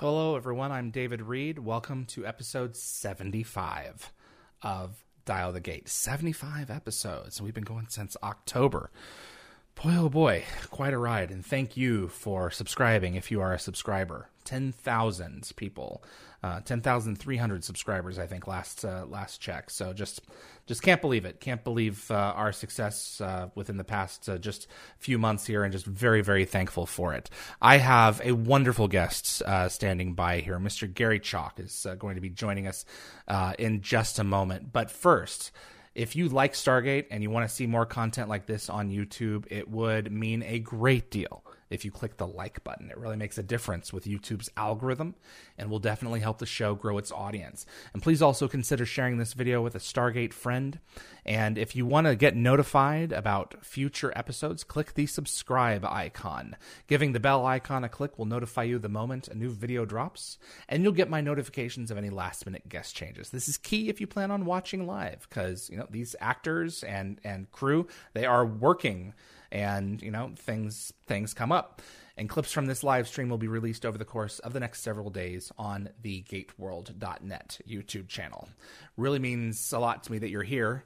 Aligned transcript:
Hello, 0.00 0.36
everyone. 0.36 0.72
I'm 0.72 0.90
David 0.90 1.22
Reed. 1.22 1.58
Welcome 1.58 2.04
to 2.08 2.26
episode 2.26 2.76
75 2.76 4.12
of 4.60 5.02
Dial 5.24 5.52
the 5.52 5.60
Gate. 5.60 5.88
75 5.88 6.68
episodes. 6.70 7.40
We've 7.40 7.54
been 7.54 7.64
going 7.64 7.86
since 7.88 8.14
October. 8.22 8.90
Boy, 9.74 9.94
oh 9.96 10.10
boy, 10.10 10.44
quite 10.68 10.92
a 10.92 10.98
ride. 10.98 11.30
And 11.30 11.42
thank 11.42 11.78
you 11.78 12.08
for 12.08 12.50
subscribing 12.50 13.14
if 13.14 13.30
you 13.30 13.40
are 13.40 13.54
a 13.54 13.58
subscriber. 13.58 14.28
10,000 14.44 15.50
people 15.56 16.04
uh, 16.46 16.60
10,300 16.60 17.64
subscribers, 17.64 18.18
I 18.18 18.26
think, 18.26 18.46
last 18.46 18.84
uh, 18.84 19.04
last 19.08 19.40
check. 19.40 19.68
So 19.68 19.92
just 19.92 20.20
just 20.66 20.82
can't 20.82 21.00
believe 21.00 21.24
it. 21.24 21.40
Can't 21.40 21.64
believe 21.64 22.08
uh, 22.10 22.14
our 22.14 22.52
success 22.52 23.20
uh, 23.20 23.48
within 23.56 23.76
the 23.76 23.84
past 23.84 24.28
uh, 24.28 24.38
just 24.38 24.68
few 24.98 25.18
months 25.18 25.44
here, 25.46 25.64
and 25.64 25.72
just 25.72 25.86
very 25.86 26.22
very 26.22 26.44
thankful 26.44 26.86
for 26.86 27.14
it. 27.14 27.30
I 27.60 27.78
have 27.78 28.20
a 28.24 28.32
wonderful 28.32 28.86
guest 28.86 29.42
uh, 29.42 29.68
standing 29.68 30.14
by 30.14 30.38
here. 30.38 30.58
Mr. 30.58 30.92
Gary 30.92 31.18
Chalk 31.18 31.58
is 31.58 31.84
going 31.98 32.14
to 32.14 32.20
be 32.20 32.30
joining 32.30 32.68
us 32.68 32.84
in 33.58 33.80
just 33.80 34.18
a 34.18 34.24
moment. 34.24 34.72
But 34.72 34.90
first 34.90 35.50
if 35.94 36.14
you 36.14 36.28
like 36.28 36.52
Stargate 36.52 37.06
and 37.10 37.22
you 37.22 37.30
want 37.30 37.48
to 37.48 37.54
see 37.54 37.66
more 37.66 37.86
content 37.86 38.28
like 38.28 38.44
this 38.44 38.68
on 38.68 38.90
YouTube, 38.90 39.46
it 39.50 39.70
would 39.70 40.12
mean 40.12 40.42
a 40.42 40.58
great 40.58 41.10
deal 41.10 41.42
if 41.70 41.84
you 41.84 41.90
click 41.90 42.16
the 42.16 42.26
like 42.26 42.62
button. 42.64 42.90
It 42.90 42.98
really 42.98 43.16
makes 43.16 43.38
a 43.38 43.42
difference 43.42 43.92
with 43.92 44.04
YouTube's 44.04 44.50
algorithm 44.56 45.14
and 45.58 45.70
will 45.70 45.78
definitely 45.78 46.20
help 46.20 46.38
the 46.38 46.46
show 46.46 46.74
grow 46.74 46.98
its 46.98 47.12
audience. 47.12 47.66
And 47.92 48.02
please 48.02 48.22
also 48.22 48.48
consider 48.48 48.86
sharing 48.86 49.18
this 49.18 49.32
video 49.32 49.62
with 49.62 49.74
a 49.74 49.80
Stargate 49.80 50.32
friend. 50.32 50.78
And 51.24 51.58
if 51.58 51.74
you 51.74 51.86
want 51.86 52.06
to 52.06 52.14
get 52.14 52.36
notified 52.36 53.12
about 53.12 53.64
future 53.64 54.12
episodes, 54.14 54.64
click 54.64 54.94
the 54.94 55.06
subscribe 55.06 55.84
icon. 55.84 56.56
Giving 56.86 57.12
the 57.12 57.20
bell 57.20 57.44
icon 57.44 57.84
a 57.84 57.88
click 57.88 58.18
will 58.18 58.26
notify 58.26 58.62
you 58.62 58.78
the 58.78 58.88
moment 58.88 59.28
a 59.28 59.34
new 59.34 59.50
video 59.50 59.84
drops, 59.84 60.38
and 60.68 60.82
you'll 60.82 60.92
get 60.92 61.10
my 61.10 61.20
notifications 61.20 61.90
of 61.90 61.98
any 61.98 62.10
last 62.10 62.46
minute 62.46 62.68
guest 62.68 62.94
changes. 62.94 63.30
This 63.30 63.48
is 63.48 63.58
key 63.58 63.88
if 63.88 64.00
you 64.00 64.06
plan 64.06 64.30
on 64.30 64.44
watching 64.44 64.86
live 64.86 65.26
because, 65.28 65.68
you 65.68 65.76
know, 65.76 65.86
these 65.90 66.14
actors 66.20 66.84
and 66.84 67.20
and 67.24 67.50
crew, 67.50 67.88
they 68.14 68.24
are 68.24 68.46
working 68.46 69.14
and 69.52 70.02
you 70.02 70.10
know 70.10 70.32
things 70.36 70.92
things 71.06 71.34
come 71.34 71.52
up. 71.52 71.82
And 72.18 72.30
clips 72.30 72.50
from 72.50 72.64
this 72.64 72.82
live 72.82 73.06
stream 73.08 73.28
will 73.28 73.36
be 73.36 73.48
released 73.48 73.84
over 73.84 73.98
the 73.98 74.04
course 74.06 74.38
of 74.38 74.54
the 74.54 74.60
next 74.60 74.80
several 74.80 75.10
days 75.10 75.52
on 75.58 75.90
the 76.00 76.22
gateworld.net 76.22 77.60
youtube 77.68 78.08
channel. 78.08 78.48
Really 78.96 79.18
means 79.18 79.72
a 79.72 79.78
lot 79.78 80.02
to 80.04 80.12
me 80.12 80.18
that 80.18 80.30
you're 80.30 80.42
here. 80.42 80.84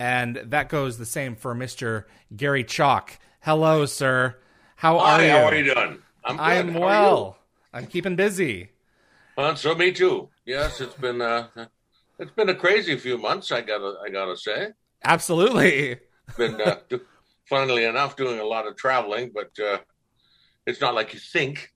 And 0.00 0.36
that 0.36 0.68
goes 0.68 0.98
the 0.98 1.06
same 1.06 1.36
for 1.36 1.54
mr 1.54 2.04
gary 2.36 2.64
chalk. 2.64 3.18
Hello 3.40 3.86
sir. 3.86 4.36
How 4.76 4.98
Hi, 4.98 5.04
are 5.14 5.22
you? 5.24 5.30
how 5.30 5.44
are 5.44 5.54
you 5.54 5.74
doing? 5.74 5.98
I'm, 6.24 6.40
I'm 6.40 6.74
well. 6.74 7.38
I'm 7.72 7.86
keeping 7.86 8.16
busy. 8.16 8.70
Uh, 9.36 9.54
so 9.54 9.74
me 9.74 9.92
too. 9.92 10.28
Yes 10.44 10.80
it's 10.80 10.94
been 10.96 11.20
uh 11.20 11.46
it's 12.18 12.32
been 12.32 12.48
a 12.48 12.54
crazy 12.54 12.96
few 12.98 13.18
months 13.18 13.52
i 13.52 13.60
gotta 13.60 13.94
i 14.04 14.08
gotta 14.10 14.36
say. 14.36 14.68
Absolutely. 15.04 15.98
Been 16.36 16.60
uh, 16.60 16.76
funnily 17.52 17.84
enough, 17.84 18.16
doing 18.16 18.40
a 18.40 18.44
lot 18.44 18.66
of 18.66 18.78
traveling, 18.78 19.30
but 19.34 19.50
uh, 19.62 19.76
it's 20.66 20.80
not 20.80 20.94
like 20.94 21.12
you 21.12 21.20
think. 21.20 21.70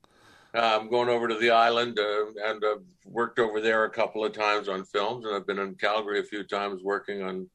I'm 0.54 0.88
going 0.88 1.10
over 1.10 1.28
to 1.28 1.34
the 1.34 1.50
island 1.50 1.98
uh, 1.98 2.25
and 2.47 2.64
uh, 2.64 2.76
worked 3.04 3.38
over 3.38 3.60
there 3.60 3.84
a 3.84 3.91
couple 3.91 4.25
of 4.25 4.32
times 4.32 4.70
on 4.70 4.87
films, 4.87 5.26
and 5.26 5.34
I've 5.34 5.47
been 5.47 5.59
in 5.59 5.75
Calgary 5.75 6.19
a 6.19 6.22
few 6.22 6.44
times 6.44 6.82
working 6.82 7.22
on 7.22 7.50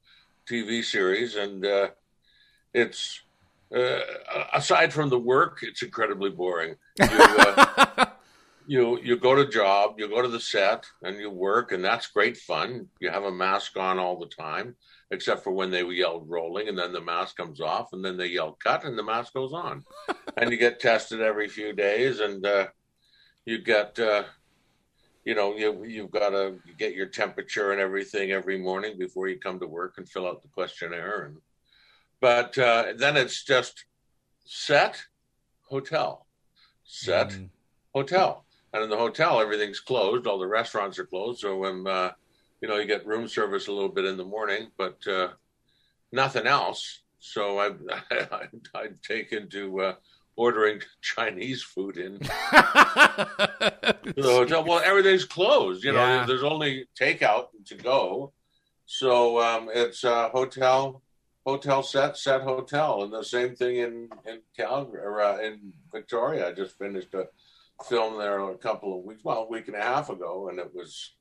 TV 0.48 0.84
series. 0.84 1.34
And 1.34 1.66
uh, 1.66 1.88
it's 2.72 3.22
uh, 3.74 3.98
aside 4.54 4.92
from 4.92 5.08
the 5.08 5.18
work, 5.18 5.58
it's 5.62 5.82
incredibly 5.82 6.30
boring. 6.30 6.76
You, 7.00 7.08
uh, 7.10 8.06
you 8.68 9.00
you 9.02 9.16
go 9.16 9.34
to 9.34 9.50
job, 9.50 9.96
you 9.98 10.08
go 10.08 10.22
to 10.22 10.28
the 10.28 10.38
set, 10.38 10.86
and 11.02 11.18
you 11.18 11.28
work, 11.28 11.72
and 11.72 11.84
that's 11.84 12.06
great 12.06 12.36
fun. 12.36 12.86
You 13.00 13.10
have 13.10 13.24
a 13.24 13.32
mask 13.32 13.76
on 13.76 13.98
all 13.98 14.16
the 14.16 14.26
time 14.26 14.76
except 15.12 15.44
for 15.44 15.52
when 15.52 15.70
they 15.70 15.84
yell 15.84 16.22
rolling 16.22 16.68
and 16.68 16.78
then 16.78 16.92
the 16.92 17.00
mask 17.00 17.36
comes 17.36 17.60
off 17.60 17.92
and 17.92 18.04
then 18.04 18.16
they 18.16 18.26
yell 18.26 18.56
cut 18.64 18.84
and 18.84 18.98
the 18.98 19.02
mask 19.02 19.34
goes 19.34 19.52
on. 19.52 19.84
And 20.38 20.50
you 20.50 20.56
get 20.56 20.80
tested 20.80 21.20
every 21.20 21.46
few 21.46 21.74
days 21.74 22.20
and 22.20 22.44
uh, 22.46 22.68
you 23.44 23.58
get 23.58 23.98
uh, 23.98 24.24
you 25.24 25.34
know 25.34 25.54
you, 25.54 25.84
you've 25.84 26.10
got 26.10 26.30
to 26.30 26.58
get 26.78 26.94
your 26.94 27.06
temperature 27.06 27.72
and 27.72 27.80
everything 27.80 28.32
every 28.32 28.58
morning 28.58 28.96
before 28.98 29.28
you 29.28 29.38
come 29.38 29.60
to 29.60 29.66
work 29.66 29.94
and 29.98 30.08
fill 30.08 30.26
out 30.26 30.40
the 30.40 30.48
questionnaire 30.48 31.24
and 31.24 31.36
but 32.20 32.56
uh, 32.56 32.94
then 32.96 33.18
it's 33.18 33.44
just 33.44 33.84
set 34.46 35.02
hotel 35.68 36.26
set 36.84 37.30
mm. 37.30 37.48
hotel. 37.94 38.44
And 38.72 38.84
in 38.84 38.90
the 38.90 38.96
hotel 38.96 39.40
everything's 39.40 39.80
closed 39.80 40.26
all 40.26 40.38
the 40.38 40.46
restaurants 40.46 40.98
are 40.98 41.06
closed. 41.06 41.40
So 41.40 41.58
when 41.58 41.86
uh, 41.86 42.12
you 42.62 42.68
know, 42.68 42.76
you 42.76 42.86
get 42.86 43.06
room 43.06 43.26
service 43.26 43.66
a 43.66 43.72
little 43.72 43.88
bit 43.88 44.04
in 44.04 44.16
the 44.16 44.24
morning, 44.24 44.68
but 44.78 45.04
uh, 45.08 45.30
nothing 46.12 46.46
else. 46.46 47.00
So 47.18 47.58
I, 47.58 47.72
I, 48.10 48.48
I'd 48.74 49.02
taken 49.02 49.50
to 49.50 49.80
uh, 49.80 49.94
ordering 50.36 50.80
Chinese 51.02 51.62
food 51.62 51.98
in 51.98 52.18
the 52.18 52.28
hotel. 54.22 54.64
Well, 54.64 54.80
everything's 54.84 55.24
closed. 55.24 55.82
You 55.82 55.92
know, 55.92 55.98
yeah. 55.98 56.24
there's 56.24 56.44
only 56.44 56.86
takeout 56.98 57.48
to 57.66 57.74
go. 57.74 58.32
So 58.86 59.40
um, 59.40 59.68
it's 59.72 60.04
a 60.04 60.28
hotel, 60.28 61.02
hotel 61.44 61.82
set, 61.82 62.16
set 62.16 62.42
hotel, 62.42 63.02
and 63.02 63.12
the 63.12 63.24
same 63.24 63.56
thing 63.56 63.76
in 63.76 64.08
in 64.26 64.40
Calgary 64.56 65.00
or 65.02 65.20
uh, 65.20 65.38
in 65.38 65.72
Victoria. 65.92 66.48
I 66.48 66.52
just 66.52 66.78
finished 66.78 67.14
a 67.14 67.28
film 67.88 68.18
there 68.18 68.38
a 68.38 68.56
couple 68.56 68.96
of 68.96 69.04
weeks, 69.04 69.24
well, 69.24 69.44
a 69.44 69.48
week 69.48 69.66
and 69.66 69.76
a 69.76 69.82
half 69.82 70.10
ago, 70.10 70.48
and 70.48 70.58
it 70.60 70.72
was 70.74 71.14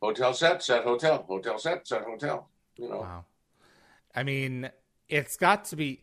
hotel 0.00 0.32
set, 0.32 0.62
set 0.62 0.84
hotel, 0.84 1.24
hotel 1.28 1.58
set, 1.58 1.86
set 1.86 2.02
hotel. 2.04 2.48
You 2.76 2.88
know. 2.88 3.00
Wow. 3.00 3.24
I 4.14 4.22
mean, 4.22 4.70
it's 5.08 5.36
got 5.36 5.66
to 5.66 5.76
be. 5.76 6.02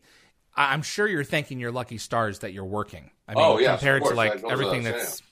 I'm 0.54 0.82
sure 0.82 1.06
you're 1.06 1.24
thanking 1.24 1.60
your 1.60 1.70
lucky 1.70 1.98
stars 1.98 2.38
that 2.38 2.52
you're 2.52 2.64
working. 2.64 3.10
I 3.28 3.34
mean, 3.34 3.44
oh, 3.44 3.58
yes, 3.58 3.78
compared 3.78 4.04
to 4.04 4.14
like 4.14 4.42
everything 4.48 4.84
that's, 4.84 5.22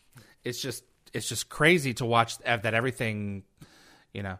it's 0.42 0.60
just 0.60 0.84
it's 1.14 1.28
just 1.28 1.48
crazy 1.48 1.94
to 1.94 2.04
watch 2.04 2.38
that 2.38 2.75
everything, 2.75 3.44
you 4.12 4.22
know, 4.22 4.38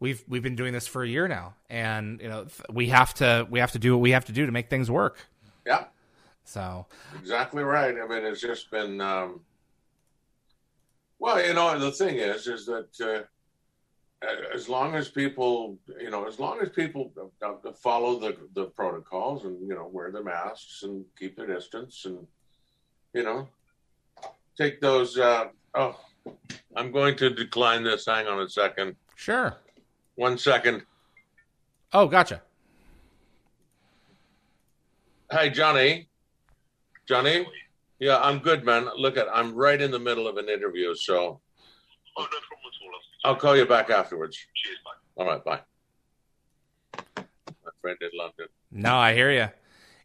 we've 0.00 0.24
we've 0.26 0.42
been 0.42 0.56
doing 0.56 0.72
this 0.72 0.86
for 0.86 1.02
a 1.02 1.08
year 1.08 1.28
now, 1.28 1.54
and 1.70 2.20
you 2.20 2.28
know 2.28 2.46
we 2.72 2.88
have 2.88 3.14
to 3.14 3.46
we 3.50 3.60
have 3.60 3.72
to 3.72 3.78
do 3.78 3.92
what 3.92 4.00
we 4.00 4.10
have 4.10 4.24
to 4.24 4.32
do 4.32 4.46
to 4.46 4.52
make 4.52 4.68
things 4.68 4.90
work. 4.90 5.18
Yeah. 5.66 5.84
So 6.44 6.86
exactly 7.18 7.62
right. 7.62 7.94
I 7.96 8.06
mean, 8.06 8.24
it's 8.24 8.40
just 8.40 8.70
been. 8.70 9.00
Um, 9.00 9.40
well, 11.18 11.44
you 11.44 11.54
know, 11.54 11.78
the 11.78 11.92
thing 11.92 12.16
is, 12.16 12.46
is 12.46 12.66
that 12.66 13.00
uh, 13.00 13.22
as 14.54 14.68
long 14.68 14.94
as 14.94 15.08
people, 15.08 15.78
you 16.00 16.10
know, 16.10 16.26
as 16.26 16.38
long 16.38 16.60
as 16.60 16.70
people 16.70 17.12
follow 17.74 18.18
the 18.18 18.36
the 18.54 18.66
protocols 18.66 19.44
and 19.44 19.60
you 19.68 19.74
know 19.74 19.88
wear 19.92 20.10
the 20.10 20.22
masks 20.22 20.82
and 20.82 21.04
keep 21.18 21.36
their 21.36 21.46
distance 21.46 22.04
and 22.04 22.26
you 23.12 23.22
know 23.22 23.48
take 24.56 24.80
those. 24.80 25.18
Uh, 25.18 25.48
oh, 25.74 25.98
I'm 26.76 26.90
going 26.92 27.16
to 27.16 27.30
decline 27.30 27.84
this. 27.84 28.06
Hang 28.06 28.26
on 28.26 28.40
a 28.40 28.48
second. 28.48 28.96
Sure. 29.16 29.56
One 30.16 30.38
second. 30.38 30.82
Oh, 31.92 32.06
gotcha. 32.06 32.42
Hi, 35.30 35.48
Johnny. 35.48 36.08
Johnny. 37.06 37.46
Yeah, 37.98 38.18
I'm 38.18 38.38
good, 38.38 38.64
man. 38.64 38.88
Look 38.96 39.16
at, 39.16 39.26
I'm 39.32 39.54
right 39.54 39.80
in 39.80 39.90
the 39.90 39.98
middle 39.98 40.26
of 40.26 40.36
an 40.36 40.48
interview, 40.48 40.94
so. 40.94 41.40
Oh, 42.16 42.22
no 42.22 42.26
problem 42.26 42.63
I'll 43.24 43.36
call 43.36 43.56
you 43.56 43.64
back 43.64 43.88
afterwards. 43.90 44.36
Cheers, 44.54 44.76
bye. 44.84 45.22
All 45.24 45.30
right, 45.30 45.42
bye. 45.44 45.60
My 47.64 47.70
friend 47.80 47.96
in 48.00 48.10
London. 48.18 48.46
No, 48.70 48.94
I 48.96 49.14
hear 49.14 49.30
you. 49.32 49.48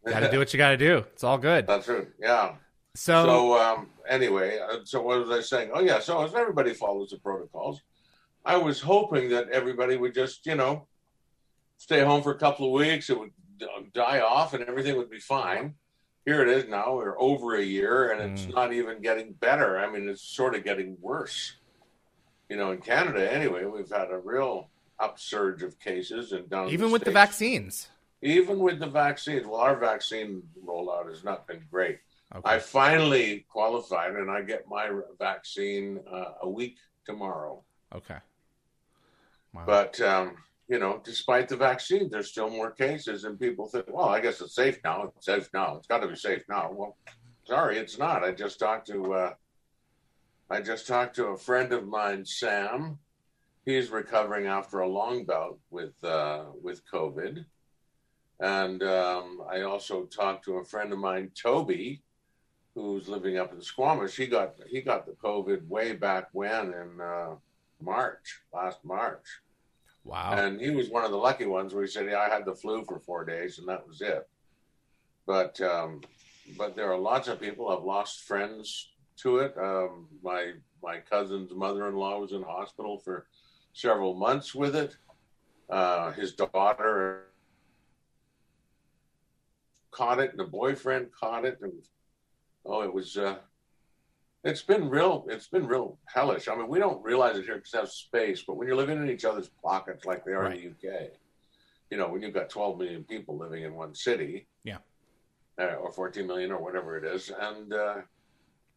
Got 0.10 0.22
to 0.22 0.32
do 0.32 0.40
what 0.40 0.54
you 0.54 0.58
got 0.58 0.70
to 0.70 0.78
do. 0.78 1.00
It's 1.14 1.24
all 1.24 1.38
good. 1.38 1.68
That's 1.68 1.86
true. 1.86 2.08
Yeah. 2.20 2.56
So, 2.96 3.26
so 3.26 3.60
um, 3.60 3.90
anyway, 4.08 4.58
uh, 4.60 4.78
so 4.86 5.02
what 5.02 5.20
was 5.20 5.30
I 5.30 5.42
saying? 5.42 5.72
Oh 5.74 5.82
yeah. 5.82 6.00
So 6.00 6.24
as 6.24 6.34
everybody 6.34 6.74
follows 6.74 7.10
the 7.10 7.18
protocols, 7.18 7.82
I 8.46 8.56
was 8.58 8.80
hoping 8.82 9.30
that 9.30 9.50
everybody 9.50 9.98
would 9.98 10.14
just, 10.14 10.46
you 10.46 10.56
know, 10.56 10.88
stay 11.78 12.02
home 12.04 12.24
for 12.24 12.32
a 12.32 12.38
couple 12.40 12.66
of 12.66 12.72
weeks. 12.72 13.10
It 13.10 13.20
would 13.20 13.32
die 13.94 14.22
off 14.22 14.54
and 14.54 14.64
everything 14.64 14.96
would 14.98 15.10
be 15.12 15.20
fine. 15.20 15.76
Here 16.26 16.42
it 16.42 16.48
is 16.50 16.68
now. 16.70 16.96
We're 16.96 17.20
over 17.20 17.56
a 17.56 17.62
year 17.64 18.12
and 18.12 18.32
it's 18.32 18.48
Mm. 18.48 18.56
not 18.56 18.74
even 18.74 19.02
getting 19.02 19.34
better. 19.34 19.78
I 19.78 19.92
mean, 19.92 20.08
it's 20.10 20.22
sort 20.24 20.56
of 20.56 20.64
getting 20.64 20.98
worse. 21.02 21.56
You 22.50 22.58
know, 22.58 22.72
in 22.72 22.80
Canada, 22.80 23.32
anyway, 23.32 23.66
we've 23.66 23.90
had 23.90 24.10
a 24.12 24.18
real 24.18 24.70
upsurge 25.00 25.64
of 25.64 25.80
cases 25.80 26.32
and 26.32 26.50
down 26.50 26.70
Even 26.70 26.92
with 26.92 27.04
the 27.04 27.12
vaccines. 27.12 27.90
Even 28.22 28.60
with 28.60 28.80
the 28.80 28.88
vaccines, 28.88 29.46
well, 29.46 29.62
our 29.62 29.78
vaccine 29.78 30.44
rollout 30.66 31.08
has 31.08 31.24
not 31.24 31.48
been 31.48 31.64
great. 31.72 32.00
Okay. 32.36 32.56
I 32.56 32.60
finally 32.60 33.46
qualified, 33.50 34.16
and 34.16 34.30
I 34.30 34.42
get 34.42 34.68
my 34.68 34.90
vaccine 35.18 36.00
uh, 36.12 36.34
a 36.42 36.50
week 36.50 36.78
tomorrow. 37.06 37.64
okay. 37.96 38.18
Wow. 39.54 39.64
But 39.66 40.00
um, 40.02 40.38
you 40.68 40.78
know, 40.78 41.02
despite 41.04 41.48
the 41.48 41.58
vaccine, 41.58 42.10
there's 42.10 42.30
still 42.30 42.50
more 42.50 42.70
cases, 42.70 43.24
and 43.24 43.40
people 43.40 43.68
think, 43.68 43.86
well, 43.90 44.10
I 44.10 44.20
guess 44.20 44.42
it's 44.42 44.54
safe 44.54 44.80
now. 44.84 45.12
It's 45.16 45.26
safe 45.26 45.50
now. 45.54 45.78
It's 45.78 45.88
got 45.88 46.00
to 46.00 46.08
be 46.08 46.16
safe 46.16 46.44
now. 46.48 46.72
Well, 46.72 46.98
sorry, 47.46 47.80
it's 47.80 47.98
not. 47.98 48.24
I 48.24 48.32
just 48.32 48.60
talked 48.60 48.86
to 48.88 49.14
uh, 49.14 49.34
I 50.52 50.62
just 50.62 50.88
talked 50.88 51.16
to 51.18 51.28
a 51.28 51.38
friend 51.38 51.72
of 51.72 51.88
mine, 51.88 52.26
Sam. 52.26 52.98
He's 53.66 53.92
recovering 53.92 54.48
after 54.48 54.80
a 54.80 54.88
long 54.88 55.24
bout 55.26 55.60
with 55.70 56.04
uh, 56.04 56.46
with 56.64 56.82
COVID, 56.92 57.46
and 58.40 58.82
um, 58.82 59.44
I 59.48 59.62
also 59.62 60.06
talked 60.06 60.46
to 60.46 60.58
a 60.58 60.66
friend 60.66 60.92
of 60.92 60.98
mine, 60.98 61.32
Toby, 61.40 62.02
who's 62.74 63.08
living 63.08 63.38
up 63.38 63.54
in 63.54 63.62
Squamish. 63.62 64.16
He 64.16 64.26
got 64.26 64.56
he 64.68 64.82
got 64.82 65.06
the 65.06 65.12
COVID 65.24 65.68
way 65.68 65.94
back 65.94 66.30
when 66.32 66.74
in 66.74 67.00
uh, 67.00 67.36
March, 67.80 68.42
last 68.52 68.84
March. 68.84 69.26
wow. 70.04 70.32
And 70.34 70.60
he 70.60 70.72
was 70.72 70.90
one 70.90 71.06
of 71.06 71.12
the 71.12 71.18
lucky 71.18 71.46
ones 71.46 71.76
where 71.76 71.84
he 71.84 71.92
said, 71.92 72.08
"Yeah, 72.08 72.22
I 72.22 72.30
had 72.30 72.46
the 72.46 72.56
flu 72.56 72.84
for 72.86 73.00
four 73.00 73.24
days, 73.24 73.60
and 73.60 73.68
that 73.68 73.88
was 73.88 74.02
it." 74.02 74.28
But 75.28 75.62
um, 75.62 76.02
but 76.58 76.76
there 76.76 76.92
are 76.92 76.98
lots 76.98 77.28
of 77.28 77.40
people. 77.40 77.70
I've 77.70 77.84
lost 77.84 78.22
friends 78.22 78.90
to 79.24 79.38
it. 79.40 79.56
Um, 79.58 80.08
my 80.24 80.54
my 80.82 81.00
cousin's 81.00 81.52
mother-in-law 81.54 82.20
was 82.20 82.32
in 82.32 82.42
hospital 82.42 83.00
for 83.00 83.28
several 83.74 84.14
months 84.14 84.56
with 84.56 84.76
it. 84.76 84.96
Uh, 85.70 86.12
his 86.14 86.34
daughter 86.34 87.28
caught 89.92 90.20
it, 90.20 90.32
and 90.32 90.40
the 90.40 90.46
boyfriend 90.46 91.08
caught 91.12 91.46
it, 91.46 91.58
and 91.62 91.74
oh, 92.66 92.82
it 92.82 92.94
was. 92.94 93.18
Uh, 93.18 93.38
it's 94.46 94.62
been 94.62 94.88
real. 94.90 95.26
It's 95.30 95.48
been 95.48 95.68
real 95.68 95.98
hellish. 96.06 96.48
I 96.48 96.56
mean, 96.56 96.70
we 96.70 96.80
don't 96.80 97.04
realize 97.04 97.38
it 97.38 97.44
here 97.46 97.56
because 97.56 97.74
we 97.74 97.80
have 97.80 97.90
space, 97.90 98.44
but 98.48 98.56
when 98.56 98.68
you're 98.68 98.78
living 98.78 98.98
in 98.98 99.10
each 99.10 99.26
other's 99.26 99.50
pockets 99.62 100.06
like 100.06 100.24
they 100.24 100.32
are 100.32 100.44
Right. 100.44 100.64
in 100.64 100.76
the 100.82 100.90
UK, 100.90 101.10
you 101.92 101.98
know, 101.98 102.08
when 102.08 102.22
you've 102.22 102.34
got 102.34 102.50
12 102.50 102.78
million 102.80 103.04
people 103.04 103.38
living 103.38 103.64
in 103.64 103.74
one 103.76 103.94
city, 103.94 104.48
Yeah. 104.64 104.78
uh, 105.58 105.74
or 105.76 105.92
14 105.92 106.26
million 106.26 106.54
or 106.54 106.64
whatever 106.64 106.96
it 106.98 107.04
is, 107.04 107.32
and 107.38 107.74
uh, 107.74 107.96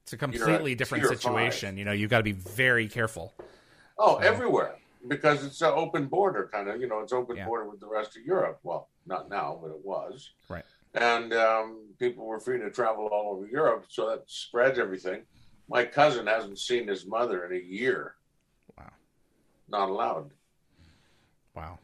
it's 0.02 0.12
a 0.12 0.16
completely 0.16 0.74
different 0.74 1.02
tier 1.02 1.10
five. 1.10 1.20
situation. 1.20 1.76
You 1.76 1.84
know, 1.84 1.92
you've 1.92 2.10
got 2.10 2.18
to 2.18 2.24
be 2.24 2.32
very 2.32 2.88
careful. 2.88 3.34
oh, 3.98 4.18
So- 4.20 4.26
everywhere 4.26 4.76
because 5.08 5.44
it's 5.44 5.60
an 5.62 5.72
open 5.74 6.06
border 6.06 6.48
kind 6.52 6.68
of. 6.68 6.80
You 6.80 6.88
know, 6.88 7.00
it's 7.00 7.12
open 7.12 7.36
Yeah. 7.36 7.46
border 7.46 7.68
with 7.68 7.80
the 7.80 7.86
rest 7.88 8.16
of 8.16 8.22
Europe. 8.24 8.58
Well, 8.62 8.88
not 9.06 9.28
now, 9.28 9.58
but 9.60 9.70
it 9.70 9.84
was. 9.84 10.30
Right. 10.48 10.64
And 10.94 11.32
um, 11.32 11.88
people 11.98 12.26
were 12.26 12.38
free 12.40 12.58
to 12.58 12.70
travel 12.70 13.06
all 13.06 13.32
over 13.36 13.46
Europe, 13.46 13.86
so 13.88 14.08
that 14.10 14.24
spreads 14.30 14.78
everything. 14.78 15.24
My 15.68 15.84
cousin 15.84 16.26
hasn't 16.26 16.58
seen 16.58 16.86
his 16.88 17.06
mother 17.06 17.44
in 17.46 17.52
a 17.52 17.60
year. 17.64 18.16
Wow. 18.76 18.90
Not 19.68 19.88
allowed. 19.88 20.30
Wow. 21.54 21.78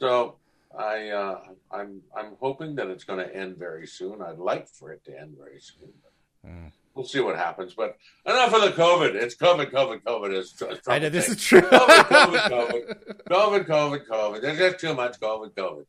So 0.00 0.36
I 0.76 1.08
uh, 1.10 1.44
I'm 1.70 2.02
I'm 2.14 2.36
hoping 2.40 2.74
that 2.76 2.88
it's 2.88 3.04
going 3.04 3.18
to 3.20 3.34
end 3.34 3.56
very 3.56 3.86
soon. 3.86 4.20
I'd 4.22 4.38
like 4.38 4.68
for 4.68 4.92
it 4.92 5.04
to 5.04 5.18
end 5.18 5.36
very 5.38 5.60
soon. 5.60 5.92
But 6.02 6.12
Mm. 6.50 6.72
We'll 6.94 7.06
see 7.06 7.20
what 7.20 7.36
happens. 7.36 7.74
But 7.74 7.96
enough 8.26 8.52
of 8.52 8.62
the 8.62 8.70
COVID. 8.70 9.14
It's 9.14 9.34
COVID, 9.34 9.72
COVID, 9.72 10.02
COVID. 10.02 10.32
It's, 10.32 10.60
it's 10.60 10.88
I 10.88 10.98
know 10.98 11.08
this 11.08 11.28
is 11.28 11.42
true. 11.42 11.62
COVID, 11.62 12.04
COVID, 12.04 12.48
COVID. 12.50 12.94
COVID, 13.28 13.66
COVID, 13.66 14.06
COVID. 14.06 14.42
There's 14.42 14.58
just 14.58 14.78
too 14.78 14.94
much 14.94 15.18
COVID, 15.18 15.52
COVID. 15.52 15.84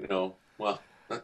You 0.00 0.06
know, 0.08 0.36
well, 0.58 0.80
the 1.08 1.16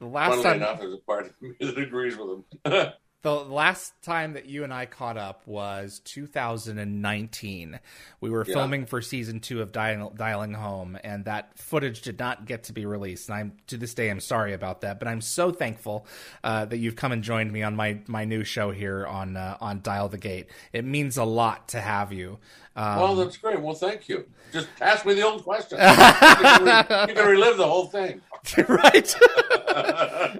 last 0.00 0.28
funnily 0.28 0.42
time, 0.44 0.56
enough, 0.56 0.78
there's 0.80 0.94
a 0.94 0.98
part 0.98 1.26
of 1.26 1.32
me 1.42 1.52
that 1.60 1.76
agrees 1.78 2.16
with 2.16 2.44
him. 2.64 2.92
the 3.22 3.34
last 3.34 3.92
time 4.02 4.32
that 4.32 4.46
you 4.46 4.64
and 4.64 4.72
I 4.72 4.86
caught 4.86 5.18
up 5.18 5.46
was 5.46 6.00
2019. 6.06 7.78
We 8.20 8.30
were 8.30 8.44
Yeah. 8.46 8.54
filming 8.54 8.86
for 8.86 9.02
season 9.02 9.40
two 9.40 9.60
of 9.60 9.72
Dial- 9.72 10.10
Dialing 10.16 10.54
Home, 10.54 10.98
and 11.04 11.26
that 11.26 11.58
footage 11.58 12.00
did 12.00 12.18
not 12.18 12.46
get 12.46 12.64
to 12.64 12.72
be 12.72 12.86
released. 12.86 13.28
And 13.28 13.36
I'm 13.36 13.52
to 13.66 13.76
this 13.76 13.92
day, 13.92 14.10
I'm 14.10 14.20
sorry 14.20 14.54
about 14.54 14.80
that. 14.80 14.98
But 14.98 15.08
I'm 15.08 15.20
so 15.20 15.50
thankful 15.52 16.06
uh, 16.42 16.64
that 16.66 16.78
you've 16.78 16.96
come 16.96 17.12
and 17.12 17.22
joined 17.22 17.52
me 17.52 17.62
on 17.62 17.76
my 17.76 17.98
my 18.06 18.24
new 18.24 18.42
show 18.42 18.70
here 18.70 19.06
on 19.06 19.36
uh, 19.36 19.58
on 19.60 19.82
Dial 19.82 20.08
the 20.08 20.18
Gate. 20.18 20.46
It 20.72 20.84
means 20.86 21.16
a 21.18 21.24
lot 21.24 21.68
to 21.68 21.80
have 21.80 22.12
you. 22.12 22.38
Um, 22.76 22.96
well, 23.00 23.14
that's 23.16 23.36
great. 23.36 23.60
Well, 23.60 23.74
thank 23.74 24.08
you. 24.08 24.26
Just 24.52 24.68
ask 24.80 25.04
me 25.04 25.12
the 25.14 25.22
old 25.22 25.44
question. 25.44 25.78
you, 25.80 25.84
can 25.84 26.64
re- 26.64 27.08
you 27.08 27.14
can 27.14 27.26
relive 27.28 27.58
the 27.58 27.66
whole 27.68 27.86
thing. 27.86 28.22
right. 28.68 29.14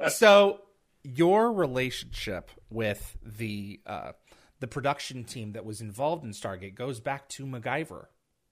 so 0.10 0.60
your 1.02 1.52
relationship 1.52 2.50
with 2.68 3.16
the 3.24 3.80
uh, 3.86 4.12
the 4.60 4.66
production 4.66 5.24
team 5.24 5.52
that 5.52 5.64
was 5.64 5.80
involved 5.80 6.24
in 6.24 6.32
Stargate 6.32 6.74
goes 6.74 7.00
back 7.00 7.28
to 7.30 7.46
MacGyver. 7.46 8.06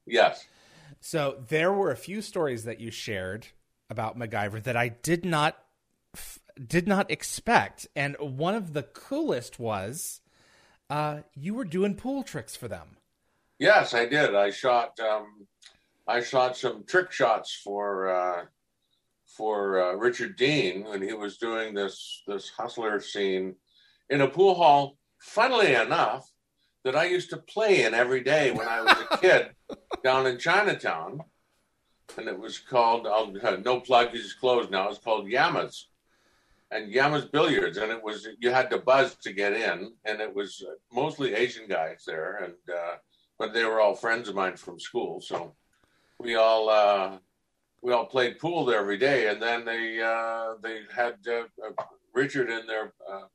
yes. 0.07 0.47
So 1.01 1.45
there 1.49 1.71
were 1.71 1.91
a 1.91 1.97
few 1.97 2.23
stories 2.23 2.65
that 2.65 2.81
you 2.81 2.91
shared 2.91 3.49
about 3.91 4.19
MacGyver 4.19 4.63
that 4.63 4.77
I 4.77 4.89
did 4.89 5.25
not 5.25 5.59
f- 6.17 6.39
did 6.67 6.89
not 6.89 7.11
expect, 7.11 7.87
and 7.95 8.17
one 8.19 8.55
of 8.55 8.73
the 8.73 8.83
coolest 8.83 9.59
was 9.59 10.23
uh, 10.89 11.21
you 11.35 11.55
were 11.55 11.65
doing 11.65 11.95
pool 11.95 12.23
tricks 12.23 12.57
for 12.57 12.69
them. 12.69 12.97
Yes, 13.59 13.93
I 13.93 14.07
did. 14.07 14.35
I 14.35 14.51
shot. 14.51 14.99
Um, 14.99 15.47
I 16.07 16.23
shot 16.23 16.57
some 16.57 16.85
trick 16.85 17.13
shots 17.13 17.55
for 17.63 18.09
uh, 18.09 18.45
for 19.39 19.81
uh, 19.81 19.93
Richard 19.95 20.37
Dean 20.37 20.85
when 20.85 21.01
he 21.01 21.13
was 21.13 21.39
doing 21.39 21.73
this 21.73 22.23
this 22.27 22.51
hustler 22.51 23.01
scene 23.01 23.55
in 24.11 24.21
a 24.21 24.29
pool 24.29 24.55
hall. 24.55 24.99
Funnily 25.21 25.75
enough, 25.75 26.31
that 26.85 26.97
I 26.97 27.07
used 27.07 27.31
to 27.31 27.39
play 27.39 27.85
in 27.85 27.95
every 27.95 28.23
day 28.23 28.51
when 28.51 28.69
I 28.69 28.81
was 28.81 28.97
a 29.11 29.17
kid 29.23 29.51
down 30.03 30.27
in 30.27 30.39
Chinatown, 30.39 31.21
and 32.17 32.29
it 32.29 32.39
was 32.39 32.59
called. 32.59 33.07
I'll, 33.07 33.33
no 33.59 33.81
plug. 33.81 34.09
It's 34.13 34.35
closed 34.35 34.71
now. 34.71 34.89
It's 34.89 34.99
called 34.99 35.29
Yama's. 35.29 35.89
And 36.71 36.93
Yama's 36.93 37.25
Billiards, 37.25 37.79
and 37.79 37.91
it 37.91 38.03
was 38.03 38.29
you 38.41 38.51
had 38.51 38.69
to 38.71 38.79
buzz 38.79 39.15
to 39.23 39.33
get 39.33 39.55
in, 39.55 39.93
and 40.05 40.21
it 40.21 40.35
was 40.35 40.63
uh, 40.69 40.75
mostly 40.93 41.33
Asian 41.33 41.67
guys 41.67 42.05
there, 42.07 42.45
and 42.45 42.55
uh, 42.71 42.97
but 43.39 43.55
they 43.55 43.65
were 43.65 43.81
all 43.81 43.95
friends 43.95 44.29
of 44.29 44.35
mine 44.35 44.57
from 44.57 44.79
school, 44.79 45.19
so 45.23 45.55
we 46.21 46.35
all 46.35 46.69
uh, 46.69 47.17
we 47.83 47.93
all 47.93 48.07
played 48.07 48.39
pool 48.39 48.65
there 48.65 48.81
every 48.81 48.99
day. 48.99 49.29
And 49.29 49.41
then 49.41 49.65
they 49.65 50.01
uh, 50.01 50.55
they 50.63 50.81
had 50.95 51.17
uh, 51.27 51.45
uh, 51.65 51.85
Richard 52.13 52.51
in 52.51 52.67
there 52.67 52.93
uh, 53.11 53.27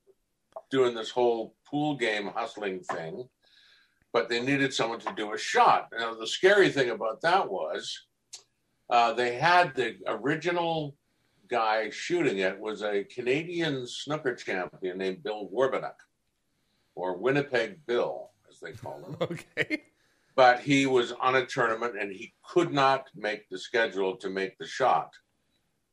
doing 0.69 0.95
this 0.95 1.09
whole 1.09 1.55
pool 1.69 1.95
game 1.95 2.27
hustling 2.27 2.81
thing, 2.81 3.27
but 4.12 4.29
they 4.29 4.41
needed 4.41 4.73
someone 4.73 5.00
to 5.00 5.13
do 5.15 5.33
a 5.33 5.38
shot. 5.38 5.89
Now 5.97 6.13
the 6.13 6.27
scary 6.27 6.69
thing 6.69 6.89
about 6.89 7.21
that 7.21 7.50
was 7.50 8.05
uh, 8.89 9.13
they 9.13 9.35
had 9.35 9.75
the 9.75 9.95
original 10.07 10.95
guy 11.47 11.89
shooting 11.89 12.39
it 12.39 12.59
was 12.59 12.81
a 12.81 13.03
Canadian 13.03 13.85
snooker 13.85 14.35
champion 14.35 14.97
named 14.97 15.23
Bill 15.23 15.50
Werbeniuk, 15.53 15.93
or 16.95 17.17
Winnipeg 17.17 17.85
Bill, 17.85 18.31
as 18.50 18.59
they 18.59 18.71
call 18.71 19.03
him 19.03 19.17
Okay. 19.21 19.83
But 20.35 20.59
he 20.61 20.85
was 20.85 21.11
on 21.13 21.35
a 21.35 21.45
tournament 21.45 21.95
and 21.99 22.11
he 22.11 22.33
could 22.43 22.71
not 22.71 23.07
make 23.15 23.49
the 23.49 23.57
schedule 23.57 24.15
to 24.17 24.29
make 24.29 24.57
the 24.57 24.67
shot. 24.67 25.11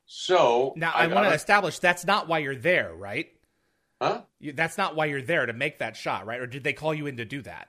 So 0.06 0.72
Now 0.76 0.92
I, 0.94 1.06
got 1.06 1.14
want 1.14 1.28
to 1.28 1.34
establish 1.34 1.78
that's 1.78 2.04
not 2.04 2.26
why 2.26 2.38
you're 2.38 2.56
there, 2.56 2.94
right? 2.94 3.28
huh? 4.00 4.22
That's 4.54 4.78
not 4.78 4.96
why 4.96 5.06
you're 5.06 5.22
there 5.22 5.46
to 5.46 5.52
make 5.52 5.78
that 5.78 5.96
shot, 5.96 6.26
right? 6.26 6.40
Or 6.40 6.46
did 6.46 6.64
they 6.64 6.72
call 6.72 6.94
you 6.94 7.06
in 7.06 7.16
to 7.18 7.24
do 7.24 7.42
that? 7.42 7.68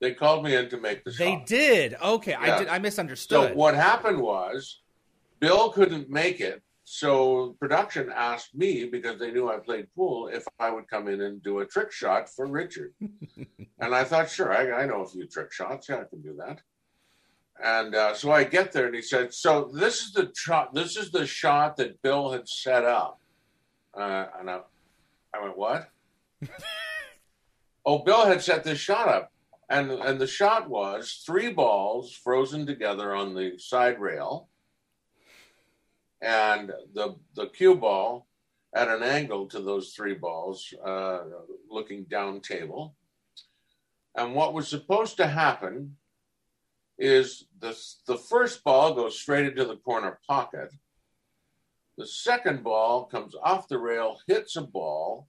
They 0.00 0.14
called 0.14 0.44
me 0.44 0.54
in 0.54 0.68
to 0.70 0.80
make 0.80 1.04
the 1.04 1.10
They 1.10 1.32
shot. 1.32 1.46
They 1.46 1.56
did. 1.56 1.94
Okay, 2.02 2.34
I 2.34 2.58
did. 2.58 2.68
I 2.68 2.78
misunderstood. 2.78 3.50
So 3.50 3.54
what 3.54 3.74
happened 3.74 4.20
was, 4.20 4.80
Bill 5.40 5.70
couldn't 5.70 6.08
make 6.08 6.40
it. 6.40 6.62
So 6.90 7.54
production 7.60 8.10
asked 8.16 8.54
me 8.54 8.86
because 8.86 9.18
they 9.18 9.30
knew 9.30 9.50
I 9.50 9.58
played 9.58 9.94
pool 9.94 10.28
if 10.28 10.42
I 10.58 10.70
would 10.70 10.88
come 10.88 11.06
in 11.06 11.20
and 11.20 11.42
do 11.42 11.58
a 11.58 11.66
trick 11.66 11.92
shot 11.92 12.30
for 12.30 12.46
Richard. 12.46 12.94
and 13.00 13.94
I 13.94 14.04
thought, 14.04 14.30
sure, 14.30 14.50
I, 14.50 14.82
I 14.82 14.86
know 14.86 15.02
a 15.02 15.06
few 15.06 15.26
trick 15.26 15.52
shots. 15.52 15.90
Yeah, 15.90 15.96
I 15.96 16.04
can 16.04 16.22
do 16.22 16.34
that. 16.38 16.62
And 17.62 17.94
uh, 17.94 18.14
so 18.14 18.32
I 18.32 18.44
get 18.44 18.72
there, 18.72 18.86
and 18.86 18.94
he 18.94 19.02
said, 19.02 19.34
"So 19.34 19.70
this 19.74 20.02
is 20.02 20.12
the 20.12 20.32
shot. 20.34 20.72
This 20.72 20.96
is 20.96 21.10
the 21.10 21.26
shot 21.26 21.76
that 21.76 22.00
Bill 22.00 22.32
had 22.32 22.48
set 22.48 22.84
up." 22.84 23.20
Uh, 23.92 24.26
and 24.38 24.48
I, 24.48 24.60
I 25.34 25.42
went, 25.42 25.58
"What?" 25.58 25.90
oh, 27.84 27.98
Bill 27.98 28.24
had 28.24 28.40
set 28.40 28.64
this 28.64 28.78
shot 28.78 29.08
up, 29.08 29.30
and 29.68 29.90
and 29.90 30.18
the 30.18 30.26
shot 30.26 30.70
was 30.70 31.22
three 31.26 31.52
balls 31.52 32.14
frozen 32.14 32.64
together 32.64 33.14
on 33.14 33.34
the 33.34 33.58
side 33.58 34.00
rail, 34.00 34.48
and 36.20 36.72
the 36.94 37.16
the 37.34 37.46
cue 37.46 37.74
ball 37.74 38.26
at 38.74 38.88
an 38.88 39.02
angle 39.02 39.46
to 39.46 39.60
those 39.60 39.92
three 39.92 40.14
balls, 40.14 40.72
uh, 40.84 41.20
looking 41.70 42.04
down 42.04 42.40
table. 42.40 42.94
And 44.14 44.34
what 44.34 44.52
was 44.52 44.68
supposed 44.68 45.16
to 45.18 45.26
happen 45.26 45.96
is 46.98 47.46
the, 47.60 47.78
the 48.06 48.16
first 48.16 48.64
ball 48.64 48.94
goes 48.94 49.18
straight 49.18 49.46
into 49.46 49.64
the 49.64 49.76
corner 49.76 50.18
pocket. 50.26 50.70
The 51.96 52.06
second 52.06 52.62
ball 52.62 53.04
comes 53.04 53.34
off 53.42 53.68
the 53.68 53.78
rail, 53.78 54.18
hits 54.26 54.56
a 54.56 54.62
ball, 54.62 55.28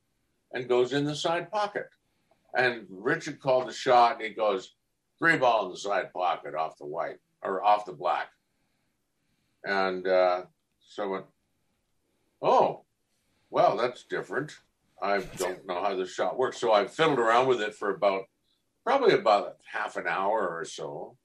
and 0.51 0.67
goes 0.67 0.93
in 0.93 1.05
the 1.05 1.15
side 1.15 1.51
pocket. 1.51 1.88
And 2.55 2.88
Richard 2.89 3.39
called 3.39 3.67
the 3.67 3.74
shot, 3.74 4.15
and 4.15 4.24
he 4.24 4.29
goes, 4.29 4.74
three 5.19 5.38
ball 5.38 5.65
in 5.65 5.72
the 5.72 5.77
side 5.77 6.12
pocket 6.12 6.55
off 6.55 6.77
the 6.77 6.86
white 6.86 7.19
or 7.41 7.63
off 7.63 7.86
the 7.86 7.93
black. 7.93 8.29
And 9.63 10.08
uh, 10.08 10.43
so 10.89 11.03
I 11.03 11.05
went, 11.05 11.25
oh, 12.41 12.81
well, 13.51 13.77
that's 13.77 14.03
different. 14.03 14.51
I 15.01 15.19
don't 15.38 15.65
know 15.65 15.81
how 15.81 15.96
this 15.96 16.12
shot 16.12 16.38
works. 16.38 16.58
So 16.58 16.74
I 16.74 16.88
fiddled 16.88 17.19
around 17.19 17.48
with 17.48 17.62
it 17.62 17.75
for 17.75 17.93
about 17.93 18.24
probably 18.84 19.13
about 19.13 19.58
half 19.72 19.98
an 19.98 20.08
hour 20.08 20.50
or 20.50 20.65
so. 20.65 21.15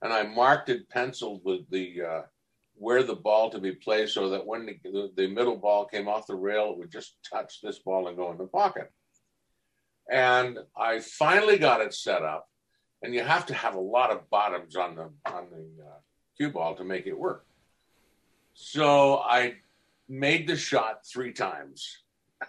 And 0.00 0.12
I 0.12 0.22
marked 0.22 0.68
it 0.68 0.88
penciled 0.88 1.42
with 1.44 1.68
the 1.68 2.02
uh, 2.02 2.22
where 2.76 3.02
the 3.02 3.16
ball 3.16 3.50
to 3.50 3.58
be 3.58 3.72
placed 3.72 4.14
so 4.14 4.30
that 4.30 4.46
when 4.46 4.66
the, 4.66 5.10
the, 5.16 5.26
middle 5.26 5.56
ball 5.56 5.84
came 5.84 6.06
off 6.06 6.28
the 6.28 6.36
rail, 6.36 6.70
it 6.70 6.78
would 6.78 6.92
just 6.92 7.16
touch 7.28 7.60
this 7.60 7.80
ball 7.80 8.06
and 8.06 8.16
go 8.16 8.30
in 8.30 8.38
the 8.38 8.46
pocket. 8.46 8.92
And 10.08 10.58
I 10.76 11.00
finally 11.00 11.58
got 11.58 11.80
it 11.80 11.92
set 11.92 12.22
up. 12.22 12.48
And 13.02 13.12
you 13.12 13.24
have 13.24 13.46
to 13.46 13.54
have 13.54 13.74
a 13.74 13.80
lot 13.80 14.12
of 14.12 14.30
bottoms 14.30 14.76
on 14.76 14.94
the 14.94 15.10
on 15.26 15.48
the 15.50 15.84
uh, 15.84 15.98
cue 16.36 16.50
ball 16.50 16.76
to 16.76 16.84
make 16.84 17.06
it 17.06 17.18
work. 17.18 17.47
So 18.60 19.18
I 19.18 19.54
made 20.08 20.48
the 20.48 20.56
shot 20.56 21.06
three 21.06 21.32
times. 21.32 22.02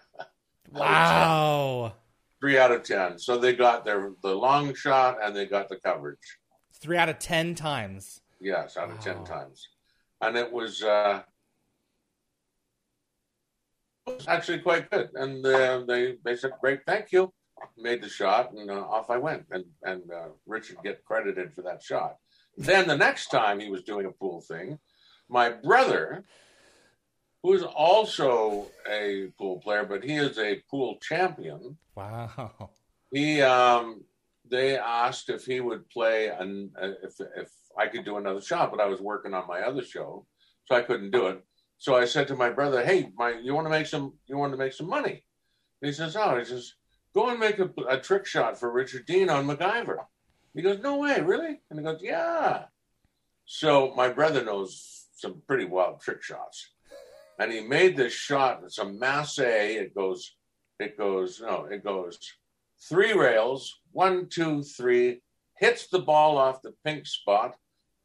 wow. 0.72 1.94
Three 2.42 2.58
out 2.58 2.72
of 2.72 2.82
ten. 2.82 3.20
So 3.20 3.38
they 3.38 3.54
got 3.54 3.86
their 3.86 4.14
the 4.24 4.34
long 4.34 4.74
shot 4.74 5.20
and 5.24 5.36
they 5.36 5.46
got 5.46 5.70
the 5.70 5.76
coverage. 5.76 6.40
Three 6.82 6.98
out 6.98 7.10
of 7.10 7.20
ten 7.20 7.54
times. 7.54 8.22
Yes, 8.42 8.76
out 8.76 8.90
of 8.90 8.96
wow. 8.96 9.02
ten 9.02 9.24
times. 9.24 9.68
And 10.20 10.36
it 10.36 10.52
was 10.52 10.82
uh 10.82 11.22
actually 14.28 14.60
quite 14.60 14.90
good. 14.90 15.10
And 15.14 15.46
uh, 15.46 15.84
they 15.88 16.16
they 16.26 16.36
said, 16.36 16.54
"Great, 16.60 16.80
thank 16.88 17.12
you." 17.12 17.32
Made 17.78 18.02
the 18.02 18.10
shot, 18.10 18.52
and 18.54 18.72
uh, 18.72 18.82
off 18.82 19.12
I 19.12 19.18
went. 19.18 19.46
And 19.52 19.64
and 19.84 20.02
uh, 20.12 20.30
Richard 20.48 20.78
get 20.84 21.06
credited 21.06 21.54
for 21.54 21.62
that 21.62 21.84
shot. 21.84 22.16
Then 22.58 22.88
the 22.88 22.98
next 22.98 23.28
time 23.28 23.60
he 23.60 23.70
was 23.70 23.84
doing 23.84 24.08
a 24.08 24.12
pool 24.12 24.42
thing, 24.42 24.80
my 25.30 25.50
brother 25.50 26.26
who 27.44 27.54
is 27.54 27.64
also 27.64 28.68
a 28.90 29.28
pool 29.38 29.60
player, 29.60 29.86
but 29.86 30.04
he 30.04 30.16
is 30.16 30.38
a 30.38 30.62
pool 30.70 30.98
champion. 31.02 31.78
Wow. 31.96 32.72
He 33.12 33.42
um, 33.42 34.04
they 34.50 34.78
asked 34.78 35.30
if 35.30 35.46
he 35.46 35.62
would 35.62 35.90
play 35.90 36.28
and 36.28 36.70
if 37.04 37.20
if 37.36 37.50
I 37.78 37.88
could 37.88 38.06
do 38.06 38.18
another 38.18 38.42
shot, 38.42 38.72
but 38.72 38.80
I 38.80 38.86
was 38.86 39.02
working 39.02 39.34
on 39.34 39.48
my 39.48 39.62
other 39.62 39.84
show, 39.84 40.26
so 40.66 40.76
I 40.76 40.82
couldn't 40.82 41.12
do 41.12 41.28
it. 41.28 41.44
So 41.78 41.96
I 41.96 42.06
said 42.06 42.28
to 42.28 42.36
my 42.36 42.50
brother, 42.50 42.86
"Hey, 42.86 43.12
my, 43.18 43.32
you 43.32 43.56
want 43.56 43.66
to 43.66 43.72
make 43.72 43.88
some? 43.88 44.14
You 44.28 44.38
want 44.38 44.54
to 44.54 44.58
make 44.58 44.74
some 44.74 44.90
money?" 44.90 45.24
And 45.82 45.90
he 45.90 45.92
says, 45.92 46.16
"Oh, 46.16 46.38
he 46.38 46.46
says, 46.46 46.74
go 47.16 47.30
and 47.30 47.40
make 47.40 47.60
a, 47.60 47.70
a 47.88 48.00
trick 48.00 48.26
shot 48.26 48.60
for 48.60 48.72
Richard 48.72 49.06
Dean 49.06 49.30
on 49.30 49.48
MacGyver." 49.48 49.98
He 50.54 50.62
goes, 50.62 50.80
"No 50.80 50.98
way, 50.98 51.22
really?" 51.22 51.62
And 51.70 51.80
he 51.80 51.84
goes, 51.84 52.02
"Yeah." 52.02 52.66
So 53.46 53.94
my 53.96 54.10
brother 54.10 54.44
knows 54.44 54.99
some 55.22 55.42
pretty 55.48 55.66
wild 55.66 56.00
trick 56.02 56.22
shots 56.22 56.72
and 57.40 57.52
he 57.52 57.62
made 57.62 57.96
this 57.96 58.14
shot. 58.14 58.62
It's 58.64 58.78
a 58.78 58.86
masse. 58.86 59.40
It 59.40 59.96
goes, 59.96 60.36
it 60.80 60.98
goes, 60.98 61.42
no, 61.42 61.66
it 61.66 61.84
goes 61.84 62.20
three 62.82 63.14
rails, 63.14 63.80
one, 63.92 64.28
two, 64.28 64.62
three, 64.62 65.22
hits 65.58 65.88
the 65.88 66.00
ball 66.00 66.38
off 66.38 66.62
the 66.62 66.74
pink 66.86 67.06
spot, 67.06 67.56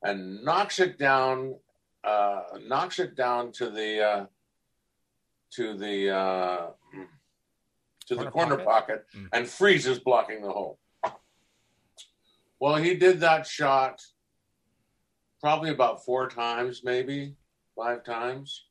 and 0.02 0.42
knocks 0.44 0.80
it 0.80 0.98
down, 0.98 1.54
uh, 2.02 2.42
knocks 2.66 2.98
it 2.98 3.16
down 3.16 3.52
to 3.52 3.70
the, 3.70 4.02
uh, 4.02 4.26
to 5.52 5.76
the, 5.76 6.10
uh, 6.10 6.66
to 8.06 8.14
corner 8.14 8.24
the 8.24 8.30
corner 8.30 8.56
pocket, 8.56 8.66
pocket 8.66 9.06
mm. 9.16 9.28
and 9.32 9.48
freezes 9.48 9.98
blocking 9.98 10.42
the 10.42 10.50
hole. 10.50 10.78
Well, 12.60 12.76
he 12.76 12.94
did 12.94 13.20
that 13.20 13.46
shot 13.46 14.02
probably 15.44 15.68
about 15.68 16.02
four 16.02 16.26
times, 16.26 16.80
maybe 16.84 17.34
five 17.76 18.02
times 18.02 18.64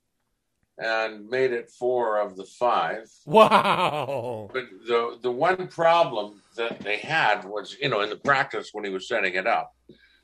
and 0.80 1.30
made 1.30 1.52
it 1.52 1.70
four 1.70 2.20
of 2.20 2.36
the 2.36 2.46
five. 2.46 3.08
Wow! 3.28 4.50
But 4.52 4.64
the 4.88 5.20
the 5.22 5.32
one 5.32 5.68
problem 5.68 6.42
that 6.58 6.80
they 6.80 6.98
had 6.98 7.46
was, 7.46 7.78
you 7.80 7.90
know, 7.90 8.02
in 8.02 8.10
the 8.10 8.16
practice 8.16 8.70
when 8.72 8.84
he 8.84 8.90
was 8.90 9.08
setting 9.08 9.36
it 9.36 9.46
up, 9.46 9.76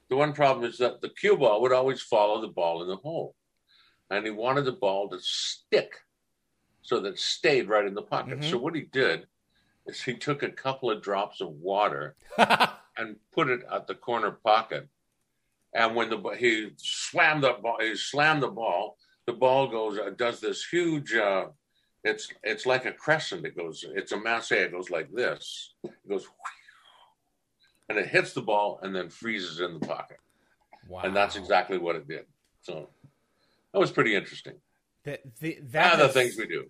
the 0.09 0.15
one 0.15 0.33
problem 0.33 0.67
is 0.67 0.79
that 0.79 1.01
the 1.01 1.09
cue 1.09 1.37
ball 1.37 1.61
would 1.61 1.71
always 1.71 2.01
follow 2.01 2.41
the 2.41 2.47
ball 2.47 2.81
in 2.81 2.87
the 2.87 2.95
hole, 2.95 3.35
and 4.09 4.25
he 4.25 4.31
wanted 4.31 4.65
the 4.65 4.71
ball 4.71 5.07
to 5.09 5.19
stick, 5.21 5.97
so 6.81 6.99
that 6.99 7.09
it 7.09 7.19
stayed 7.19 7.69
right 7.69 7.85
in 7.85 7.93
the 7.93 8.01
pocket. 8.01 8.39
Mm-hmm. 8.39 8.49
So 8.49 8.57
what 8.57 8.73
he 8.73 8.87
did 8.91 9.27
is 9.85 10.01
he 10.01 10.15
took 10.15 10.41
a 10.41 10.49
couple 10.49 10.89
of 10.89 11.03
drops 11.03 11.41
of 11.41 11.49
water 11.49 12.15
and 12.97 13.17
put 13.35 13.49
it 13.49 13.61
at 13.71 13.85
the 13.85 13.93
corner 13.93 14.31
pocket, 14.31 14.89
and 15.73 15.95
when 15.95 16.09
the 16.09 16.17
he 16.37 16.71
slammed 16.77 17.43
the 17.43 17.53
ball, 17.61 17.77
he 17.79 17.95
slammed 17.95 18.43
the 18.43 18.47
ball 18.47 18.97
the 19.29 19.33
ball 19.33 19.67
goes 19.67 19.99
uh, 19.99 20.09
does 20.17 20.39
this 20.39 20.65
huge 20.65 21.13
uh, 21.13 21.45
it's 22.03 22.29
it's 22.43 22.65
like 22.65 22.85
a 22.85 22.91
crescent. 22.91 23.45
It 23.45 23.55
goes 23.55 23.85
it's 23.87 24.11
a 24.11 24.19
masse 24.19 24.51
it 24.51 24.71
goes 24.71 24.89
like 24.89 25.11
this. 25.11 25.73
It 25.83 26.09
goes 26.09 26.27
and 27.87 27.97
it 27.99 28.07
hits 28.07 28.33
the 28.33 28.41
ball 28.41 28.79
and 28.81 28.95
then 28.95 29.09
freezes 29.09 29.59
in 29.59 29.79
the 29.79 29.85
pocket. 29.85 30.17
Wow. 30.87 31.01
and 31.03 31.15
that's 31.15 31.35
exactly 31.35 31.77
what 31.77 31.95
it 31.95 32.07
did. 32.07 32.25
So 32.61 32.89
that 33.71 33.79
was 33.79 33.91
pretty 33.91 34.15
interesting. 34.15 34.55
The, 35.03 35.19
the, 35.39 35.59
that 35.65 35.99
the 35.99 36.09
things 36.09 36.35
we 36.35 36.47
do. 36.47 36.65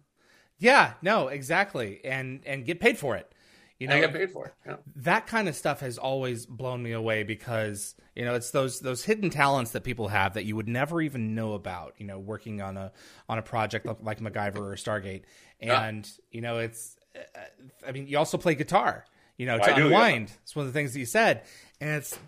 Yeah 0.58 0.94
no 1.02 1.30
exactly. 1.30 2.02
And 2.04 2.42
and 2.46 2.66
get 2.66 2.82
paid 2.82 2.98
for 2.98 3.16
it 3.16 3.34
you 3.80 3.88
know, 3.88 3.96
I 3.96 4.02
get 4.02 4.14
paid 4.14 4.32
for 4.32 4.48
it. 4.48 4.54
Yeah. 4.66 4.76
That 4.98 5.26
kind 5.26 5.48
of 5.48 5.56
stuff 5.56 5.80
has 5.80 5.98
always 5.98 6.46
blown 6.46 6.84
me 6.84 6.92
away 6.92 7.24
because 7.24 7.96
you 8.14 8.26
know 8.26 8.36
it's 8.36 8.52
those 8.52 8.82
those 8.82 9.06
hidden 9.06 9.30
talents 9.30 9.72
that 9.72 9.86
people 9.86 10.10
have 10.10 10.34
that 10.34 10.44
you 10.44 10.58
would 10.58 10.68
never 10.68 11.02
even 11.02 11.34
know 11.34 11.54
about. 11.54 11.94
You 11.98 12.06
know, 12.06 12.20
working 12.20 12.62
on 12.62 12.76
a 12.76 12.92
on 13.30 13.38
a 13.38 13.42
project 13.42 13.88
like 14.04 14.20
MacGyver 14.20 14.58
or 14.58 14.76
Stargate, 14.76 15.24
and 15.62 16.06
yeah. 16.06 16.24
you 16.32 16.42
know 16.42 16.60
it's. 16.60 16.98
Uh, 17.16 17.40
I 17.88 17.94
mean, 17.94 18.08
you 18.08 18.18
also 18.18 18.38
play 18.38 18.54
guitar. 18.54 19.06
You 19.38 19.46
know, 19.46 19.58
to 19.58 19.74
I 19.74 19.80
unwind. 19.80 20.28
Do, 20.28 20.34
yeah. 20.34 20.40
It's 20.44 20.56
one 20.56 20.66
of 20.66 20.74
the 20.74 20.78
things 20.78 20.92
that 20.92 21.00
you 21.00 21.06
said, 21.06 21.44
and 21.80 21.92
it's 21.92 22.20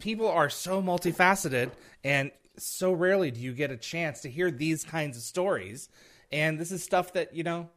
people 0.00 0.28
are 0.28 0.48
so 0.48 0.80
multifaceted, 0.80 1.72
and 2.04 2.30
so 2.56 2.94
rarely 2.94 3.30
do 3.30 3.40
you 3.40 3.52
get 3.52 3.70
a 3.70 3.76
chance 3.76 4.22
to 4.22 4.30
hear 4.30 4.50
these 4.50 4.82
kinds 4.82 5.18
of 5.18 5.22
stories. 5.22 5.90
And 6.32 6.58
this 6.58 6.72
is 6.72 6.82
stuff 6.82 7.12
that 7.12 7.34
you 7.34 7.44
know 7.44 7.68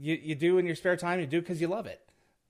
you 0.00 0.18
you 0.20 0.34
do 0.34 0.56
in 0.56 0.64
your 0.64 0.74
spare 0.74 0.96
time. 0.96 1.20
You 1.20 1.26
do 1.26 1.40
because 1.42 1.60
you 1.60 1.68
love 1.68 1.84
it. 1.84 2.00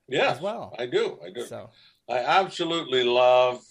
Yeah, 0.08 0.30
as 0.30 0.40
well. 0.40 0.74
I 0.78 0.86
do. 0.86 1.18
I 1.24 1.30
do. 1.30 1.44
So 1.46 1.70
I 2.08 2.18
absolutely 2.18 3.04
love 3.04 3.62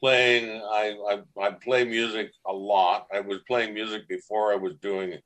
playing. 0.00 0.60
I, 0.62 0.94
I 1.10 1.22
I 1.40 1.50
play 1.52 1.84
music 1.84 2.32
a 2.46 2.52
lot. 2.52 3.06
I 3.14 3.20
was 3.20 3.38
playing 3.46 3.74
music 3.74 4.08
before 4.08 4.52
I 4.52 4.56
was 4.56 4.74
doing. 4.82 5.12
it. 5.12 5.24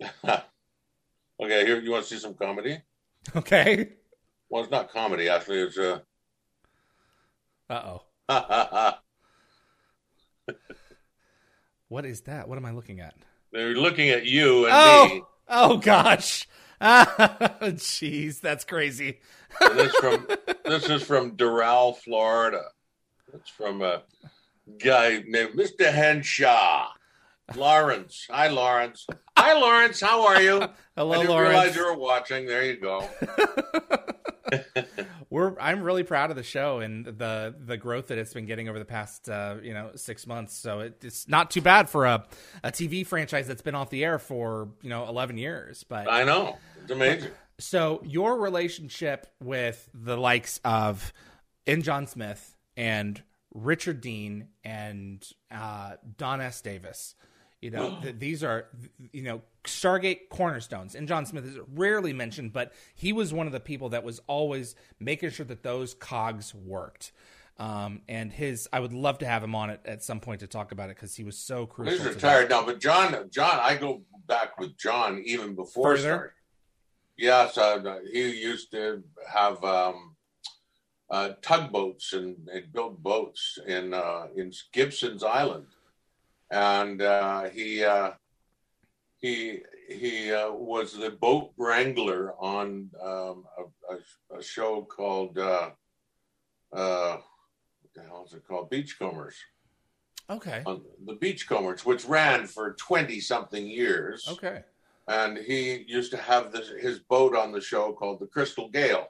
okay, 0.24 1.66
here 1.66 1.80
you 1.80 1.90
want 1.90 2.04
to 2.04 2.14
see 2.14 2.20
some 2.20 2.34
comedy? 2.34 2.78
Okay. 3.34 3.92
Well, 4.48 4.62
it's 4.62 4.70
not 4.70 4.90
comedy. 4.90 5.28
Actually, 5.28 5.60
it's 5.60 5.78
uh. 5.78 6.00
Uh 7.70 7.98
oh. 7.98 8.02
what 11.88 12.04
is 12.04 12.22
that? 12.22 12.48
What 12.48 12.58
am 12.58 12.66
I 12.66 12.72
looking 12.72 13.00
at? 13.00 13.14
They're 13.52 13.74
looking 13.74 14.10
at 14.10 14.26
you 14.26 14.66
and 14.66 14.74
oh! 14.74 15.08
me. 15.08 15.22
Oh 15.48 15.76
gosh. 15.78 16.46
Jeez, 16.82 18.40
that's 18.40 18.64
crazy. 18.64 19.20
this 19.60 19.94
from 19.96 20.26
this 20.64 20.88
is 20.90 21.02
from 21.04 21.36
Doral, 21.36 21.96
Florida. 21.96 22.64
It's 23.32 23.50
from 23.50 23.82
a 23.82 24.02
guy 24.82 25.22
named 25.26 25.54
Mr. 25.54 25.92
Henshaw. 25.92 26.88
Lawrence. 27.54 28.26
Hi, 28.30 28.48
Lawrence. 28.48 29.06
Hi, 29.38 29.52
Lawrence. 29.52 30.00
How 30.00 30.26
are 30.26 30.42
you? 30.42 30.66
Hello, 30.96 31.12
I 31.12 31.16
didn't 31.18 31.30
Lawrence. 31.30 31.50
realize 31.50 31.76
you 31.76 31.86
were 31.86 31.96
watching. 31.98 32.46
There 32.46 32.64
you 32.64 32.76
go. 32.78 33.08
We're. 35.32 35.58
I'm 35.58 35.82
really 35.82 36.02
proud 36.02 36.28
of 36.28 36.36
the 36.36 36.42
show 36.42 36.80
and 36.80 37.06
the 37.06 37.54
the 37.58 37.78
growth 37.78 38.08
that 38.08 38.18
it's 38.18 38.34
been 38.34 38.44
getting 38.44 38.68
over 38.68 38.78
the 38.78 38.84
past 38.84 39.30
uh, 39.30 39.56
you 39.62 39.72
know 39.72 39.92
six 39.94 40.26
months. 40.26 40.54
So 40.54 40.80
it, 40.80 41.02
it's 41.02 41.26
not 41.26 41.50
too 41.50 41.62
bad 41.62 41.88
for 41.88 42.04
a 42.04 42.26
a 42.62 42.70
TV 42.70 43.06
franchise 43.06 43.46
that's 43.46 43.62
been 43.62 43.74
off 43.74 43.88
the 43.88 44.04
air 44.04 44.18
for 44.18 44.68
you 44.82 44.90
know 44.90 45.08
11 45.08 45.38
years. 45.38 45.84
But 45.84 46.06
I 46.10 46.24
know 46.24 46.58
it's 46.82 46.90
amazing. 46.90 47.30
So 47.58 48.02
your 48.04 48.38
relationship 48.38 49.26
with 49.42 49.88
the 49.94 50.18
likes 50.18 50.60
of 50.66 51.14
N. 51.66 51.80
John 51.80 52.06
Smith 52.06 52.54
and 52.76 53.22
Richard 53.54 54.02
Dean 54.02 54.48
and 54.64 55.26
uh, 55.50 55.92
Don 56.18 56.42
S. 56.42 56.60
Davis 56.60 57.14
You 57.62 57.70
know, 57.70 57.98
th- 58.02 58.16
these 58.18 58.44
are 58.44 58.66
you 59.12 59.22
know 59.22 59.40
Stargate 59.64 60.28
cornerstones, 60.28 60.94
and 60.94 61.06
John 61.06 61.24
Smith 61.24 61.44
is 61.44 61.58
rarely 61.74 62.12
mentioned, 62.12 62.52
but 62.52 62.72
he 62.94 63.12
was 63.12 63.32
one 63.32 63.46
of 63.46 63.52
the 63.52 63.60
people 63.60 63.90
that 63.90 64.02
was 64.02 64.20
always 64.26 64.74
making 64.98 65.30
sure 65.30 65.46
that 65.46 65.62
those 65.62 65.94
cogs 65.94 66.54
worked. 66.54 67.12
Um, 67.58 68.00
and 68.08 68.32
his, 68.32 68.68
I 68.72 68.80
would 68.80 68.92
love 68.92 69.18
to 69.18 69.26
have 69.26 69.44
him 69.44 69.54
on 69.54 69.70
it 69.70 69.80
at 69.84 70.02
some 70.02 70.20
point 70.20 70.40
to 70.40 70.46
talk 70.46 70.72
about 70.72 70.90
it 70.90 70.96
because 70.96 71.14
he 71.14 71.22
was 71.22 71.36
so 71.36 71.66
crucial. 71.66 71.96
He's 71.96 72.06
retired 72.06 72.50
now, 72.50 72.64
but 72.64 72.80
John, 72.80 73.28
John, 73.30 73.60
I 73.62 73.76
go 73.76 74.02
back 74.26 74.58
with 74.58 74.76
John 74.76 75.22
even 75.24 75.54
before 75.54 75.96
Further? 75.96 76.34
Yes, 77.16 77.58
uh, 77.58 77.98
he 78.10 78.30
used 78.40 78.70
to 78.72 79.02
have 79.32 79.62
um, 79.62 80.16
uh, 81.10 81.30
tugboats 81.42 82.14
and, 82.14 82.36
and 82.52 82.72
built 82.72 83.02
boats 83.02 83.58
in 83.66 83.92
uh, 83.92 84.28
in 84.34 84.52
Gibson's 84.72 85.22
Island, 85.22 85.66
and 86.50 87.02
uh, 87.02 87.44
he 87.50 87.84
uh, 87.84 88.12
he 89.22 89.60
he 89.88 90.32
uh, 90.32 90.50
was 90.50 90.98
the 90.98 91.10
boat 91.10 91.52
wrangler 91.56 92.34
on 92.38 92.90
um, 93.00 93.44
a, 93.56 93.94
a, 94.34 94.38
a 94.38 94.42
show 94.42 94.82
called 94.82 95.38
uh, 95.38 95.70
uh, 96.72 97.16
what 97.80 97.94
the 97.94 98.02
hell 98.02 98.24
is 98.26 98.34
it 98.34 98.46
called? 98.46 98.68
Beachcombers 98.68 99.36
Okay. 100.28 100.62
on 100.66 100.82
the 101.04 101.14
Beachcombers, 101.14 101.84
which 101.84 102.04
ran 102.04 102.46
for 102.46 102.72
20 102.74 103.20
something 103.20 103.66
years. 103.66 104.26
Okay. 104.28 104.62
And 105.08 105.36
he 105.36 105.84
used 105.88 106.10
to 106.12 106.16
have 106.16 106.52
this, 106.52 106.70
his 106.80 107.00
boat 107.00 107.36
on 107.36 107.52
the 107.52 107.60
show 107.60 107.92
called 107.92 108.20
the 108.20 108.26
Crystal 108.26 108.68
Gale. 108.68 109.08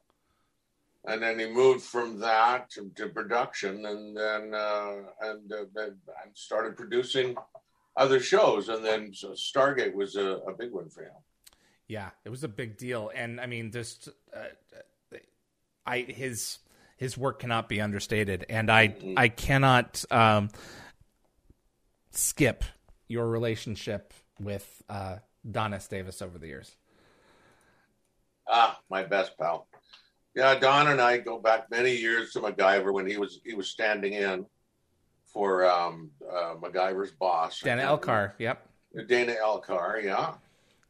And 1.05 1.23
then 1.23 1.39
he 1.39 1.47
moved 1.47 1.83
from 1.83 2.19
that 2.21 2.71
to, 2.71 2.91
to 2.97 3.09
production 3.09 3.87
and 3.87 4.17
then 4.17 4.55
uh, 4.55 4.95
and, 5.21 5.53
uh, 5.53 5.65
and 5.77 5.95
started 6.35 6.77
producing 6.77 7.37
other 7.97 8.21
shows. 8.21 8.69
And 8.69 8.85
then 8.85 9.13
Stargate 9.13 9.95
was 9.95 10.17
a, 10.17 10.39
a 10.49 10.55
big 10.57 10.73
one 10.73 10.89
for 10.89 11.03
him. 11.05 11.13
Yeah, 11.89 12.11
it 12.25 12.31
was 12.31 12.43
a 12.45 12.49
big 12.49 12.79
deal, 12.79 13.11
and 13.15 13.39
I 13.41 13.47
mean, 13.47 13.71
just 13.71 14.09
uh, 14.35 15.19
I 15.85 15.99
his 16.01 16.59
his 16.97 17.19
work 17.19 17.41
cannot 17.41 17.69
be 17.69 17.81
understated, 17.81 18.47
and 18.49 18.71
I 18.71 18.89
Mhm. 18.89 19.15
I 19.17 19.29
cannot 19.29 20.05
um, 20.11 20.49
skip 22.13 22.65
your 23.09 23.29
relationship 23.29 24.15
with 24.41 24.83
uh, 24.89 25.19
Don 25.51 25.75
S. 25.75 25.89
Davis 25.89 26.23
over 26.23 26.39
the 26.39 26.47
years. 26.47 26.75
Ah, 28.49 28.81
my 28.89 29.03
best 29.03 29.37
pal. 29.37 29.69
Yeah, 30.35 30.55
Don 30.59 30.87
and 30.87 31.01
I 31.01 31.19
go 31.19 31.39
back 31.39 31.71
many 31.71 31.95
years 31.95 32.33
to 32.33 32.41
MacGyver 32.41 32.93
when 32.93 33.07
he 33.07 33.19
was 33.19 33.41
he 33.45 33.55
was 33.55 33.69
standing 33.69 34.15
in 34.15 34.47
for 35.33 35.69
um, 35.69 36.11
uh, 36.31 36.55
MacGyver's 36.61 37.13
boss. 37.13 37.61
Dana 37.61 37.83
Elcar, 37.83 38.33
yep. 38.39 38.67
Dana 39.09 39.35
Elcar, 39.43 40.03
yeah. 40.05 40.35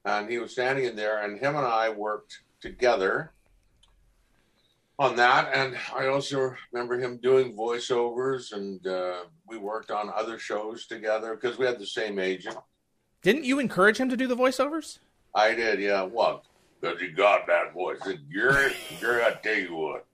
And 0.04 0.28
he 0.28 0.38
was 0.38 0.52
standing 0.52 0.84
in 0.84 0.96
there, 0.96 1.22
and 1.24 1.38
him 1.38 1.54
and 1.54 1.64
I 1.64 1.90
worked 1.90 2.40
together 2.60 3.32
on 4.98 5.16
that. 5.16 5.50
And 5.54 5.76
I 5.94 6.06
also 6.06 6.54
remember 6.72 6.98
him 6.98 7.18
doing 7.18 7.56
voiceovers, 7.56 8.52
and 8.52 8.84
uh, 8.86 9.24
we 9.46 9.58
worked 9.58 9.90
on 9.90 10.10
other 10.14 10.38
shows 10.38 10.86
together 10.86 11.34
because 11.34 11.56
we 11.58 11.66
had 11.66 11.78
the 11.78 11.86
same 11.86 12.18
agent. 12.18 12.56
Didn't 13.22 13.44
you 13.44 13.60
encourage 13.60 13.98
him 13.98 14.08
to 14.08 14.16
do 14.16 14.26
the 14.26 14.36
voiceovers? 14.36 14.98
I 15.34 15.54
did, 15.54 15.78
yeah. 15.78 16.02
Well, 16.02 16.42
because 16.80 17.00
he 17.00 17.08
got 17.08 17.46
that 17.46 17.72
voice. 17.72 17.98
Said, 18.04 18.20
Gary, 18.32 18.72
Gary, 19.00 19.22
I 19.22 19.38
tell 19.40 19.54
you 19.54 19.76
what, 19.76 20.04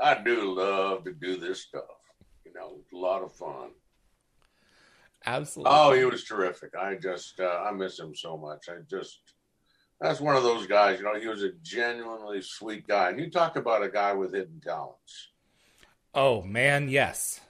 I 0.00 0.20
do 0.20 0.54
love 0.54 1.04
to 1.04 1.12
do 1.12 1.36
this 1.36 1.62
stuff. 1.62 1.84
You 2.52 2.60
know, 2.60 2.78
a 2.92 2.96
lot 2.96 3.22
of 3.22 3.32
fun. 3.32 3.70
Absolutely. 5.26 5.72
Oh, 5.72 5.92
he 5.92 6.04
was 6.04 6.24
terrific. 6.24 6.74
I 6.74 6.96
just, 6.96 7.38
uh, 7.38 7.64
I 7.66 7.72
miss 7.72 7.98
him 7.98 8.14
so 8.14 8.36
much. 8.36 8.68
I 8.68 8.80
just, 8.88 9.20
that's 10.00 10.20
one 10.20 10.34
of 10.34 10.42
those 10.42 10.66
guys, 10.66 10.98
you 10.98 11.04
know, 11.04 11.20
he 11.20 11.28
was 11.28 11.42
a 11.42 11.52
genuinely 11.62 12.40
sweet 12.40 12.88
guy. 12.88 13.10
And 13.10 13.20
you 13.20 13.30
talk 13.30 13.56
about 13.56 13.82
a 13.84 13.88
guy 13.88 14.12
with 14.14 14.34
hidden 14.34 14.60
talents. 14.64 15.28
oh 16.14 16.42
man, 16.42 16.88
yes. 16.88 17.40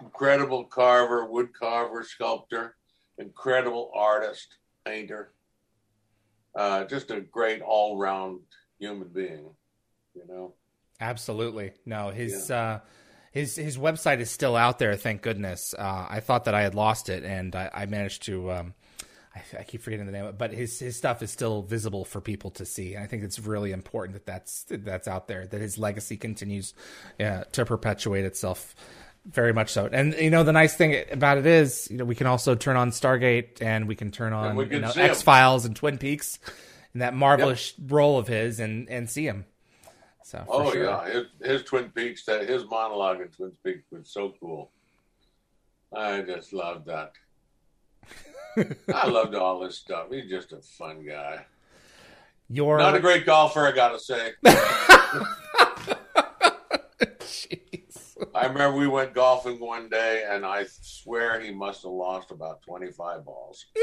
Incredible 0.00 0.64
carver, 0.64 1.26
wood 1.26 1.52
carver, 1.52 2.02
sculptor, 2.02 2.76
incredible 3.18 3.90
artist, 3.94 4.58
painter. 4.84 5.32
Uh, 6.54 6.84
just 6.84 7.10
a 7.10 7.20
great 7.20 7.60
all 7.60 7.98
round 7.98 8.40
human 8.78 9.08
being, 9.08 9.50
you 10.14 10.22
know. 10.28 10.54
Absolutely. 11.00 11.72
No, 11.84 12.10
his 12.10 12.50
uh 12.50 12.80
his 13.36 13.56
his 13.56 13.76
website 13.76 14.20
is 14.20 14.30
still 14.30 14.56
out 14.56 14.78
there, 14.78 14.96
thank 14.96 15.22
goodness. 15.22 15.74
Uh 15.76 16.06
I 16.08 16.20
thought 16.20 16.44
that 16.44 16.54
I 16.54 16.62
had 16.62 16.74
lost 16.74 17.08
it 17.08 17.22
and 17.22 17.54
I, 17.54 17.70
I 17.72 17.86
managed 17.86 18.22
to 18.24 18.50
um 18.50 18.74
I, 19.34 19.58
I 19.60 19.62
keep 19.64 19.82
forgetting 19.82 20.06
the 20.06 20.12
name 20.12 20.24
of 20.24 20.30
it, 20.30 20.38
but 20.38 20.52
his 20.52 20.78
his 20.78 20.96
stuff 20.96 21.22
is 21.22 21.30
still 21.30 21.62
visible 21.62 22.04
for 22.04 22.20
people 22.20 22.50
to 22.52 22.64
see. 22.64 22.94
And 22.94 23.04
I 23.04 23.06
think 23.06 23.22
it's 23.22 23.38
really 23.38 23.72
important 23.72 24.14
that 24.14 24.26
that's 24.26 24.64
that's 24.68 25.06
out 25.06 25.28
there, 25.28 25.46
that 25.46 25.60
his 25.60 25.78
legacy 25.78 26.16
continues 26.16 26.74
uh, 27.20 27.44
to 27.52 27.64
perpetuate 27.66 28.24
itself 28.24 28.74
very 29.26 29.52
much 29.52 29.70
so. 29.70 29.88
And 29.90 30.14
you 30.14 30.30
know 30.30 30.42
the 30.42 30.52
nice 30.52 30.74
thing 30.74 31.04
about 31.10 31.36
it 31.38 31.46
is, 31.46 31.88
you 31.90 31.98
know, 31.98 32.04
we 32.04 32.14
can 32.14 32.26
also 32.26 32.54
turn 32.54 32.76
on 32.76 32.90
Stargate 32.90 33.60
and 33.60 33.86
we 33.88 33.96
can 33.96 34.10
turn 34.10 34.32
on 34.32 34.56
we 34.56 34.66
you 34.70 34.80
know. 34.80 34.92
X 34.96 35.22
Files 35.22 35.66
and 35.66 35.76
Twin 35.76 35.98
Peaks 35.98 36.38
and 36.94 37.02
that 37.02 37.12
marvelous 37.12 37.74
role 37.78 38.18
of 38.18 38.28
his 38.28 38.60
and 38.60 38.88
and 38.88 39.10
see 39.10 39.26
him. 39.26 39.44
So 40.26 40.44
Oh 40.48 40.72
sure. 40.72 40.82
yeah, 40.82 41.08
his, 41.08 41.26
his 41.40 41.62
Twin 41.62 41.88
Peaks, 41.90 42.24
that 42.24 42.48
his 42.48 42.64
monologue 42.64 43.20
in 43.20 43.28
Twin 43.28 43.52
Peaks 43.64 43.84
was 43.92 44.10
so 44.10 44.34
cool. 44.40 44.72
I 45.96 46.22
just 46.22 46.52
loved 46.52 46.86
that. 46.86 47.12
I 48.92 49.06
loved 49.06 49.36
all 49.36 49.60
this 49.60 49.78
stuff. 49.78 50.08
He's 50.10 50.28
just 50.28 50.52
a 50.52 50.60
fun 50.60 51.06
guy. 51.06 51.46
You're 52.50 52.76
Not 52.76 52.96
a 52.96 53.00
great 53.00 53.24
golfer, 53.24 53.68
I 53.68 53.70
gotta 53.70 54.00
say. 54.00 54.32
I 58.36 58.46
remember 58.46 58.76
we 58.76 58.86
went 58.86 59.14
golfing 59.14 59.58
one 59.58 59.88
day, 59.88 60.24
and 60.28 60.44
I 60.44 60.66
swear 60.68 61.40
he 61.40 61.52
must 61.52 61.82
have 61.84 61.92
lost 61.92 62.30
about 62.30 62.60
twenty-five 62.62 63.24
balls. 63.24 63.64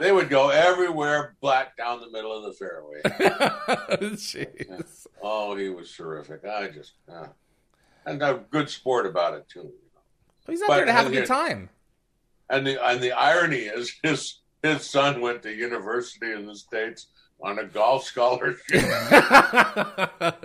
they 0.00 0.10
would 0.10 0.30
go 0.30 0.48
everywhere, 0.48 1.36
black 1.42 1.76
down 1.76 2.00
the 2.00 2.10
middle 2.10 2.32
of 2.32 2.44
the 2.44 2.52
fairway. 2.52 3.02
Jeez. 4.16 5.06
Oh, 5.22 5.54
he 5.54 5.68
was 5.68 5.92
terrific. 5.92 6.46
I 6.46 6.68
just, 6.68 6.92
uh, 7.12 7.26
and 8.06 8.22
a 8.22 8.42
good 8.50 8.70
sport 8.70 9.04
about 9.04 9.34
it 9.34 9.46
too. 9.50 9.70
He's 10.46 10.62
out 10.62 10.68
But- 10.68 10.76
there 10.76 10.86
to 10.86 10.92
have 10.92 11.06
a 11.06 11.10
good 11.10 11.26
time. 11.26 11.68
And 12.48 12.66
the 12.66 12.82
and 12.86 13.02
the 13.02 13.12
irony 13.12 13.62
is 13.64 13.92
his 14.02 14.40
his 14.62 14.88
son 14.88 15.20
went 15.20 15.42
to 15.42 15.52
university 15.52 16.32
in 16.32 16.46
the 16.46 16.56
states 16.56 17.08
on 17.42 17.58
a 17.58 17.64
golf 17.64 18.04
scholarship. 18.04 18.62
that 18.70 20.38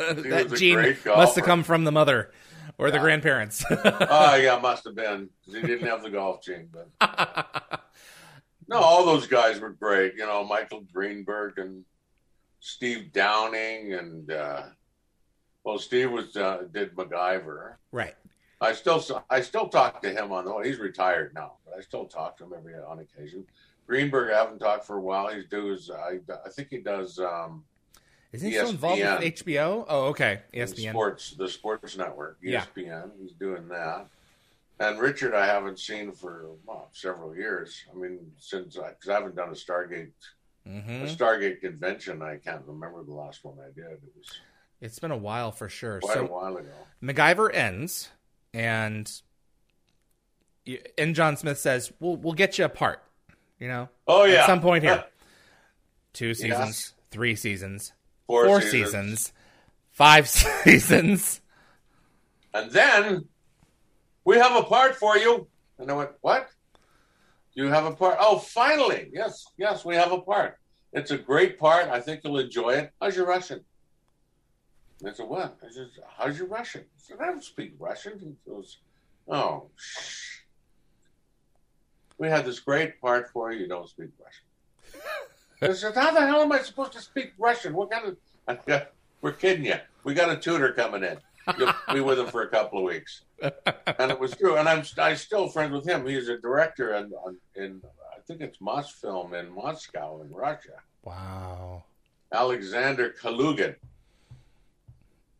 a 0.51 0.55
gene 0.55 0.97
must 1.05 1.35
have 1.35 1.45
come 1.45 1.63
from 1.63 1.83
the 1.85 1.91
mother 1.91 2.31
or 2.79 2.89
the 2.89 2.97
grandparents. 2.99 3.63
oh 3.69 4.35
yeah, 4.41 4.57
must 4.59 4.85
have 4.85 4.95
been 4.95 5.29
'cause 5.45 5.53
he 5.55 5.61
didn't 5.61 5.87
have 5.87 6.01
the 6.01 6.09
golf 6.09 6.41
gene. 6.43 6.69
But 6.71 6.89
no, 8.67 8.77
all 8.77 9.05
those 9.05 9.27
guys 9.27 9.59
were 9.59 9.69
great. 9.71 10.13
You 10.15 10.25
know, 10.25 10.43
Michael 10.43 10.81
Greenberg 10.91 11.59
and 11.59 11.83
Steve 12.59 13.11
Downing 13.13 13.93
and 13.93 14.31
uh, 14.31 14.63
well, 15.63 15.77
Steve 15.77 16.11
was 16.11 16.35
uh, 16.35 16.63
did 16.71 16.95
MacGyver. 16.95 17.75
right. 17.91 18.15
I 18.61 18.73
still 18.73 19.01
I 19.29 19.39
still 19.41 19.69
talk 19.69 20.01
to 20.01 20.09
him 20.11 20.31
on 20.33 20.43
the 20.45 20.57
he's 20.59 20.79
retired 20.79 21.33
now, 21.33 21.53
but 21.65 21.77
I 21.77 21.81
still 21.81 22.05
talk 22.05 22.37
to 22.37 22.43
him 22.43 22.53
every 22.57 22.73
on 22.75 22.99
occasion. 22.99 23.45
Greenberg, 23.87 24.31
I 24.33 24.37
haven't 24.37 24.59
talked 24.59 24.85
for 24.85 24.97
a 24.97 25.01
while. 25.01 25.29
He's 25.29 25.45
does 25.45 25.89
I 25.89 26.19
I 26.45 26.49
think 26.49 26.67
he 26.69 26.79
does 26.79 27.19
um, 27.19 27.63
Is 28.31 28.41
he 28.43 28.51
still 28.51 28.69
involved 28.69 29.01
ESPN. 29.01 29.19
with 29.19 29.35
HBO? 29.45 29.85
Oh, 29.87 30.05
okay. 30.07 30.41
the 30.51 30.59
ESPN. 30.59 30.89
sports 30.91 31.31
the 31.31 31.47
sports 31.49 31.97
network 31.97 32.37
E 32.43 32.51
Yeah. 32.51 32.65
ESPN. 32.75 33.11
He's 33.21 33.31
doing 33.33 33.67
that. 33.69 34.07
And 34.79 34.99
Richard, 34.99 35.33
I 35.33 35.45
haven't 35.45 35.79
seen 35.79 36.11
for 36.11 36.51
well, 36.65 36.89
several 36.93 37.35
years. 37.35 37.83
I 37.91 37.95
mean, 37.97 38.19
since 38.37 38.77
I 38.77 38.89
because 38.89 39.09
I 39.09 39.13
haven't 39.15 39.35
done 39.35 39.49
a 39.49 39.53
Stargate 39.53 40.11
hmm 40.65 40.77
a 40.77 41.05
Stargate 41.07 41.61
convention. 41.61 42.21
I 42.21 42.37
can't 42.37 42.61
remember 42.67 43.03
the 43.03 43.13
last 43.13 43.43
one 43.43 43.57
I 43.59 43.71
did. 43.73 43.85
It 43.91 44.01
was 44.15 44.27
It's 44.79 44.99
been 44.99 45.11
a 45.11 45.17
while 45.17 45.51
for 45.51 45.67
sure. 45.67 45.99
quite 45.99 46.17
a 46.19 46.23
while 46.25 46.55
ago. 46.57 46.69
MacGyver 47.01 47.53
ends, 47.53 48.09
and 48.53 49.11
and 50.97 51.15
John 51.15 51.35
Smith 51.37 51.57
says, 51.59 51.91
"We'll 51.99 52.17
we'll 52.17 52.33
get 52.33 52.57
you 52.57 52.65
a 52.65 52.69
part." 52.69 53.03
You 53.59 53.67
know, 53.67 53.89
Oh 54.07 54.23
yeah, 54.25 54.41
at 54.41 54.45
some 54.45 54.61
point 54.61 54.83
here. 54.83 55.03
Two 56.13 56.33
seasons, 56.33 56.59
Yes. 56.59 56.93
three 57.11 57.35
seasons, 57.35 57.93
four, 58.29 58.45
four 58.45 58.61
seasons. 58.61 58.83
seasons, 58.91 59.33
five 59.91 60.29
seasons. 60.63 61.41
And 62.53 62.69
then 62.71 63.25
we 64.23 64.37
have 64.37 64.55
a 64.55 64.63
part 64.63 64.95
for 64.95 65.17
you. 65.17 65.47
And 65.79 65.89
I 65.89 65.95
went, 65.95 66.11
What? 66.21 66.49
You 67.55 67.65
have 67.65 67.85
a 67.85 67.91
part? 67.91 68.17
Oh, 68.19 68.37
finally. 68.37 69.09
Yes, 69.11 69.45
yes, 69.57 69.83
we 69.83 69.95
have 69.95 70.11
a 70.11 70.21
part. 70.21 70.57
It's 70.93 71.09
a 71.09 71.17
great 71.17 71.57
part. 71.57 71.87
I 71.87 71.99
think 71.99 72.21
you'll 72.23 72.37
enjoy 72.37 72.69
it. 72.75 72.93
How's 73.01 73.15
your 73.15 73.25
Russian? 73.25 73.65
And 74.99 75.09
I 75.09 75.13
said, 75.13 75.27
What? 75.27 75.57
I 75.67 75.71
said, 75.71 75.87
How's 76.15 76.37
your 76.37 76.47
Russian? 76.47 76.81
I 76.81 76.97
said, 76.97 77.17
I 77.19 77.25
don't 77.25 77.43
speak 77.43 77.73
Russian. 77.79 78.19
He 78.19 78.51
goes, 78.51 78.77
Oh, 79.27 79.69
shh. 79.75 80.41
we 82.19 82.27
had 82.27 82.45
this 82.45 82.59
great 82.59 83.01
part 83.01 83.31
for 83.31 83.51
you. 83.51 83.61
You 83.61 83.67
don't 83.67 83.89
speak 83.89 84.09
Russian. 84.23 84.45
I 85.61 85.73
said, 85.73 85.95
how 85.95 86.11
the 86.11 86.25
hell 86.25 86.41
am 86.41 86.51
I 86.51 86.59
supposed 86.59 86.93
to 86.93 87.01
speak 87.01 87.33
Russian? 87.37 87.73
What 87.73 87.91
kind 87.91 88.15
of? 88.47 88.87
We're 89.21 89.33
kidding 89.33 89.65
you. 89.65 89.75
We 90.03 90.13
got 90.13 90.29
a 90.29 90.37
tutor 90.37 90.71
coming 90.71 91.03
in. 91.03 91.17
You'll 91.57 91.73
be 91.93 91.99
with 92.01 92.19
him 92.19 92.27
for 92.27 92.43
a 92.43 92.47
couple 92.47 92.79
of 92.79 92.85
weeks, 92.85 93.21
and 93.41 94.11
it 94.11 94.19
was 94.19 94.35
true. 94.35 94.57
And 94.57 94.69
I'm 94.69 94.83
I 94.97 95.15
still 95.15 95.47
friends 95.49 95.73
with 95.73 95.85
him. 95.85 96.05
He's 96.05 96.29
a 96.29 96.37
director 96.37 96.93
in 96.95 97.11
in 97.55 97.81
I 98.15 98.19
think 98.27 98.41
it's 98.41 98.59
Mosfilm 98.59 99.33
in 99.33 99.49
Moscow 99.49 100.21
in 100.21 100.31
Russia. 100.31 100.81
Wow. 101.03 101.85
Alexander 102.31 103.13
Kalugin. 103.19 103.75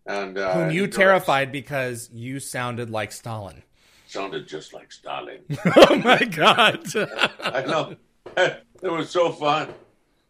And 0.06 0.38
uh, 0.38 0.54
Whom 0.54 0.72
you 0.72 0.88
terrified 0.88 1.52
because 1.52 2.10
you 2.12 2.40
sounded 2.40 2.90
like 2.90 3.12
Stalin. 3.12 3.62
sounded 4.08 4.48
just 4.48 4.74
like 4.74 4.92
Stalin. 4.92 5.42
oh 5.76 5.96
my 5.98 6.24
god. 6.24 6.84
I 7.44 7.62
know. 7.66 7.96
It 8.82 8.90
was 8.90 9.10
so 9.10 9.34
fun. 9.34 9.74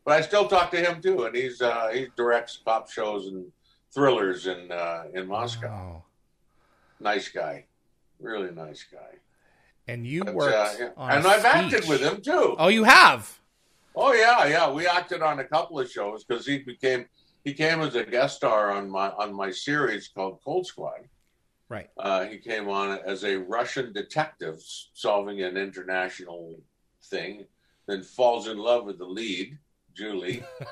But 0.05 0.13
I 0.17 0.21
still 0.21 0.47
talk 0.47 0.71
to 0.71 0.77
him 0.77 1.01
too, 1.01 1.25
and 1.25 1.35
he's 1.35 1.61
uh, 1.61 1.89
he 1.93 2.07
directs 2.15 2.57
pop 2.57 2.89
shows 2.89 3.27
and 3.27 3.51
thrillers 3.93 4.47
in 4.47 4.71
uh, 4.71 5.03
in 5.13 5.27
Moscow. 5.27 5.67
Wow. 5.69 6.03
Nice 6.99 7.29
guy, 7.29 7.65
really 8.19 8.51
nice 8.51 8.85
guy. 8.91 9.19
And 9.87 10.05
you 10.05 10.23
But, 10.23 10.35
worked 10.35 10.55
uh, 10.55 10.73
yeah. 10.79 10.89
and 10.97 11.25
I've 11.25 11.45
acted 11.45 11.87
with 11.87 12.01
him 12.01 12.21
too. 12.21 12.55
Oh, 12.57 12.67
you 12.67 12.83
have. 12.83 13.39
Oh 13.95 14.13
yeah, 14.13 14.45
yeah. 14.47 14.71
We 14.71 14.87
acted 14.87 15.21
on 15.21 15.39
a 15.39 15.43
couple 15.43 15.79
of 15.79 15.89
shows 15.89 16.23
because 16.23 16.45
he 16.45 16.59
became 16.59 17.05
he 17.43 17.53
came 17.53 17.81
as 17.81 17.95
a 17.95 18.03
guest 18.03 18.37
star 18.37 18.71
on 18.71 18.89
my 18.89 19.09
on 19.09 19.33
my 19.33 19.51
series 19.51 20.07
called 20.07 20.39
Cold 20.43 20.65
Squad. 20.67 21.07
Right. 21.69 21.89
Uh, 21.97 22.25
he 22.25 22.37
came 22.37 22.67
on 22.67 22.99
as 23.05 23.23
a 23.23 23.37
Russian 23.37 23.93
detective 23.93 24.59
solving 24.93 25.41
an 25.43 25.55
international 25.55 26.55
thing, 27.03 27.45
then 27.87 28.01
falls 28.01 28.47
in 28.47 28.57
love 28.57 28.85
with 28.85 28.97
the 28.97 29.05
lead, 29.05 29.57
Julie, 29.99 30.43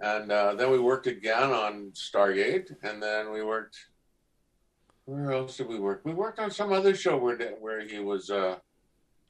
and 0.00 0.32
uh, 0.32 0.54
then 0.54 0.70
we 0.72 0.80
worked 0.80 1.06
again 1.06 1.50
on 1.50 1.92
Stargate, 1.94 2.68
and 2.82 3.00
then 3.00 3.32
we 3.32 3.44
worked. 3.44 3.76
Where 5.04 5.30
else 5.32 5.56
did 5.56 5.68
we 5.68 5.78
work? 5.78 6.00
We 6.04 6.12
worked 6.14 6.40
on 6.40 6.50
some 6.50 6.72
other 6.72 6.96
show 6.96 7.16
where 7.16 7.38
where 7.60 7.86
he 7.86 8.00
was 8.00 8.30
uh, 8.30 8.56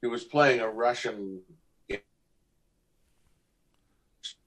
he 0.01 0.07
was 0.07 0.25
playing 0.25 0.61
a 0.61 0.71
Russian 0.71 1.43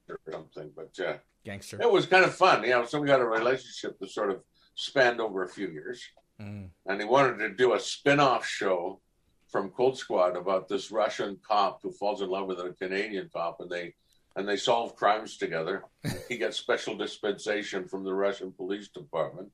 or 0.10 0.20
something, 0.32 0.72
but 0.76 0.98
uh, 1.06 1.18
Gangster. 1.46 1.80
it 1.82 1.92
was 1.92 2.08
kind 2.08 2.26
of 2.26 2.34
fun. 2.34 2.64
You 2.64 2.70
know, 2.72 2.86
so 2.86 3.00
we 3.00 3.08
got 3.08 3.22
a 3.22 3.26
relationship 3.26 4.00
that 4.00 4.10
sort 4.10 4.32
of 4.32 4.42
spanned 4.76 5.20
over 5.22 5.44
a 5.44 5.50
few 5.50 5.68
years 5.70 6.02
Mm. 6.40 6.70
and 6.86 7.02
he 7.02 7.08
wanted 7.08 7.40
to 7.40 7.50
do 7.56 7.74
a 7.74 7.80
spin-off 7.80 8.46
show 8.46 9.02
from 9.50 9.72
Cold 9.72 9.98
Squad 9.98 10.36
about 10.38 10.68
this 10.68 10.92
Russian 10.92 11.40
cop 11.42 11.80
who 11.82 11.92
falls 11.92 12.22
in 12.22 12.30
love 12.30 12.46
with 12.46 12.60
a 12.60 12.76
Canadian 12.80 13.28
cop, 13.34 13.60
and 13.60 13.72
they 13.72 13.96
and 14.38 14.48
they 14.48 14.56
solve 14.56 14.96
crimes 14.96 15.36
together. 15.36 15.84
he 16.30 16.38
gets 16.38 16.56
special 16.58 16.96
dispensation 16.96 17.88
from 17.88 18.06
the 18.06 18.14
Russian 18.14 18.52
police 18.54 18.88
department, 18.88 19.52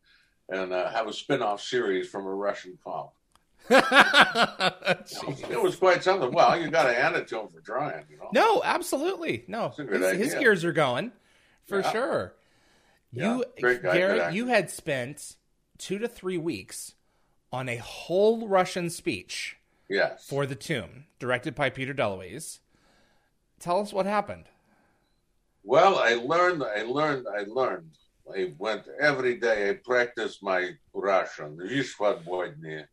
and 0.50 0.72
uh, 0.74 0.92
have 0.92 1.08
a 1.08 1.14
spin-off 1.14 1.62
series 1.64 2.08
from 2.10 2.26
a 2.28 2.34
Russian 2.34 2.78
cop. 2.84 3.16
It 5.50 5.62
was 5.62 5.76
quite 5.78 6.04
something. 6.04 6.32
Well, 6.32 6.60
you 6.60 6.70
got 6.70 6.84
to 6.84 6.94
hand 6.94 7.16
it 7.16 7.28
to 7.30 7.40
him 7.40 7.48
for 7.48 7.62
trying. 7.62 8.06
You 8.10 8.18
know. 8.18 8.30
No, 8.34 8.62
absolutely. 8.64 9.46
No. 9.48 9.68
It's 9.68 9.80
a 9.80 9.84
good 9.84 10.02
His, 10.02 10.34
his 10.34 10.34
gears 10.36 10.66
are 10.66 10.72
going 10.74 11.12
for 11.66 11.80
Yeah. 11.80 11.92
sure. 11.92 12.34
You, 13.12 13.46
great 13.62 13.84
guy, 13.84 13.94
good 13.94 13.98
Garrett, 14.18 14.34
you 14.34 14.48
had 14.48 14.70
spent 14.70 15.36
two 15.78 16.00
to 16.00 16.08
three 16.08 16.38
weeks 16.38 16.96
on 17.52 17.70
a 17.70 17.78
whole 17.78 18.48
Russian 18.48 18.90
speech 18.90 19.58
Yes. 19.88 20.26
for 20.28 20.46
The 20.46 20.56
Tomb, 20.56 21.06
directed 21.20 21.54
by 21.56 21.70
Peter 21.70 21.94
DeLuise. 21.94 22.60
Tell 23.60 23.80
us 23.80 23.94
what 23.94 24.06
happened. 24.08 24.46
Well, 25.63 25.99
I 25.99 26.15
learned, 26.15 26.63
I 26.63 26.83
learned, 26.83 27.27
I 27.29 27.45
learned. 27.47 27.91
I 28.35 28.53
went 28.59 28.87
every 29.01 29.37
day. 29.37 29.71
I 29.71 29.75
practiced 29.85 30.43
my 30.43 30.73
Russian. 30.93 31.57
Видишь, 31.59 31.97
свободнее. 31.97 32.89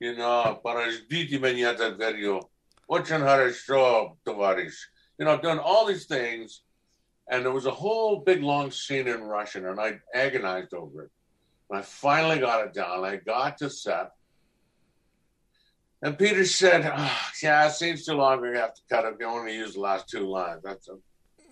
You 0.00 0.16
know, 0.16 0.58
подождите 0.62 1.38
меня 1.38 1.76
за 1.76 1.92
дверью. 1.92 2.48
Очень 2.88 3.20
хорошо, 3.20 4.16
товарищ. 4.24 4.72
You 5.18 5.26
know, 5.26 5.32
I've 5.32 5.42
done 5.42 5.58
all 5.58 5.86
these 5.86 6.06
things, 6.06 6.62
and 7.28 7.44
there 7.44 7.52
was 7.52 7.66
a 7.66 7.70
whole 7.70 8.20
big 8.20 8.42
long 8.42 8.70
scene 8.70 9.06
in 9.06 9.22
Russian, 9.22 9.66
and 9.66 9.78
I 9.78 10.00
agonized 10.14 10.72
over 10.74 11.04
it. 11.04 11.10
And 11.68 11.78
I 11.78 11.82
finally 11.82 12.38
got 12.38 12.66
it 12.66 12.72
down. 12.72 13.04
I 13.04 13.16
got 13.16 13.58
to 13.58 13.70
set. 13.70 14.10
And 16.02 16.18
Peter 16.18 16.46
said, 16.46 16.90
"Ah, 16.92 17.30
Yeah, 17.42 17.66
it 17.68 17.72
seems 17.72 18.06
too 18.06 18.14
long. 18.14 18.40
We 18.40 18.56
have 18.56 18.74
to 18.74 18.80
cut 18.88 19.04
it. 19.04 19.16
We 19.18 19.26
only 19.26 19.54
use 19.54 19.74
the 19.74 19.80
last 19.80 20.08
two 20.08 20.26
lines. 20.26 20.62
That's 20.64 20.88
a 20.88 20.96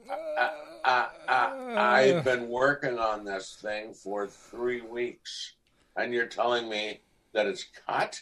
I, 0.10 1.08
I, 1.28 1.76
I've 1.78 2.24
been 2.24 2.50
working 2.50 3.00
on 3.00 3.24
this 3.24 3.58
thing 3.62 3.94
for 3.94 4.28
three 4.28 4.82
weeks, 4.82 5.54
and 5.96 6.14
you're 6.14 6.28
telling 6.28 6.70
me 6.70 7.02
that 7.34 7.46
it's 7.48 7.66
cut? 7.88 8.22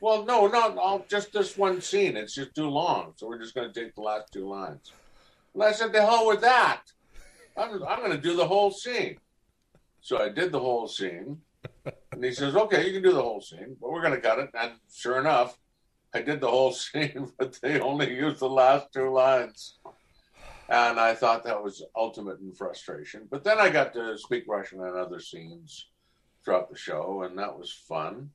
Well, 0.00 0.24
no, 0.24 0.46
no, 0.48 0.78
I'll, 0.78 1.04
just 1.08 1.32
this 1.32 1.56
one 1.56 1.80
scene. 1.80 2.16
It's 2.16 2.34
just 2.34 2.54
too 2.54 2.68
long, 2.68 3.12
so 3.16 3.28
we're 3.28 3.38
just 3.38 3.54
going 3.54 3.72
to 3.72 3.80
take 3.80 3.94
the 3.94 4.00
last 4.00 4.32
two 4.32 4.48
lines. 4.48 4.92
And 5.54 5.62
I 5.62 5.72
said, 5.72 5.92
the 5.92 6.04
hell 6.04 6.26
with 6.26 6.40
that. 6.40 6.82
I'm, 7.56 7.82
I'm 7.84 7.98
going 8.00 8.12
to 8.12 8.18
do 8.18 8.36
the 8.36 8.46
whole 8.46 8.70
scene. 8.70 9.18
So 10.00 10.18
I 10.18 10.28
did 10.28 10.52
the 10.52 10.60
whole 10.60 10.88
scene, 10.88 11.40
and 12.12 12.24
he 12.24 12.32
says, 12.32 12.56
okay, 12.56 12.86
you 12.86 12.92
can 12.92 13.02
do 13.02 13.12
the 13.12 13.22
whole 13.22 13.40
scene, 13.40 13.76
but 13.80 13.90
we're 13.90 14.02
going 14.02 14.14
to 14.14 14.20
cut 14.20 14.38
it. 14.38 14.50
And 14.54 14.72
sure 14.92 15.18
enough, 15.18 15.58
I 16.14 16.22
did 16.22 16.40
the 16.40 16.50
whole 16.50 16.72
scene, 16.72 17.30
but 17.38 17.58
they 17.60 17.80
only 17.80 18.14
used 18.14 18.40
the 18.40 18.48
last 18.48 18.92
two 18.92 19.10
lines. 19.10 19.78
And 20.68 21.00
I 21.00 21.14
thought 21.14 21.44
that 21.44 21.62
was 21.62 21.82
ultimate 21.96 22.40
in 22.40 22.52
frustration. 22.52 23.26
But 23.30 23.42
then 23.42 23.58
I 23.58 23.70
got 23.70 23.94
to 23.94 24.18
speak 24.18 24.44
Russian 24.46 24.80
in 24.80 24.96
other 24.96 25.18
scenes 25.18 25.86
throughout 26.44 26.70
the 26.70 26.76
show, 26.76 27.22
and 27.22 27.38
that 27.38 27.58
was 27.58 27.72
fun. 27.72 28.30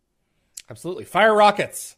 Absolutely. 0.70 1.06
Fire 1.06 1.36
rockets. 1.36 1.96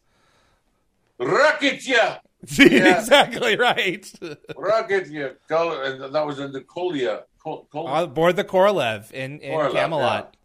Raketya! 1.20 2.20
exactly 2.44 3.56
right. 3.56 4.02
Raketya! 4.22 5.36
Col- 5.48 5.82
And 5.82 6.14
that 6.14 6.26
was 6.26 6.40
in 6.40 6.52
the 6.52 6.62
Kolya. 6.62 7.24
Kol- 7.42 7.68
Kol- 7.72 7.88
On 7.88 8.14
board 8.14 8.36
the 8.36 8.44
Korolev 8.44 9.12
in, 9.12 9.40
in 9.40 9.54
Korolev, 9.54 9.72
Camelot. 9.72 10.36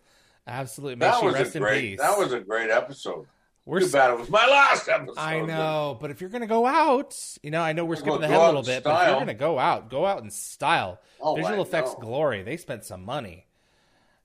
Absolutely. 0.46 0.96
May 0.96 1.06
that 1.06 1.22
was 1.22 1.34
rest 1.34 1.56
a 1.56 1.60
great. 1.60 1.98
That 1.98 2.16
was 2.18 2.32
a 2.32 2.40
great 2.40 2.70
episode. 2.70 3.26
We're 3.66 3.80
Too 3.80 3.90
bad 3.90 4.10
it 4.12 4.18
was 4.18 4.30
my 4.30 4.46
last 4.46 4.88
episode. 4.88 5.18
I 5.18 5.40
know, 5.42 5.96
but 6.00 6.10
if 6.10 6.20
you're 6.20 6.30
going 6.30 6.40
to 6.40 6.46
go 6.48 6.66
out, 6.66 7.16
you 7.42 7.50
know, 7.50 7.60
I 7.62 7.72
know 7.72 7.84
we're 7.84 7.90
Well, 7.96 8.00
skipping 8.16 8.22
ahead 8.24 8.40
a 8.40 8.46
little 8.46 8.62
bit, 8.62 8.82
but 8.82 9.02
if 9.02 9.06
you're 9.08 9.16
going 9.16 9.26
to 9.28 9.34
go 9.34 9.58
out, 9.58 9.90
go 9.90 10.06
out 10.06 10.22
in 10.22 10.30
style. 10.30 10.98
Oh, 11.20 11.36
Visual 11.36 11.58
I 11.58 11.62
effects 11.62 11.92
know. 11.92 11.98
glory. 12.00 12.42
They 12.42 12.56
spent 12.56 12.84
some 12.84 13.04
money. 13.04 13.46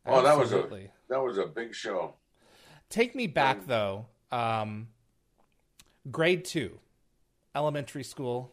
Oh, 0.06 0.22
that 0.22 0.38
was 0.38 0.54
a 0.54 0.90
that 1.10 1.22
was 1.22 1.38
a 1.38 1.46
big 1.46 1.76
show. 1.76 2.14
Take 2.90 3.14
me 3.16 3.28
back 3.28 3.58
Um, 3.58 3.64
though. 3.68 4.06
Um, 4.32 4.88
grade 6.10 6.46
two, 6.46 6.80
elementary 7.54 8.04
school. 8.04 8.52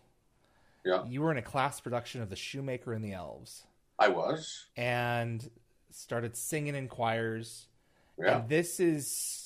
Yeah, 0.84 1.04
You 1.06 1.22
were 1.22 1.30
in 1.30 1.38
a 1.38 1.42
class 1.42 1.80
production 1.80 2.22
of 2.22 2.28
The 2.28 2.36
Shoemaker 2.36 2.92
and 2.92 3.04
the 3.04 3.12
Elves, 3.12 3.62
I 4.00 4.08
was. 4.08 4.66
and 4.76 5.48
started 5.90 6.36
singing 6.36 6.74
in 6.74 6.88
choirs. 6.88 7.66
Yeah, 8.18 8.38
And 8.38 8.48
this 8.48 8.80
is 8.80 9.41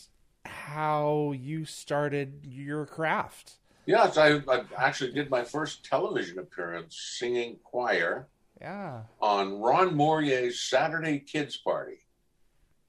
how 0.47 1.33
you 1.33 1.65
started 1.65 2.41
your 2.45 2.87
craft. 2.87 3.55
yes. 3.87 4.17
I, 4.17 4.37
I 4.49 4.63
actually 4.79 5.13
did 5.13 5.31
my 5.31 5.45
first 5.45 5.85
television 5.85 6.39
appearance 6.39 6.97
singing 7.19 7.57
choir. 7.65 8.29
Yeah. 8.61 9.03
on 9.21 9.61
Ron 9.61 9.95
Morier's 9.95 10.61
Saturday 10.63 11.19
Kids 11.19 11.59
Party. 11.59 11.99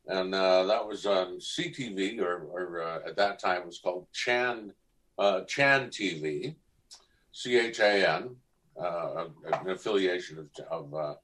And 0.08 0.34
uh, 0.34 0.64
that 0.64 0.88
was 0.88 1.06
on 1.06 1.40
CTV, 1.40 2.22
or, 2.22 2.48
or 2.50 2.82
uh, 2.82 3.00
at 3.06 3.18
that 3.18 3.40
time 3.40 3.64
it 3.64 3.66
was 3.66 3.80
called 3.80 4.08
Chan, 4.14 4.72
uh, 5.20 5.42
Chan 5.42 5.90
TV, 5.90 6.56
C 7.34 7.58
H 7.58 7.80
A 7.82 8.10
N, 8.10 8.36
uh, 8.82 9.26
an 9.52 9.70
affiliation 9.70 10.40
of, 10.40 10.48
of 10.72 10.94
uh, 10.94 11.16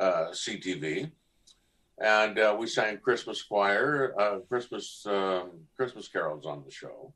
uh, 0.00 0.30
CTV. 0.32 1.10
And 2.00 2.38
uh, 2.38 2.56
we 2.58 2.66
sang 2.68 2.98
Christmas 2.98 3.42
choir, 3.42 4.14
uh, 4.18 4.38
Christmas 4.48 5.04
um, 5.06 5.50
Christmas 5.76 6.06
carols 6.08 6.46
on 6.46 6.62
the 6.64 6.70
show, 6.70 7.12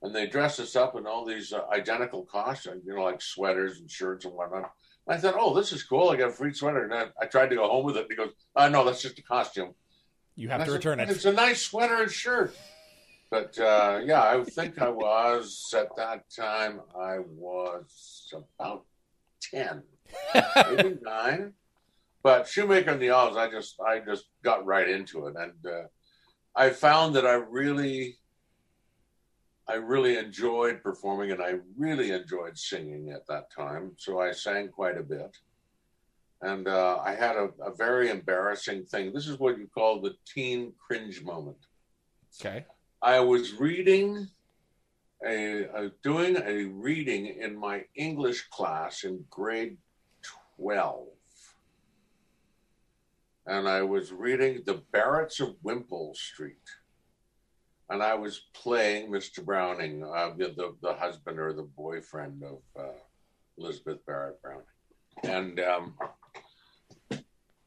and 0.00 0.14
they 0.14 0.26
dressed 0.26 0.60
us 0.60 0.76
up 0.76 0.96
in 0.96 1.06
all 1.06 1.26
these 1.26 1.52
uh, 1.52 1.66
identical 1.70 2.24
costumes, 2.24 2.84
you 2.86 2.94
know, 2.94 3.02
like 3.04 3.20
sweaters 3.20 3.80
and 3.80 3.90
shirts 3.90 4.24
and 4.24 4.32
whatnot. 4.34 4.72
I 5.06 5.16
thought, 5.18 5.34
oh, 5.36 5.54
this 5.54 5.72
is 5.72 5.82
cool. 5.82 6.10
I 6.10 6.16
got 6.16 6.30
a 6.30 6.32
free 6.32 6.54
sweater. 6.54 6.84
And 6.84 6.94
I, 6.94 7.06
I 7.20 7.26
tried 7.26 7.50
to 7.50 7.56
go 7.56 7.68
home 7.68 7.84
with 7.84 7.96
it. 7.96 8.02
And 8.02 8.10
he 8.10 8.16
goes, 8.16 8.32
uh, 8.54 8.68
no, 8.68 8.84
that's 8.84 9.02
just 9.02 9.18
a 9.18 9.22
costume. 9.22 9.74
You 10.36 10.48
have 10.48 10.60
And 10.60 10.66
to 10.66 10.70
said, 10.72 10.76
return 10.76 10.98
"But 10.98 11.10
it. 11.10 11.16
It's 11.16 11.24
a 11.24 11.32
nice 11.32 11.60
sweater 11.62 12.02
and 12.02 12.10
shirt. 12.10 12.54
But 13.28 13.58
uh, 13.58 14.00
yeah, 14.04 14.22
I 14.22 14.44
think 14.44 14.80
I 14.80 14.88
was 14.90 15.74
at 15.76 15.88
that 15.96 16.24
time, 16.30 16.80
I 16.98 17.18
was 17.18 18.32
about 18.60 18.84
10, 19.50 19.82
maybe 20.70 20.98
nine. 21.02 21.54
But 22.22 22.46
Shoemaker 22.46 22.90
and 22.90 23.02
the 23.02 23.08
Elves, 23.08 23.36
I 23.36 23.50
just, 23.50 23.80
I 23.80 23.98
just 23.98 24.26
got 24.42 24.64
right 24.64 24.88
into 24.88 25.26
it. 25.26 25.34
And 25.36 25.66
uh, 25.66 25.86
I 26.54 26.70
found 26.70 27.16
that 27.16 27.26
I 27.26 27.34
really 27.34 28.18
I 29.68 29.74
really 29.74 30.18
enjoyed 30.18 30.82
performing 30.82 31.30
and 31.30 31.42
I 31.42 31.54
really 31.78 32.10
enjoyed 32.10 32.58
singing 32.58 33.10
at 33.10 33.26
that 33.28 33.50
time. 33.50 33.92
So 33.96 34.20
I 34.20 34.32
sang 34.32 34.68
quite 34.68 34.98
a 34.98 35.02
bit. 35.02 35.36
And 36.42 36.66
uh, 36.66 36.98
I 37.02 37.14
had 37.14 37.36
a, 37.36 37.50
a, 37.64 37.72
very 37.74 38.10
embarrassing 38.10 38.84
thing. 38.86 39.12
This 39.12 39.28
is 39.28 39.38
what 39.38 39.58
you 39.58 39.68
call 39.72 40.00
the 40.00 40.14
teen 40.26 40.72
cringe 40.84 41.22
moment. 41.22 41.56
Okay. 42.40 42.66
I 43.00 43.20
was 43.20 43.54
reading 43.54 44.28
a, 45.24 45.62
a 45.62 45.92
doing 46.02 46.36
a 46.36 46.64
reading 46.64 47.26
in 47.26 47.56
my 47.56 47.84
English 47.94 48.48
class 48.50 49.04
in 49.04 49.24
grade 49.30 49.76
12. 50.56 51.06
And 53.46 53.68
I 53.68 53.82
was 53.82 54.12
reading 54.12 54.62
The 54.64 54.82
Barretts 54.92 55.40
of 55.40 55.56
Wimpole 55.62 56.14
Street 56.14 56.58
and 57.92 58.02
I 58.02 58.14
was 58.14 58.46
playing 58.54 59.10
Mr. 59.10 59.44
Browning, 59.44 60.02
uh, 60.02 60.30
the, 60.36 60.74
the 60.80 60.94
husband 60.94 61.38
or 61.38 61.52
the 61.52 61.68
boyfriend 61.76 62.42
of 62.42 62.58
uh, 62.78 62.92
Elizabeth 63.58 63.98
Barrett 64.06 64.40
Browning, 64.40 64.64
and 65.24 65.60
um, 65.60 65.94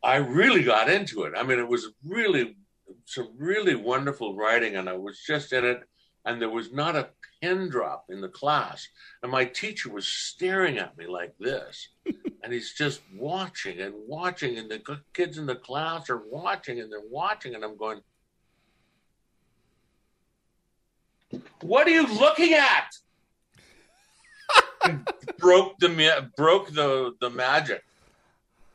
I 0.03 0.15
really 0.15 0.63
got 0.63 0.89
into 0.89 1.23
it. 1.23 1.33
I 1.37 1.43
mean, 1.43 1.59
it 1.59 1.67
was 1.67 1.89
really 2.03 2.57
some 3.05 3.29
really 3.37 3.75
wonderful 3.75 4.35
writing, 4.35 4.77
and 4.77 4.89
I 4.89 4.93
was 4.93 5.21
just 5.25 5.53
in 5.53 5.63
it, 5.63 5.81
and 6.25 6.41
there 6.41 6.49
was 6.49 6.73
not 6.73 6.95
a 6.95 7.09
pin 7.41 7.69
drop 7.69 8.05
in 8.09 8.19
the 8.19 8.29
class, 8.29 8.87
and 9.21 9.31
my 9.31 9.45
teacher 9.45 9.91
was 9.91 10.07
staring 10.07 10.79
at 10.79 10.97
me 10.97 11.05
like 11.05 11.35
this. 11.39 11.89
And 12.45 12.53
he's 12.53 12.73
just 12.73 13.01
watching 13.11 13.81
and 13.81 13.95
watching, 14.07 14.59
and 14.59 14.69
the 14.69 14.79
kids 15.13 15.39
in 15.39 15.47
the 15.47 15.55
class 15.55 16.11
are 16.11 16.21
watching 16.29 16.79
and 16.79 16.91
they're 16.91 16.99
watching, 17.09 17.55
and 17.55 17.63
I'm 17.63 17.75
going, 17.75 18.01
What 21.61 21.87
are 21.87 21.91
you 21.91 22.05
looking 22.05 22.53
at? 22.53 22.91
broke 25.39 25.79
the 25.79 26.29
broke 26.37 26.71
the 26.71 27.15
the 27.19 27.31
magic, 27.31 27.83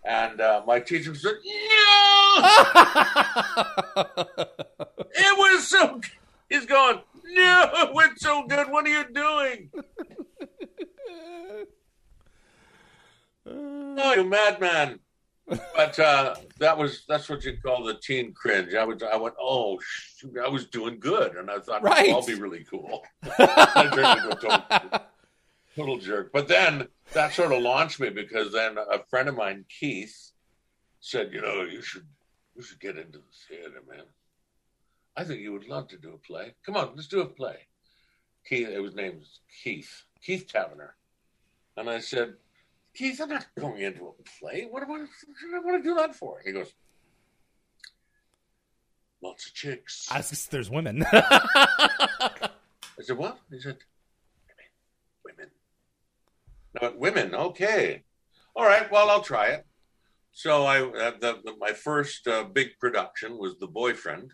and 0.05 0.41
uh, 0.41 0.63
my 0.67 0.81
teacher 0.81 1.15
said, 1.15 1.35
"No." 1.45 2.43
it 5.15 5.39
was 5.39 5.69
so. 5.69 6.01
He's 6.49 6.67
going, 6.67 7.03
"No, 7.25 7.71
it 7.73 7.95
went 7.95 8.21
so 8.21 8.49
good. 8.49 8.69
What 8.69 8.85
are 8.85 8.91
you 8.91 9.05
doing?" 9.13 9.71
oh, 13.51 14.15
you 14.15 14.25
madman! 14.25 15.01
but 15.75 15.99
uh, 15.99 16.35
that 16.59 16.77
was 16.77 17.05
that's 17.09 17.29
what 17.29 17.45
you 17.45 17.57
call 17.63 17.85
the 17.85 17.95
teen 17.95 18.33
cringe. 18.33 18.75
I 18.75 18.85
was 18.85 19.03
I 19.03 19.17
went, 19.17 19.35
oh, 19.41 19.79
shoot, 19.83 20.37
I 20.43 20.49
was 20.49 20.67
doing 20.67 21.01
good, 21.01 21.37
and 21.37 21.51
I 21.51 21.59
thought, 21.59 21.83
right. 21.83 22.11
I'll 22.11 22.25
be 22.25 22.35
really 22.35 22.65
cool. 22.65 23.03
total, 23.37 24.63
total 25.77 25.99
jerk. 25.99 26.31
But 26.33 26.49
then 26.49 26.89
that 27.13 27.33
sort 27.33 27.53
of 27.53 27.63
launched 27.63 28.01
me 28.01 28.11
because 28.11 28.53
then 28.53 28.77
a 28.79 29.03
friend 29.09 29.29
of 29.29 29.37
mine, 29.37 29.65
Keith, 29.69 30.31
said, 31.01 31.33
you 31.33 31.41
know, 31.41 31.63
you 31.63 31.83
should 31.83 32.07
you 32.55 32.63
should 32.63 32.81
get 32.81 32.97
into 32.97 33.19
the 33.19 33.25
theater, 33.49 33.83
man. 33.89 34.05
I 35.17 35.25
think 35.25 35.41
you 35.41 35.53
would 35.53 35.67
love 35.67 35.89
to 35.89 35.97
do 35.97 36.15
a 36.15 36.19
play. 36.19 36.55
Come 36.65 36.77
on, 36.77 36.93
let's 36.95 37.09
do 37.09 37.21
a 37.21 37.27
play. 37.27 37.67
Keith, 38.49 38.69
it 38.69 38.81
was 38.81 38.95
named 38.95 39.25
Keith, 39.63 40.05
Keith 40.23 40.47
Taverner. 40.53 40.95
And 41.77 41.91
I 41.91 42.01
said, 42.01 42.35
Keith, 42.95 43.21
I'm 43.21 43.29
not 43.29 43.47
going 43.59 43.83
into 43.83 44.09
a 44.09 44.13
play. 44.39 44.67
What 44.69 44.87
do 44.87 44.93
I, 44.93 44.99
what 44.99 45.09
do 45.41 45.57
I 45.57 45.59
want 45.61 45.83
to 45.83 45.89
do 45.89 45.95
that 45.97 46.15
for? 46.15 46.43
He 46.45 46.53
goes, 46.53 46.73
lots 49.23 49.47
of 49.47 49.55
chicks. 49.55 50.09
I 50.11 50.23
there's 50.51 50.71
women. 50.71 51.05
I 51.13 52.51
said, 53.01 53.17
what? 53.17 53.39
He 53.51 53.61
said, 53.61 53.79
women. 55.25 55.51
Women. 55.51 55.51
No, 56.81 56.95
women, 56.99 57.35
okay. 57.35 58.03
All 58.55 58.65
right, 58.65 58.91
well, 58.91 59.09
I'll 59.09 59.23
try 59.23 59.49
it. 59.49 59.67
So 60.33 60.65
I, 60.65 60.83
uh, 60.83 61.13
the, 61.21 61.41
the, 61.45 61.55
my 61.59 61.73
first 61.73 62.27
uh, 62.27 62.45
big 62.45 62.79
production 62.79 63.39
was 63.39 63.59
The 63.59 63.67
Boyfriend. 63.67 64.33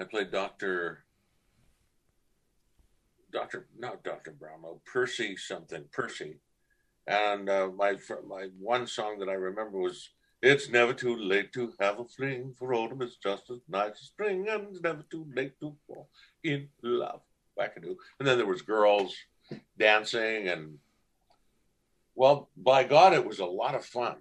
I 0.00 0.04
played 0.04 0.30
Dr. 0.30 1.04
Dr. 3.32 3.66
Not 3.78 4.02
Dr. 4.02 4.32
Brownlow, 4.32 4.80
Percy 4.90 5.36
something, 5.36 5.84
Percy 5.92 6.36
and 7.06 7.48
uh, 7.48 7.68
my 7.76 7.96
my 8.26 8.48
one 8.58 8.86
song 8.86 9.18
that 9.18 9.28
I 9.28 9.34
remember 9.34 9.78
was 9.78 10.10
"It's 10.42 10.68
never 10.68 10.92
too 10.92 11.16
late 11.16 11.52
to 11.54 11.72
have 11.80 11.98
a 11.98 12.04
fling, 12.04 12.54
for 12.58 12.74
autumn 12.74 13.02
is 13.02 13.16
just 13.22 13.50
as 13.50 13.58
nice 13.68 13.92
as 13.92 14.08
spring, 14.08 14.46
and 14.48 14.68
it's 14.70 14.82
never 14.82 15.04
too 15.10 15.26
late 15.34 15.58
to 15.60 15.74
fall 15.86 16.08
in 16.44 16.68
love." 16.82 17.20
Wackadoo. 17.58 17.96
And 18.18 18.26
then 18.26 18.38
there 18.38 18.46
was 18.46 18.62
girls 18.62 19.14
dancing, 19.78 20.48
and 20.48 20.78
well, 22.14 22.50
by 22.56 22.84
God, 22.84 23.12
it 23.12 23.26
was 23.26 23.40
a 23.40 23.46
lot 23.46 23.74
of 23.74 23.84
fun. 23.84 24.16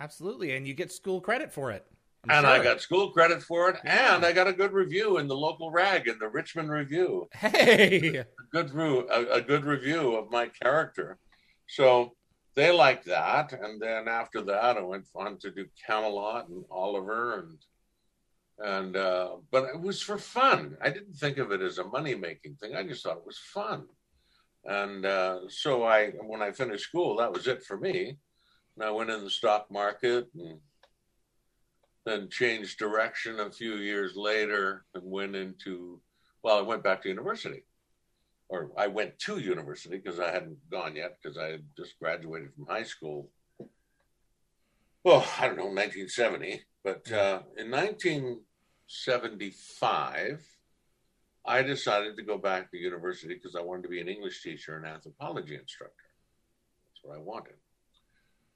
Absolutely, 0.00 0.56
and 0.56 0.66
you 0.66 0.74
get 0.74 0.92
school 0.92 1.20
credit 1.20 1.52
for 1.52 1.70
it. 1.70 1.86
I'm 2.24 2.38
and 2.38 2.46
sure. 2.46 2.60
I 2.60 2.62
got 2.62 2.80
school 2.80 3.10
credit 3.10 3.42
for 3.42 3.70
it, 3.70 3.76
yeah. 3.84 4.16
and 4.16 4.24
I 4.24 4.32
got 4.32 4.48
a 4.48 4.52
good 4.52 4.72
review 4.72 5.18
in 5.18 5.28
the 5.28 5.36
local 5.36 5.70
rag 5.70 6.08
in 6.08 6.18
the 6.18 6.28
Richmond 6.28 6.70
Review. 6.70 7.28
Hey, 7.32 8.16
a 8.16 8.26
good, 8.50 8.74
a, 8.74 9.34
a 9.34 9.40
good 9.40 9.64
review 9.64 10.16
of 10.16 10.30
my 10.30 10.48
character. 10.60 11.18
So 11.68 12.15
they 12.56 12.72
liked 12.72 13.04
that. 13.04 13.52
And 13.52 13.80
then 13.80 14.08
after 14.08 14.40
that, 14.42 14.76
I 14.76 14.80
went 14.80 15.06
on 15.14 15.36
to 15.38 15.50
do 15.50 15.66
Camelot 15.86 16.48
and 16.48 16.64
Oliver 16.70 17.38
and 17.40 17.58
and 18.58 18.96
uh, 18.96 19.36
but 19.50 19.64
it 19.64 19.78
was 19.78 20.00
for 20.00 20.16
fun. 20.16 20.78
I 20.80 20.88
didn't 20.88 21.14
think 21.14 21.36
of 21.36 21.52
it 21.52 21.60
as 21.60 21.76
a 21.76 21.84
money 21.84 22.14
making 22.14 22.54
thing. 22.54 22.74
I 22.74 22.84
just 22.84 23.02
thought 23.02 23.18
it 23.18 23.26
was 23.26 23.38
fun. 23.38 23.84
And 24.64 25.04
uh, 25.04 25.40
so 25.48 25.84
I, 25.84 26.08
when 26.22 26.40
I 26.40 26.52
finished 26.52 26.84
school, 26.88 27.18
that 27.18 27.30
was 27.30 27.46
it 27.46 27.62
for 27.62 27.76
me. 27.76 28.16
And 28.74 28.84
I 28.84 28.90
went 28.90 29.10
in 29.10 29.22
the 29.22 29.30
stock 29.30 29.70
market 29.70 30.28
and 30.34 30.58
then 32.06 32.30
changed 32.30 32.78
direction 32.78 33.40
a 33.40 33.50
few 33.50 33.74
years 33.74 34.16
later 34.16 34.86
and 34.94 35.04
went 35.04 35.36
into, 35.36 36.00
well, 36.42 36.58
I 36.58 36.62
went 36.62 36.82
back 36.82 37.02
to 37.02 37.10
university 37.10 37.62
or 38.48 38.70
I 38.76 38.86
went 38.86 39.18
to 39.20 39.38
university 39.38 39.96
because 39.96 40.20
I 40.20 40.30
hadn't 40.30 40.58
gone 40.70 40.94
yet 40.96 41.16
because 41.20 41.38
I 41.38 41.46
had 41.46 41.64
just 41.76 41.98
graduated 41.98 42.54
from 42.54 42.66
high 42.66 42.84
school. 42.84 43.30
Well, 45.04 45.26
I 45.38 45.46
don't 45.46 45.56
know, 45.56 45.64
1970. 45.64 46.62
But 46.84 47.10
uh, 47.10 47.40
in 47.56 47.70
1975, 47.70 50.46
I 51.44 51.62
decided 51.62 52.16
to 52.16 52.22
go 52.22 52.38
back 52.38 52.70
to 52.70 52.76
university 52.76 53.34
because 53.34 53.56
I 53.56 53.62
wanted 53.62 53.82
to 53.84 53.88
be 53.88 54.00
an 54.00 54.08
English 54.08 54.42
teacher 54.42 54.76
and 54.76 54.84
anthropology 54.86 55.56
instructor. 55.56 55.94
That's 56.88 57.00
what 57.02 57.16
I 57.16 57.20
wanted. 57.20 57.54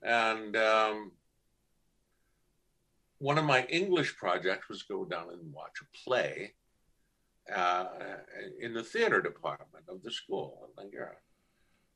And 0.03 0.57
um, 0.57 1.13
one 3.19 3.39
of 3.39 3.45
my 3.45 3.65
English 3.65 4.17
projects 4.17 4.69
was 4.69 4.83
go 4.83 5.05
down 5.05 5.31
and 5.31 5.53
watch 5.53 5.83
a 5.83 5.87
play 6.05 6.55
uh, 7.55 7.87
in 8.61 8.73
the 8.75 8.83
theater 8.83 9.21
department 9.21 9.85
of 9.89 10.03
the 10.03 10.11
school 10.11 10.69
in 10.79 10.85
Langara. 10.85 11.17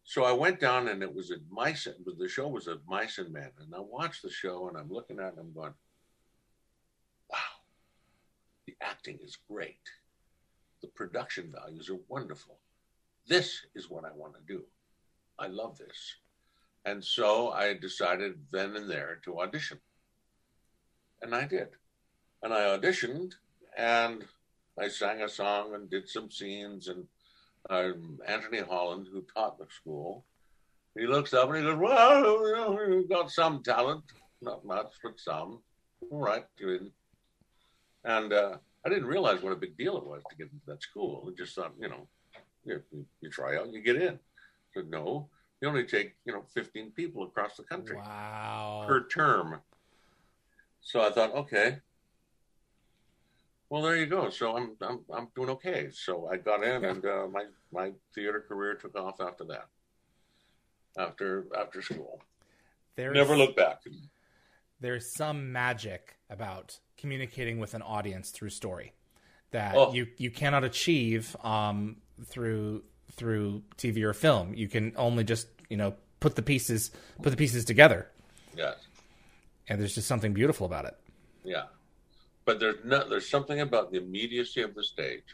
So 0.04 0.24
I 0.24 0.32
went 0.32 0.60
down 0.60 0.88
and 0.88 1.02
it 1.02 1.14
was 1.14 1.30
at 1.30 1.40
Meissen, 1.50 1.94
the 2.04 2.28
show 2.28 2.48
was 2.48 2.68
at 2.68 2.78
and 3.18 3.32
Men. 3.32 3.50
And 3.58 3.74
I 3.74 3.80
watched 3.80 4.22
the 4.22 4.30
show 4.30 4.68
and 4.68 4.76
I'm 4.76 4.92
looking 4.92 5.18
at 5.18 5.28
it 5.28 5.36
and 5.36 5.38
I'm 5.38 5.54
going, 5.54 5.72
wow, 7.30 7.38
the 8.66 8.76
acting 8.82 9.18
is 9.24 9.38
great. 9.50 9.80
The 10.82 10.88
production 10.88 11.50
values 11.50 11.88
are 11.88 11.98
wonderful. 12.08 12.58
This 13.26 13.62
is 13.74 13.88
what 13.88 14.04
I 14.04 14.12
want 14.14 14.34
to 14.34 14.40
do. 14.46 14.64
I 15.38 15.46
love 15.46 15.78
this. 15.78 16.16
And 16.84 17.02
so 17.02 17.50
I 17.50 17.72
decided 17.72 18.34
then 18.52 18.76
and 18.76 18.90
there 18.90 19.20
to 19.24 19.40
audition. 19.40 19.78
And 21.22 21.34
I 21.34 21.46
did. 21.46 21.68
And 22.42 22.52
I 22.52 22.76
auditioned 22.76 23.32
and 23.78 24.24
I 24.78 24.88
sang 24.88 25.22
a 25.22 25.28
song 25.28 25.74
and 25.74 25.90
did 25.90 26.08
some 26.08 26.30
scenes. 26.30 26.88
And 26.88 27.06
um, 27.70 28.18
Anthony 28.26 28.60
Holland, 28.60 29.08
who 29.12 29.22
taught 29.22 29.58
the 29.58 29.66
school, 29.70 30.24
he 30.98 31.06
looks 31.06 31.34
up 31.34 31.48
and 31.48 31.58
he 31.58 31.62
goes, 31.62 31.78
"Well, 31.78 32.78
you've 32.88 33.08
got 33.08 33.30
some 33.30 33.62
talent, 33.62 34.04
not 34.40 34.64
much, 34.64 34.92
but 35.02 35.18
some. 35.18 35.60
All 36.10 36.20
right, 36.20 36.44
you're 36.58 36.76
in." 36.76 36.90
And 38.04 38.32
uh, 38.32 38.56
I 38.84 38.88
didn't 38.88 39.06
realize 39.06 39.42
what 39.42 39.52
a 39.52 39.56
big 39.56 39.76
deal 39.76 39.96
it 39.96 40.06
was 40.06 40.22
to 40.28 40.36
get 40.36 40.52
into 40.52 40.66
that 40.66 40.82
school. 40.82 41.26
I 41.26 41.32
just 41.36 41.54
thought, 41.54 41.72
you 41.80 41.88
know, 41.88 42.06
you, 42.64 42.82
you 43.20 43.30
try 43.30 43.56
out, 43.56 43.72
you 43.72 43.80
get 43.80 43.96
in. 43.96 44.14
I 44.14 44.80
said, 44.80 44.90
no, 44.90 45.28
you 45.60 45.68
only 45.68 45.84
take, 45.84 46.14
you 46.26 46.32
know, 46.32 46.44
15 46.52 46.90
people 46.90 47.22
across 47.22 47.56
the 47.56 47.62
country 47.62 47.96
wow. 47.96 48.84
per 48.86 49.06
term. 49.08 49.60
So 50.82 51.00
I 51.00 51.10
thought, 51.10 51.34
okay, 51.34 51.78
well, 53.70 53.82
there 53.82 53.96
you 53.96 54.06
go. 54.06 54.30
So 54.30 54.56
I'm 54.56 54.76
I'm 54.80 55.00
I'm 55.12 55.28
doing 55.34 55.50
okay. 55.50 55.88
So 55.92 56.28
I 56.32 56.36
got 56.36 56.62
in, 56.64 56.84
and 56.84 57.04
uh, 57.04 57.26
my 57.30 57.44
my 57.72 57.92
theater 58.14 58.44
career 58.46 58.74
took 58.74 58.96
off 58.98 59.20
after 59.20 59.44
that. 59.44 59.66
After 60.96 61.46
after 61.58 61.82
school, 61.82 62.20
there's, 62.94 63.14
never 63.14 63.36
looked 63.36 63.56
back. 63.56 63.80
There's 64.80 65.12
some 65.16 65.50
magic 65.50 66.16
about 66.30 66.78
communicating 66.96 67.58
with 67.58 67.74
an 67.74 67.82
audience 67.82 68.30
through 68.30 68.50
story. 68.50 68.92
that 69.50 69.74
Oh. 69.76 69.92
you 69.92 70.06
you 70.18 70.30
cannot 70.30 70.62
achieve 70.62 71.34
um, 71.42 71.96
through 72.26 72.84
through 73.12 73.62
TV 73.76 74.02
or 74.04 74.12
film. 74.12 74.54
You 74.54 74.68
can 74.68 74.92
only 74.96 75.24
just 75.24 75.48
you 75.68 75.76
know 75.76 75.94
put 76.20 76.36
the 76.36 76.42
pieces 76.42 76.92
put 77.22 77.30
the 77.30 77.36
pieces 77.36 77.64
together, 77.64 78.08
Yes. 78.56 78.76
and 79.68 79.80
there's 79.80 79.94
just 79.96 80.06
something 80.06 80.32
beautiful 80.32 80.64
about 80.64 80.84
it. 80.84 80.96
Yeah, 81.42 81.64
but 82.44 82.60
there's 82.60 82.84
no, 82.84 83.08
there's 83.08 83.28
something 83.28 83.60
about 83.60 83.90
the 83.90 83.98
immediacy 83.98 84.62
of 84.62 84.74
the 84.74 84.84
stage, 84.84 85.24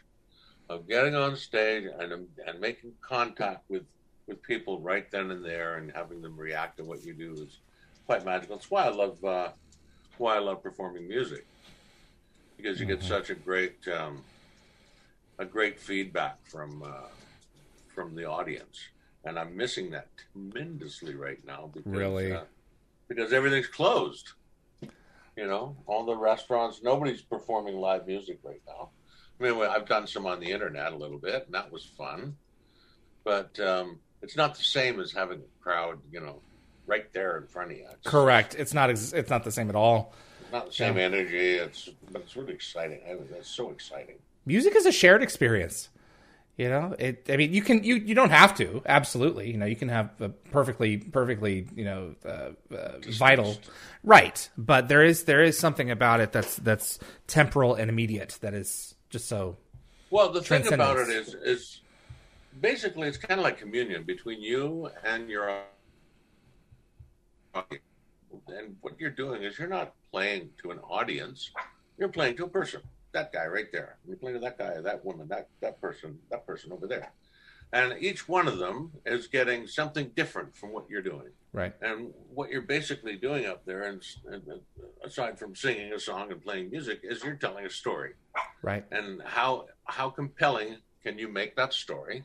of 0.69 0.87
getting 0.87 1.15
on 1.15 1.35
stage 1.35 1.85
and 1.99 2.27
and 2.47 2.59
making 2.59 2.93
contact 3.01 3.63
with 3.69 3.83
with 4.27 4.41
people 4.43 4.79
right 4.79 5.09
then 5.11 5.31
and 5.31 5.43
there, 5.43 5.77
and 5.77 5.91
having 5.93 6.21
them 6.21 6.37
react 6.37 6.77
to 6.77 6.83
what 6.83 7.03
you 7.03 7.13
do 7.13 7.33
is 7.33 7.59
quite 8.05 8.25
magical. 8.25 8.55
That's 8.55 8.71
why 8.71 8.85
I 8.85 8.89
love 8.89 9.23
uh, 9.23 9.49
why 10.17 10.35
I 10.35 10.39
love 10.39 10.63
performing 10.63 11.07
music 11.07 11.45
because 12.61 12.79
you 12.79 12.85
get 12.85 13.01
such 13.03 13.29
a 13.29 13.35
great 13.35 13.77
um, 13.87 14.23
a 15.39 15.45
great 15.45 15.79
feedback 15.79 16.37
from 16.43 16.83
uh, 16.83 17.09
from 17.93 18.15
the 18.15 18.25
audience, 18.25 18.79
and 19.25 19.37
I'm 19.39 19.55
missing 19.55 19.89
that 19.91 20.09
tremendously 20.31 21.15
right 21.15 21.43
now. 21.45 21.71
Because, 21.73 21.91
Really? 21.91 22.31
uh, 22.31 22.43
because 23.09 23.33
everything's 23.33 23.67
closed. 23.67 24.29
You 25.37 25.47
know, 25.47 25.77
all 25.85 26.05
the 26.05 26.15
restaurants, 26.15 26.81
nobody's 26.83 27.21
performing 27.21 27.77
live 27.77 28.05
music 28.05 28.39
right 28.43 28.61
now. 28.67 28.89
I 29.39 29.43
mean, 29.43 29.61
I've 29.61 29.87
done 29.87 30.05
some 30.05 30.25
on 30.25 30.39
the 30.39 30.51
internet 30.51 30.91
a 30.91 30.95
little 30.95 31.17
bit, 31.17 31.45
and 31.45 31.55
that 31.55 31.71
was 31.71 31.85
fun. 31.85 32.35
But 33.23 33.59
um, 33.59 33.99
it's 34.21 34.35
not 34.35 34.55
the 34.55 34.63
same 34.63 34.99
as 34.99 35.11
having 35.11 35.39
a 35.39 35.63
crowd, 35.63 35.99
you 36.11 36.19
know, 36.19 36.41
right 36.85 37.11
there 37.13 37.37
in 37.37 37.47
front 37.47 37.71
of 37.71 37.77
you. 37.77 37.87
It's 37.91 38.07
Correct. 38.07 38.55
It's 38.57 38.73
not 38.73 38.89
it's 38.89 39.29
not 39.29 39.43
the 39.43 39.51
same 39.51 39.69
at 39.69 39.75
all. 39.75 40.13
not 40.51 40.67
the 40.67 40.73
same 40.73 40.97
energy. 40.97 41.55
It's 41.55 41.89
but 42.11 42.23
it's 42.23 42.35
really 42.35 42.53
exciting. 42.53 43.01
I 43.09 43.13
mean, 43.13 43.27
it's 43.31 43.49
so 43.49 43.69
exciting. 43.71 44.17
Music 44.45 44.75
is 44.75 44.85
a 44.85 44.91
shared 44.91 45.23
experience. 45.23 45.89
You 46.61 46.69
know, 46.69 46.95
it. 46.99 47.25
I 47.27 47.37
mean, 47.37 47.55
you 47.55 47.63
can 47.63 47.83
you 47.83 47.95
you 47.95 48.13
don't 48.13 48.29
have 48.29 48.55
to. 48.57 48.83
Absolutely, 48.85 49.49
you 49.49 49.57
know, 49.57 49.65
you 49.65 49.75
can 49.75 49.89
have 49.89 50.11
a 50.21 50.29
perfectly 50.29 50.97
perfectly 50.97 51.65
you 51.75 51.83
know 51.83 52.13
uh, 52.23 52.51
uh, 52.71 52.99
vital, 53.17 53.57
right? 54.03 54.47
But 54.59 54.87
there 54.87 55.03
is 55.03 55.23
there 55.23 55.41
is 55.41 55.57
something 55.57 55.89
about 55.89 56.19
it 56.19 56.31
that's 56.31 56.57
that's 56.57 56.99
temporal 57.25 57.73
and 57.73 57.89
immediate 57.89 58.37
that 58.41 58.53
is 58.53 58.93
just 59.09 59.27
so 59.27 59.57
Well, 60.11 60.31
the 60.31 60.43
thing 60.43 60.71
about 60.71 60.97
it 60.97 61.09
is 61.09 61.29
is, 61.29 61.33
is 61.33 61.81
basically 62.61 63.07
it's 63.07 63.17
kind 63.17 63.39
of 63.39 63.43
like 63.43 63.57
communion 63.57 64.03
between 64.03 64.39
you 64.39 64.87
and 65.03 65.27
your 65.31 65.63
audience. 67.55 67.83
And 68.49 68.75
what 68.81 68.99
you're 68.99 69.09
doing 69.09 69.41
is 69.41 69.57
you're 69.57 69.67
not 69.67 69.95
playing 70.11 70.51
to 70.61 70.69
an 70.69 70.77
audience; 70.87 71.49
you're 71.97 72.09
playing 72.09 72.37
to 72.37 72.45
a 72.45 72.49
person. 72.49 72.81
That 73.13 73.33
guy 73.33 73.45
right 73.45 73.65
there. 73.71 73.97
You're 74.07 74.17
playing 74.17 74.35
to 74.37 74.41
that 74.41 74.57
guy, 74.57 74.79
that 74.81 75.03
woman, 75.03 75.27
that 75.29 75.49
that 75.61 75.81
person, 75.81 76.19
that 76.29 76.45
person 76.45 76.71
over 76.71 76.87
there. 76.87 77.11
And 77.73 78.01
each 78.03 78.27
one 78.27 78.47
of 78.49 78.57
them 78.57 78.91
is 79.05 79.27
getting 79.27 79.65
something 79.65 80.11
different 80.15 80.55
from 80.57 80.73
what 80.73 80.89
you're 80.89 81.01
doing. 81.01 81.29
right. 81.53 81.73
And 81.81 82.13
what 82.33 82.49
you're 82.49 82.61
basically 82.63 83.15
doing 83.15 83.45
up 83.45 83.63
there, 83.65 83.83
and, 83.83 84.01
and 84.25 84.41
aside 85.05 85.39
from 85.39 85.55
singing 85.55 85.93
a 85.93 85.99
song 85.99 86.31
and 86.31 86.41
playing 86.41 86.69
music, 86.69 86.99
is 87.03 87.23
you're 87.23 87.35
telling 87.35 87.65
a 87.65 87.69
story 87.69 88.13
Right. 88.61 88.85
and 88.91 89.21
how 89.23 89.67
how 89.85 90.09
compelling 90.09 90.77
can 91.03 91.17
you 91.17 91.27
make 91.27 91.55
that 91.55 91.73
story 91.73 92.23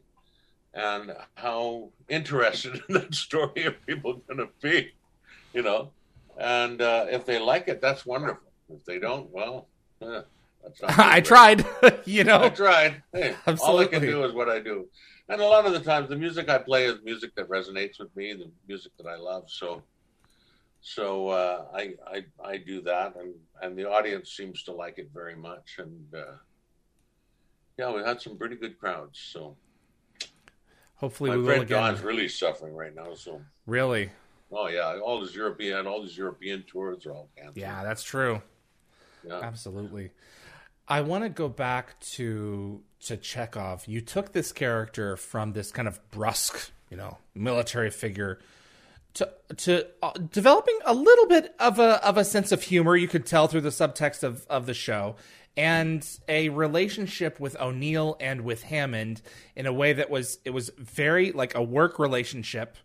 and 0.75 1.13
how 1.35 1.91
interested 2.09 2.75
in 2.89 2.95
that 2.95 3.15
story 3.15 3.67
are 3.67 3.77
people 3.87 4.23
going 4.29 4.39
to 4.39 4.49
be 4.61 4.93
you 5.55 5.63
know 5.63 5.91
and 6.39 6.83
uh, 6.83 7.07
if 7.11 7.25
they 7.25 7.39
like 7.39 7.69
it 7.69 7.81
that's 7.81 8.05
wonderful 8.05 8.51
if 8.69 8.85
they 8.85 8.99
don't 8.99 9.31
well 9.31 9.69
eh, 10.03 10.21
I 10.89 11.21
tried. 11.21 11.65
you 12.05 12.25
know, 12.25 12.43
i 12.45 12.49
tried 12.49 13.03
hey, 13.13 13.35
all 13.63 13.79
i 13.79 13.87
can 13.87 14.03
do 14.03 14.25
is 14.25 14.33
what 14.33 14.49
i 14.49 14.59
do 14.59 14.87
and 15.29 15.41
a 15.41 15.45
lot 15.45 15.67
of 15.67 15.73
the 15.73 15.81
times 15.81 16.09
the 16.09 16.17
music 16.17 16.49
i 16.49 16.59
play 16.59 16.87
is 16.87 16.97
music 17.05 17.35
that 17.37 17.49
resonates 17.49 17.99
with 17.99 18.15
me 18.17 18.33
the 18.35 18.51
music 18.69 18.93
that 18.99 19.07
i 19.07 19.17
love 19.17 19.45
so 19.49 19.83
so 20.83 21.29
uh, 21.31 21.65
I, 21.75 21.95
I 22.07 22.25
I 22.45 22.57
do 22.59 22.81
that, 22.83 23.17
and 23.17 23.35
and 23.61 23.77
the 23.77 23.91
audience 23.91 24.31
seems 24.37 24.63
to 24.65 24.73
like 24.73 24.99
it 24.99 25.11
very 25.13 25.35
much, 25.35 25.79
and 25.79 26.07
uh, 26.15 26.37
yeah, 27.77 27.93
we 27.93 28.05
had 28.05 28.21
some 28.21 28.39
pretty 28.39 28.55
good 28.55 28.79
crowds. 28.79 29.19
So 29.33 29.57
Hopefully 30.95 31.31
my 31.31 31.37
we 31.37 31.43
will 31.43 31.49
friend 31.49 31.63
again. 31.65 31.83
Don's 31.83 32.03
really 32.03 32.29
suffering 32.29 32.75
right 32.75 32.95
now. 32.95 33.15
So 33.15 33.43
Really. 33.67 34.13
oh 34.53 34.69
yeah, 34.69 34.97
all 35.05 35.21
his 35.21 35.35
European 35.35 35.89
all 35.89 36.03
these 36.03 36.17
European 36.17 36.63
tours 36.69 37.05
are 37.07 37.15
all 37.15 37.29
canceled. 37.37 37.57
Yeah, 37.57 37.83
that's 37.83 38.05
true. 38.05 38.41
yeah. 39.27 39.41
Absolutely. 39.43 40.13
I 40.89 41.01
want 41.01 41.25
to 41.25 41.29
go 41.29 41.49
back 41.49 41.99
to 42.01 42.83
to 43.07 43.17
Chekov. 43.17 43.87
You 43.87 44.01
took 44.01 44.33
this 44.33 44.53
character 44.53 45.17
from 45.17 45.53
this 45.53 45.71
kind 45.71 45.87
of 45.89 46.01
brusque, 46.11 46.71
you 46.91 46.97
know, 46.97 47.19
military 47.35 47.91
figure 47.91 48.41
to 49.15 49.31
to 49.57 49.87
uh, 50.03 50.13
developing 50.31 50.79
a 50.85 50.95
little 50.95 51.27
bit 51.27 51.55
of 51.59 51.79
a 51.79 52.05
of 52.07 52.17
a 52.17 52.25
sense 52.25 52.53
of 52.53 52.63
humor. 52.63 52.97
You 52.97 53.09
could 53.09 53.27
tell 53.27 53.49
through 53.49 53.63
the 53.63 53.71
subtext 53.71 54.23
of 54.23 54.47
of 54.49 54.67
the 54.67 54.75
show. 54.75 55.17
And 55.59 56.07
a 56.29 56.51
relationship 56.51 57.41
with 57.41 57.59
O'Neill 57.59 58.19
and 58.21 58.43
with 58.43 58.65
Hammond 58.65 59.23
in 59.55 59.65
a 59.65 59.73
way 59.73 59.95
that 59.95 60.11
was 60.11 60.39
it 60.45 60.51
was 60.51 60.71
very 60.77 61.33
like 61.33 61.55
a 61.55 61.63
work 61.63 61.99
relationship, 61.99 62.77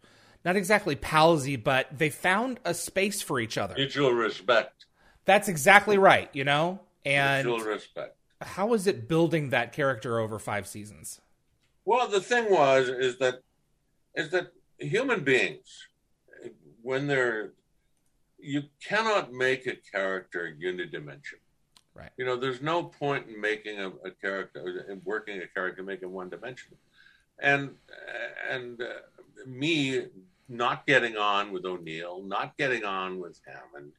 not 0.45 0.55
exactly 0.55 0.95
palsy, 0.95 1.57
but 1.57 1.87
they 1.91 2.09
found 2.09 2.61
a 2.63 2.73
space 2.73 3.21
for 3.21 3.41
each 3.41 3.57
other. 3.57 3.75
Mutual 3.75 4.13
respect. 4.13 4.85
That's 5.25 5.49
exactly 5.49 5.97
right, 5.97 6.29
you 6.33 6.45
know? 6.45 6.79
And 7.05 7.47
Mutual 7.47 7.65
respect. 7.65 8.15
how 8.41 8.67
was 8.67 8.87
it 8.87 9.07
building 9.07 9.49
that 9.49 9.73
character 9.73 10.19
over 10.19 10.39
five 10.39 10.67
seasons? 10.67 11.21
Well, 11.85 12.07
the 12.07 12.21
thing 12.21 12.51
was 12.51 12.89
is 12.89 13.17
that 13.19 13.41
is 14.15 14.29
that 14.31 14.51
human 14.77 15.23
beings, 15.23 15.87
when 16.81 17.07
they're 17.07 17.53
you 18.37 18.63
cannot 18.83 19.31
make 19.31 19.67
a 19.67 19.75
character 19.75 20.55
unidimensional. 20.61 21.41
Right. 21.93 22.09
You 22.17 22.25
know, 22.25 22.37
there's 22.37 22.61
no 22.61 22.83
point 22.83 23.27
in 23.27 23.39
making 23.39 23.79
a, 23.79 23.89
a 23.89 24.11
character 24.11 24.85
in 24.89 25.01
working 25.03 25.41
a 25.41 25.47
character 25.47 25.83
make 25.83 26.01
it 26.01 26.09
one 26.09 26.29
dimensional. 26.29 26.77
And 27.39 27.71
and 28.49 28.81
uh, 28.81 28.85
me 29.45 30.05
not 30.47 30.85
getting 30.85 31.17
on 31.17 31.51
with 31.51 31.65
O'Neill, 31.65 32.23
not 32.23 32.57
getting 32.57 32.83
on 32.83 33.19
with 33.19 33.39
Hammond, 33.45 33.93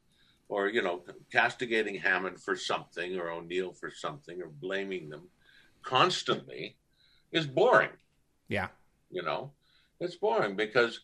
or 0.52 0.68
you 0.68 0.82
know, 0.82 1.00
castigating 1.32 1.94
Hammond 1.94 2.38
for 2.38 2.54
something 2.56 3.18
or 3.18 3.30
O'Neill 3.30 3.72
for 3.72 3.90
something, 3.90 4.42
or 4.42 4.48
blaming 4.48 5.08
them 5.08 5.28
constantly, 5.82 6.76
is 7.32 7.46
boring. 7.46 7.96
Yeah. 8.48 8.68
You 9.10 9.22
know, 9.22 9.50
it's 9.98 10.16
boring 10.16 10.54
because 10.54 11.00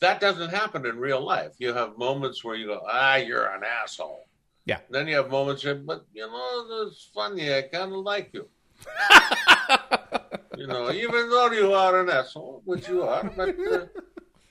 that 0.00 0.20
doesn't 0.20 0.50
happen 0.50 0.84
in 0.84 0.98
real 0.98 1.24
life. 1.24 1.52
You 1.58 1.72
have 1.72 1.96
moments 1.96 2.44
where 2.44 2.56
you 2.56 2.66
go, 2.66 2.82
ah, 2.86 3.16
you're 3.16 3.46
an 3.46 3.62
asshole. 3.64 4.26
Yeah. 4.66 4.80
Then 4.90 5.08
you 5.08 5.16
have 5.16 5.30
moments 5.30 5.64
where, 5.64 5.76
but 5.76 6.04
you 6.12 6.26
know, 6.26 6.86
it's 6.86 7.08
funny. 7.14 7.54
I 7.54 7.62
kind 7.62 7.92
of 7.92 8.00
like 8.00 8.30
you. 8.34 8.48
you 10.58 10.66
know, 10.66 10.92
even 10.92 11.30
though 11.30 11.50
you 11.52 11.72
are 11.72 12.00
an 12.00 12.10
asshole, 12.10 12.60
which 12.66 12.86
you 12.86 13.02
are, 13.02 13.24
but 13.34 13.48
uh, 13.48 13.86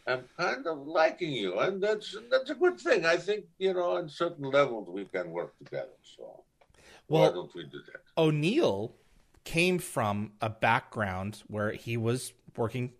I'm 0.09 0.25
kind 0.37 0.65
of 0.67 0.87
liking 0.87 1.31
you, 1.31 1.59
and 1.59 1.81
that's 1.81 2.15
that's 2.31 2.49
a 2.49 2.55
good 2.55 2.79
thing. 2.79 3.05
I 3.05 3.17
think 3.17 3.45
you 3.57 3.73
know, 3.73 3.97
on 3.97 4.09
certain 4.09 4.49
levels, 4.49 4.87
we 4.89 5.05
can 5.05 5.31
work 5.31 5.57
together. 5.57 5.97
So 6.03 6.43
why 7.07 7.29
don't 7.29 7.53
we 7.53 7.63
do 7.63 7.79
that? 7.87 8.01
O'Neill 8.17 8.93
came 9.43 9.79
from 9.79 10.33
a 10.41 10.49
background 10.49 11.43
where 11.47 11.71
he 11.71 11.97
was 11.97 12.33
working 12.55 12.93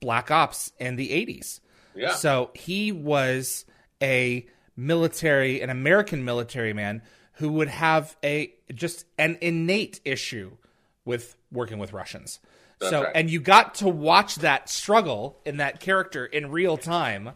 black 0.00 0.30
ops 0.30 0.72
in 0.78 0.96
the 0.96 1.08
80s. 1.08 1.60
Yeah, 1.94 2.12
So 2.12 2.50
he 2.54 2.92
was 2.92 3.64
a 4.02 4.46
military, 4.76 5.62
an 5.62 5.70
American 5.70 6.24
military 6.24 6.74
man 6.74 7.02
who 7.34 7.50
would 7.52 7.68
have 7.68 8.16
a 8.22 8.52
just 8.74 9.06
an 9.16 9.38
innate 9.40 10.00
issue 10.04 10.56
with 11.04 11.36
working 11.50 11.78
with 11.78 11.92
Russians. 11.92 12.40
That's 12.78 12.90
so 12.90 13.02
right. 13.04 13.12
and 13.14 13.30
you 13.30 13.40
got 13.40 13.76
to 13.76 13.88
watch 13.88 14.36
that 14.36 14.68
struggle 14.68 15.40
in 15.46 15.56
that 15.58 15.80
character 15.80 16.26
in 16.26 16.50
real 16.50 16.76
time. 16.76 17.30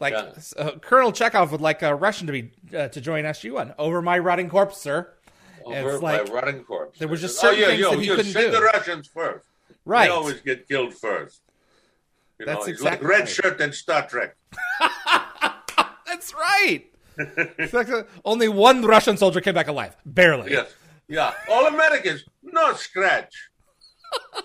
Like 0.00 0.14
Yeah. 0.14 0.32
uh, 0.56 0.78
Colonel 0.80 1.12
Chekov 1.12 1.50
would 1.52 1.60
like 1.60 1.82
a 1.82 1.94
Russian 1.94 2.26
to 2.26 2.32
be 2.32 2.50
uh, 2.76 2.88
to 2.88 3.00
join 3.00 3.24
SG-1 3.24 3.74
over 3.78 4.00
my 4.02 4.18
rotting 4.18 4.48
corpse, 4.48 4.78
sir. 4.78 5.12
over 5.64 5.92
it's 5.94 6.02
like- 6.02 6.28
rotting 6.32 6.64
corpse. 6.64 6.98
there 6.98 7.06
was 7.08 7.20
just 7.20 7.38
oh 7.38 7.48
certain 7.48 7.60
yeah, 7.60 7.66
things 7.68 7.80
yo, 7.80 7.90
that 7.90 7.98
he 8.00 8.06
you 8.06 8.16
couldn't 8.16 8.32
send 8.32 8.46
do. 8.52 8.58
the 8.58 8.62
Russians 8.62 9.06
first. 9.08 9.46
Right. 9.84 10.06
They 10.06 10.12
always 10.12 10.40
get 10.40 10.66
killed 10.68 10.94
first. 10.94 11.40
You 12.38 12.46
That's 12.46 12.66
know, 12.66 12.72
exactly 12.72 13.06
like 13.06 13.10
red 13.18 13.20
right. 13.20 13.28
shirt 13.28 13.60
and 13.60 13.74
Star 13.74 14.06
Trek. 14.08 14.34
That's 16.06 16.34
right. 16.34 16.84
Uh, 17.18 18.02
only 18.24 18.48
one 18.48 18.82
Russian 18.82 19.16
soldier 19.16 19.40
came 19.40 19.54
back 19.54 19.68
alive, 19.68 19.96
barely. 20.06 20.52
Yes. 20.52 20.72
Yeah. 21.08 21.32
All 21.50 21.66
Americans, 21.66 22.24
no 22.42 22.72
scratch. 22.72 23.49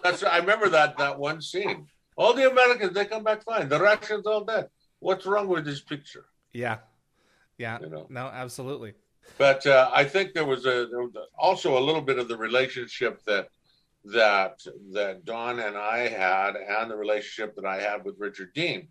That's 0.03 0.23
I 0.23 0.37
remember 0.37 0.69
that 0.69 0.97
that 0.97 1.17
one 1.17 1.41
scene. 1.41 1.87
All 2.17 2.33
the 2.33 2.49
Americans 2.49 2.93
they 2.93 3.05
come 3.05 3.23
back 3.23 3.43
fine. 3.43 3.67
The 3.67 3.79
Russians 3.79 4.25
all 4.25 4.43
dead. 4.43 4.69
What's 4.99 5.25
wrong 5.25 5.47
with 5.47 5.65
this 5.65 5.81
picture? 5.81 6.25
Yeah. 6.53 6.77
Yeah. 7.57 7.79
You 7.81 7.89
know. 7.89 8.07
No, 8.09 8.27
absolutely. 8.27 8.93
but 9.37 9.65
uh, 9.65 9.89
I 9.93 10.03
think 10.03 10.33
there 10.33 10.45
was 10.45 10.65
a 10.65 10.87
there 10.89 11.01
was 11.01 11.13
also 11.37 11.77
a 11.77 11.83
little 11.83 12.01
bit 12.01 12.19
of 12.19 12.27
the 12.27 12.37
relationship 12.37 13.23
that 13.25 13.49
that 14.05 14.61
that 14.93 15.25
Don 15.25 15.59
and 15.59 15.75
I 15.77 16.07
had, 16.07 16.55
and 16.55 16.91
the 16.91 16.95
relationship 16.95 17.55
that 17.55 17.65
I 17.65 17.81
had 17.81 18.05
with 18.05 18.15
Richard 18.19 18.53
Dean, 18.53 18.87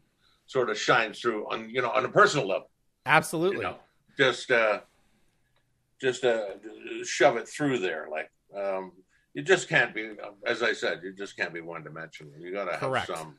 sort 0.47 0.70
of 0.70 0.79
shines 0.79 1.20
through 1.20 1.47
on 1.51 1.70
you 1.70 1.81
know 1.83 1.91
on 1.91 2.05
a 2.05 2.09
personal 2.09 2.49
level. 2.49 2.70
Absolutely. 3.07 3.59
You 3.59 3.62
know, 3.62 3.77
just 4.18 4.51
uh, 4.51 4.81
just 6.01 6.25
uh, 6.25 6.47
shove 7.05 7.37
it 7.37 7.49
through 7.49 7.79
there, 7.79 8.09
like 8.11 8.31
um, 8.57 8.93
you 9.35 9.43
just 9.43 9.68
can't 9.68 9.95
be. 9.95 10.12
As 10.47 10.62
I 10.62 10.72
said, 10.72 11.01
you 11.03 11.12
just 11.12 11.37
can't 11.37 11.53
be 11.53 11.61
one 11.61 11.82
dimensional. 11.82 12.32
You 12.39 12.53
got 12.53 12.66
to 12.66 12.76
have 12.76 13.07
some. 13.07 13.39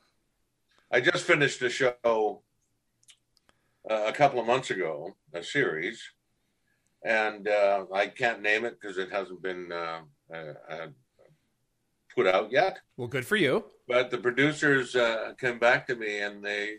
I 0.92 1.00
just 1.00 1.24
finished 1.24 1.60
a 1.62 1.70
show 1.70 2.42
uh, 3.90 4.04
a 4.06 4.12
couple 4.12 4.38
of 4.38 4.46
months 4.46 4.70
ago, 4.70 5.16
a 5.32 5.42
series, 5.42 6.00
and 7.02 7.48
uh, 7.48 7.86
I 7.92 8.08
can't 8.08 8.42
name 8.42 8.64
it 8.64 8.78
because 8.80 8.98
it 8.98 9.10
hasn't 9.10 9.42
been 9.42 9.72
uh, 9.72 10.00
uh, 10.32 10.54
uh, 10.70 10.86
put 12.14 12.26
out 12.26 12.52
yet. 12.52 12.78
Well, 12.96 13.08
good 13.08 13.26
for 13.26 13.36
you. 13.36 13.64
But 13.88 14.10
the 14.10 14.18
producers 14.18 14.94
uh, 14.94 15.32
came 15.40 15.58
back 15.58 15.86
to 15.86 15.96
me 15.96 16.18
and 16.18 16.44
they 16.44 16.78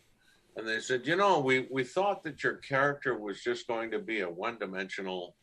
and 0.55 0.67
they 0.67 0.79
said, 0.79 1.07
you 1.07 1.15
know, 1.15 1.39
we 1.39 1.67
we 1.71 1.83
thought 1.83 2.23
that 2.23 2.43
your 2.43 2.55
character 2.55 3.17
was 3.17 3.41
just 3.41 3.67
going 3.67 3.91
to 3.91 3.99
be 3.99 4.21
a 4.21 4.29
one 4.29 4.57
dimensional 4.59 5.35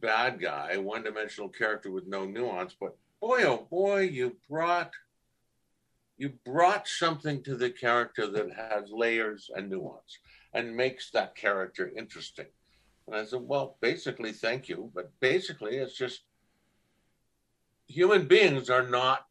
bad 0.00 0.40
guy, 0.40 0.76
one 0.76 1.02
dimensional 1.02 1.48
character 1.48 1.90
with 1.90 2.06
no 2.06 2.24
nuance, 2.24 2.74
but 2.78 2.96
boy 3.20 3.42
oh 3.44 3.66
boy, 3.70 4.00
you 4.00 4.36
brought 4.48 4.92
you 6.16 6.32
brought 6.44 6.86
something 6.86 7.42
to 7.42 7.56
the 7.56 7.70
character 7.70 8.26
that 8.26 8.52
has 8.52 8.90
layers 8.90 9.50
and 9.54 9.70
nuance 9.70 10.18
and 10.52 10.76
makes 10.76 11.10
that 11.10 11.34
character 11.34 11.90
interesting. 11.96 12.46
And 13.06 13.16
I 13.16 13.24
said, 13.24 13.40
well, 13.42 13.78
basically, 13.80 14.32
thank 14.32 14.68
you, 14.68 14.90
but 14.94 15.10
basically, 15.20 15.76
it's 15.76 15.96
just 15.96 16.20
human 17.86 18.28
beings 18.28 18.68
are 18.68 18.86
not 18.86 19.26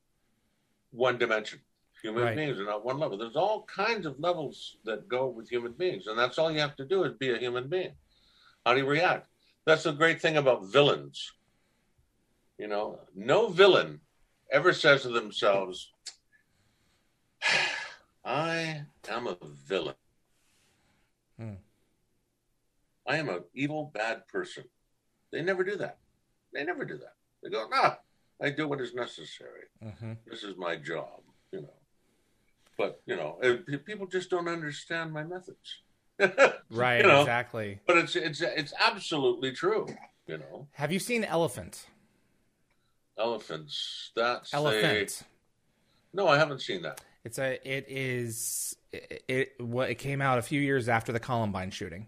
one 0.92 1.18
dimension. 1.18 1.60
Human 2.02 2.24
Right. 2.24 2.36
beings 2.36 2.60
are 2.60 2.66
not 2.66 2.84
one 2.84 2.98
level. 2.98 3.18
There's 3.18 3.36
all 3.36 3.64
kinds 3.64 4.06
of 4.06 4.20
levels 4.20 4.78
that 4.86 5.08
go 5.08 5.28
with 5.28 5.50
human 5.50 5.74
beings, 5.74 6.08
and 6.08 6.18
that's 6.18 6.38
all 6.40 6.52
you 6.52 6.60
have 6.60 6.76
to 6.78 6.86
do 6.86 7.04
is 7.04 7.14
be 7.14 7.32
a 7.32 7.38
human 7.38 7.68
being. 7.68 7.94
How 8.66 8.74
do 8.74 8.80
you 8.80 8.88
react? 8.88 9.28
That's 9.66 9.84
the 9.84 9.92
great 9.92 10.22
thing 10.22 10.38
about 10.38 10.66
villains. 10.66 11.32
You 12.58 12.68
know, 12.68 13.00
no 13.16 13.48
villain 13.50 14.02
ever 14.52 14.74
says 14.74 15.04
to 15.04 15.10
themselves, 15.10 15.92
I 18.26 18.84
am 19.10 19.28
a 19.28 19.38
villain. 19.68 19.96
Hmm. 21.38 21.54
I 23.08 23.18
am 23.18 23.30
an 23.30 23.44
evil, 23.54 23.92
bad 23.94 24.28
person. 24.28 24.66
They 25.32 25.42
never 25.42 25.64
do 25.64 25.78
that. 25.78 25.98
They 26.54 26.64
never 26.64 26.86
do 26.86 26.98
that. 26.98 27.14
They 27.42 27.50
go, 27.50 27.68
nah, 27.70 27.96
I 28.42 28.50
do 28.50 28.68
what 28.68 28.82
is 28.82 28.94
necessary. 28.94 29.66
hmm 29.82 30.14
This 30.26 30.44
is 30.44 30.58
my 30.58 30.76
job, 30.76 31.22
you 31.52 31.62
know. 31.62 31.74
But, 32.78 33.02
you 33.06 33.16
know, 33.16 33.40
people 33.86 34.08
just 34.08 34.30
don't 34.30 34.48
understand 34.48 35.12
my 35.12 35.24
methods. 35.24 35.82
Right. 36.72 37.02
You 37.02 37.08
know, 37.08 37.22
Exactly. 37.22 37.80
But 37.88 37.98
it's 37.98 38.16
it's 38.16 38.42
it's 38.42 38.74
absolutely 38.80 39.52
true, 39.54 39.88
you 40.28 40.38
know. 40.38 40.68
Have 40.74 40.92
you 40.92 41.00
seen 41.00 41.24
Elephant? 41.24 41.88
Elephants, 43.18 44.12
that's 44.16 44.54
a- 44.54 44.56
Elephant. 44.56 45.24
no, 46.14 46.28
I 46.28 46.38
haven't 46.38 46.62
seen 46.62 46.84
that. 46.84 47.02
It's 47.26 47.38
a. 47.38 47.60
It 47.70 47.86
is. 47.90 48.76
It, 48.94 49.24
it. 49.28 49.54
What 49.62 49.90
it 49.90 49.96
came 49.96 50.22
out 50.22 50.38
a 50.38 50.42
few 50.42 50.62
years 50.62 50.88
after 50.88 51.12
the 51.12 51.20
Columbine 51.20 51.72
shooting, 51.72 52.08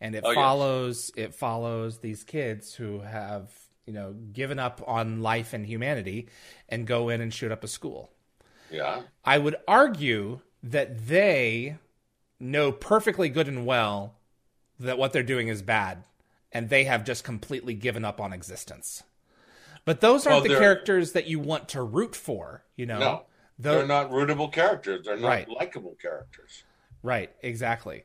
and 0.00 0.14
it 0.14 0.22
Oh, 0.24 0.30
yes. 0.30 0.34
follows. 0.34 1.10
It 1.16 1.34
follows 1.34 1.98
these 1.98 2.24
kids 2.24 2.74
who 2.74 3.00
have 3.00 3.50
you 3.86 3.94
know 3.94 4.12
given 4.32 4.58
up 4.58 4.82
on 4.86 5.22
life 5.22 5.54
and 5.54 5.64
humanity, 5.64 6.28
and 6.68 6.86
go 6.86 7.08
in 7.08 7.22
and 7.22 7.32
shoot 7.32 7.50
up 7.52 7.64
a 7.64 7.68
school. 7.68 8.10
Yeah. 8.70 9.02
I 9.24 9.38
would 9.38 9.56
argue 9.66 10.40
that 10.62 11.06
they 11.06 11.76
know 12.40 12.72
perfectly 12.72 13.28
good 13.28 13.48
and 13.48 13.66
well 13.66 14.14
that 14.78 14.98
what 14.98 15.12
they're 15.12 15.22
doing 15.22 15.48
is 15.48 15.62
bad, 15.62 16.04
and 16.52 16.68
they 16.68 16.84
have 16.84 17.04
just 17.04 17.24
completely 17.24 17.74
given 17.74 18.04
up 18.04 18.20
on 18.20 18.32
existence. 18.32 19.02
But 19.84 20.00
those 20.00 20.26
aren't 20.26 20.42
Well, 20.44 20.52
the 20.54 20.58
characters 20.58 21.12
that 21.12 21.26
you 21.26 21.38
want 21.38 21.68
to 21.70 21.82
root 21.82 22.16
for, 22.16 22.64
you 22.76 22.86
know. 22.86 22.98
No. 22.98 23.22
Tho- 23.58 23.78
They're 23.78 23.86
not 23.86 24.10
rootable 24.10 24.52
characters. 24.52 25.04
They're 25.04 25.16
not 25.16 25.28
Right. 25.28 25.48
likable 25.48 25.96
characters. 26.00 26.64
Right, 27.02 27.30
exactly. 27.42 28.04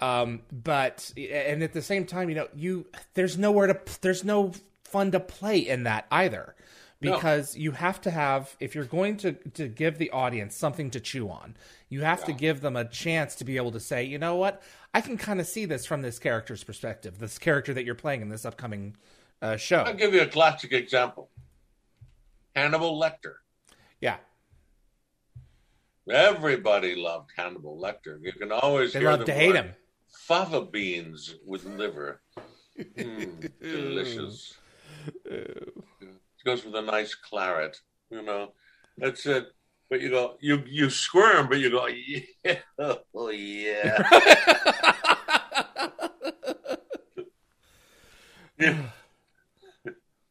Um, 0.00 0.42
but 0.52 1.12
and 1.16 1.62
at 1.62 1.72
the 1.72 1.82
same 1.82 2.04
time, 2.06 2.28
you 2.28 2.34
know, 2.34 2.48
you 2.54 2.86
there's 3.14 3.38
nowhere 3.38 3.66
to 3.68 3.80
there's 4.00 4.24
no 4.24 4.52
fun 4.84 5.10
to 5.12 5.20
play 5.20 5.58
in 5.58 5.84
that 5.84 6.06
either. 6.10 6.54
No. 7.02 7.14
Because 7.14 7.56
you 7.56 7.72
have 7.72 8.00
to 8.02 8.10
have 8.10 8.56
if 8.60 8.74
you're 8.74 8.84
going 8.84 9.16
to 9.18 9.32
to 9.32 9.68
give 9.68 9.98
the 9.98 10.10
audience 10.10 10.54
something 10.54 10.90
to 10.90 11.00
chew 11.00 11.30
on, 11.30 11.56
you 11.88 12.02
have 12.02 12.24
to 12.24 12.32
give 12.32 12.60
them 12.60 12.76
a 12.76 12.84
chance 12.84 13.34
to 13.36 13.44
be 13.44 13.56
able 13.56 13.72
to 13.72 13.80
say, 13.80 14.04
you 14.04 14.18
know 14.18 14.36
what, 14.36 14.62
I 14.92 15.00
can 15.00 15.16
kind 15.16 15.40
of 15.40 15.46
see 15.46 15.64
this 15.64 15.86
from 15.86 16.02
this 16.02 16.18
character's 16.18 16.62
perspective, 16.62 17.18
this 17.18 17.38
character 17.38 17.72
that 17.72 17.84
you're 17.84 17.94
playing 17.94 18.20
in 18.20 18.28
this 18.28 18.44
upcoming 18.44 18.96
uh, 19.40 19.56
show. 19.56 19.78
I'll 19.78 19.94
give 19.94 20.12
you 20.12 20.20
a 20.20 20.26
classic 20.26 20.72
example. 20.72 21.30
Hannibal 22.54 23.00
Lecter. 23.00 23.36
Yeah, 24.00 24.16
Everybody 26.10 26.96
loved 26.96 27.30
Hannibal 27.36 27.78
Lecter. 27.78 28.18
You 28.22 28.32
can 28.32 28.50
always 28.50 28.92
they 28.92 29.00
hear 29.00 29.10
love 29.10 29.24
to 29.24 29.32
hate 29.32 29.54
him. 29.54 29.74
Fava 30.08 30.62
beans 30.62 31.36
with 31.46 31.64
liver. 31.64 32.20
Mm, 32.78 33.50
delicious. 33.62 34.56
It 36.40 36.48
goes 36.48 36.64
with 36.64 36.74
a 36.74 36.82
nice 36.82 37.14
claret. 37.14 37.78
You 38.10 38.22
know, 38.22 38.52
that's 38.98 39.26
it. 39.26 39.46
But 39.88 40.00
you 40.00 40.10
go, 40.10 40.36
you 40.40 40.62
you 40.68 40.88
squirm, 40.90 41.48
but 41.48 41.58
you 41.58 41.70
go, 41.70 41.86
yeah, 41.86 42.56
oh 43.14 43.30
yeah. 43.30 44.08
yeah. 48.58 48.76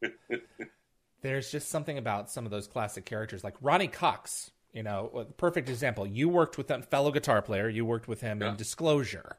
there's 1.22 1.52
just 1.52 1.70
something 1.70 1.98
about 1.98 2.30
some 2.30 2.46
of 2.46 2.52
those 2.52 2.68
classic 2.68 3.06
characters 3.06 3.44
like 3.44 3.56
ronnie 3.62 3.88
cox 3.88 4.52
you 4.74 4.84
know 4.84 5.26
perfect 5.38 5.68
example 5.68 6.08
you 6.08 6.30
worked 6.30 6.58
with 6.58 6.68
that 6.68 6.90
fellow 6.90 7.12
guitar 7.12 7.42
player 7.42 7.68
you 7.68 7.84
worked 7.86 8.08
with 8.08 8.22
him 8.22 8.40
Yeah. 8.42 8.52
in 8.52 8.56
disclosure 8.56 9.36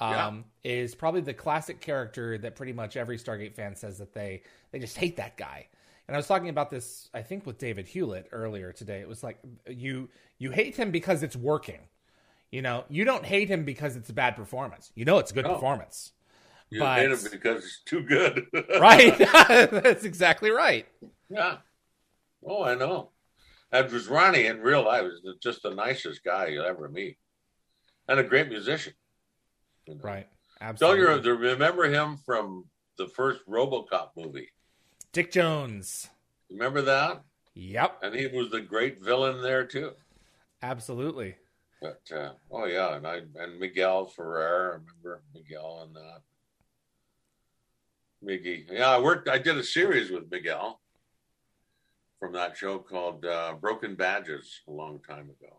Yeah. 0.00 0.26
um, 0.28 0.44
is 0.62 0.94
probably 0.94 1.22
the 1.22 1.34
classic 1.34 1.80
character 1.80 2.38
that 2.38 2.54
pretty 2.54 2.72
much 2.72 2.96
every 2.96 3.18
stargate 3.18 3.54
fan 3.56 3.74
says 3.74 3.98
that 3.98 4.12
they 4.14 4.42
they 4.70 4.78
just 4.78 4.96
hate 4.96 5.16
that 5.16 5.36
guy 5.36 5.66
and 6.08 6.16
i 6.16 6.18
was 6.18 6.26
talking 6.26 6.48
about 6.48 6.70
this 6.70 7.08
i 7.14 7.22
think 7.22 7.46
with 7.46 7.58
david 7.58 7.86
hewlett 7.86 8.26
earlier 8.32 8.72
today 8.72 9.00
it 9.00 9.08
was 9.08 9.22
like 9.22 9.38
you 9.68 10.08
you 10.38 10.50
hate 10.50 10.74
him 10.76 10.90
because 10.90 11.22
it's 11.22 11.36
working 11.36 11.80
you 12.50 12.62
know 12.62 12.84
you 12.88 13.04
don't 13.04 13.24
hate 13.24 13.48
him 13.48 13.64
because 13.64 13.94
it's 13.96 14.10
a 14.10 14.12
bad 14.14 14.34
performance 14.36 14.90
you 14.94 15.04
know 15.04 15.18
it's 15.18 15.30
a 15.30 15.34
good 15.34 15.44
No. 15.44 15.54
performance 15.54 16.12
You 16.70 16.80
But- 16.80 16.98
hate 17.00 17.10
him 17.12 17.18
because 17.30 17.64
it's 17.64 17.80
too 17.84 18.02
good. 18.02 18.46
right 18.80 19.16
that's 19.70 20.04
exactly 20.04 20.50
right 20.50 20.86
Yeah. 21.30 21.58
Oh, 22.46 22.62
I 22.62 22.74
know. 22.76 23.10
That 23.72 23.90
was 23.90 24.06
Ronnie 24.08 24.46
in 24.46 24.60
real 24.60 24.84
life. 24.84 25.04
Is 25.04 25.20
just 25.42 25.62
the 25.62 25.74
nicest 25.74 26.22
guy 26.24 26.46
you'll 26.46 26.64
ever 26.64 26.88
meet, 26.88 27.18
and 28.08 28.20
a 28.20 28.22
great 28.22 28.48
musician. 28.48 28.94
You 29.86 29.94
know. 29.96 30.00
right 30.02 30.28
Don't 30.78 30.98
you 30.98 31.34
remember 31.36 31.84
him 31.90 32.16
from 32.24 32.64
the 32.96 33.08
first 33.08 33.40
RoboCop 33.48 34.10
movie? 34.16 34.50
Dick 35.18 35.32
jones 35.32 36.10
Remember 36.48 36.80
that? 36.80 37.24
Yep, 37.56 37.98
And 38.04 38.14
he 38.14 38.28
was 38.28 38.50
the 38.50 38.60
great 38.60 39.02
villain 39.02 39.42
there 39.42 39.64
too. 39.66 39.90
absolutely. 40.62 41.34
But 41.82 42.00
uh, 42.14 42.34
oh 42.52 42.66
yeah, 42.66 42.94
and 42.94 43.04
I 43.04 43.22
and 43.34 43.58
Miguel 43.58 44.06
Ferrer. 44.06 44.70
I 44.70 44.74
remember 44.76 45.22
Miguel 45.34 45.82
and 45.84 45.96
that. 45.96 46.20
Miggy. 48.24 48.66
Yeah, 48.70 48.90
I 48.90 49.00
worked. 49.00 49.28
I 49.28 49.38
did 49.38 49.56
a 49.58 49.62
series 49.64 50.12
with 50.12 50.30
Miguel 50.30 50.80
from 52.20 52.32
that 52.34 52.56
show 52.56 52.78
called 52.78 53.24
uh, 53.24 53.54
Broken 53.60 53.96
Badges 53.96 54.60
a 54.68 54.70
long 54.70 55.00
time 55.00 55.30
ago. 55.30 55.52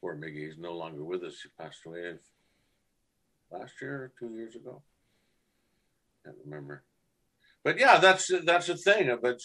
Poor 0.00 0.14
Miggy, 0.16 0.46
he's 0.46 0.58
no 0.58 0.74
longer 0.74 1.02
with 1.02 1.24
us. 1.24 1.40
He 1.42 1.48
passed 1.60 1.80
away 1.86 2.14
last 3.50 3.72
year 3.82 3.94
or 3.96 4.12
two 4.16 4.32
years 4.36 4.54
ago. 4.54 4.80
Can't 6.24 6.36
remember. 6.44 6.84
But 7.68 7.78
yeah, 7.78 7.98
that's 7.98 8.30
that's 8.44 8.68
the 8.68 8.78
thing. 8.78 9.14
But 9.20 9.40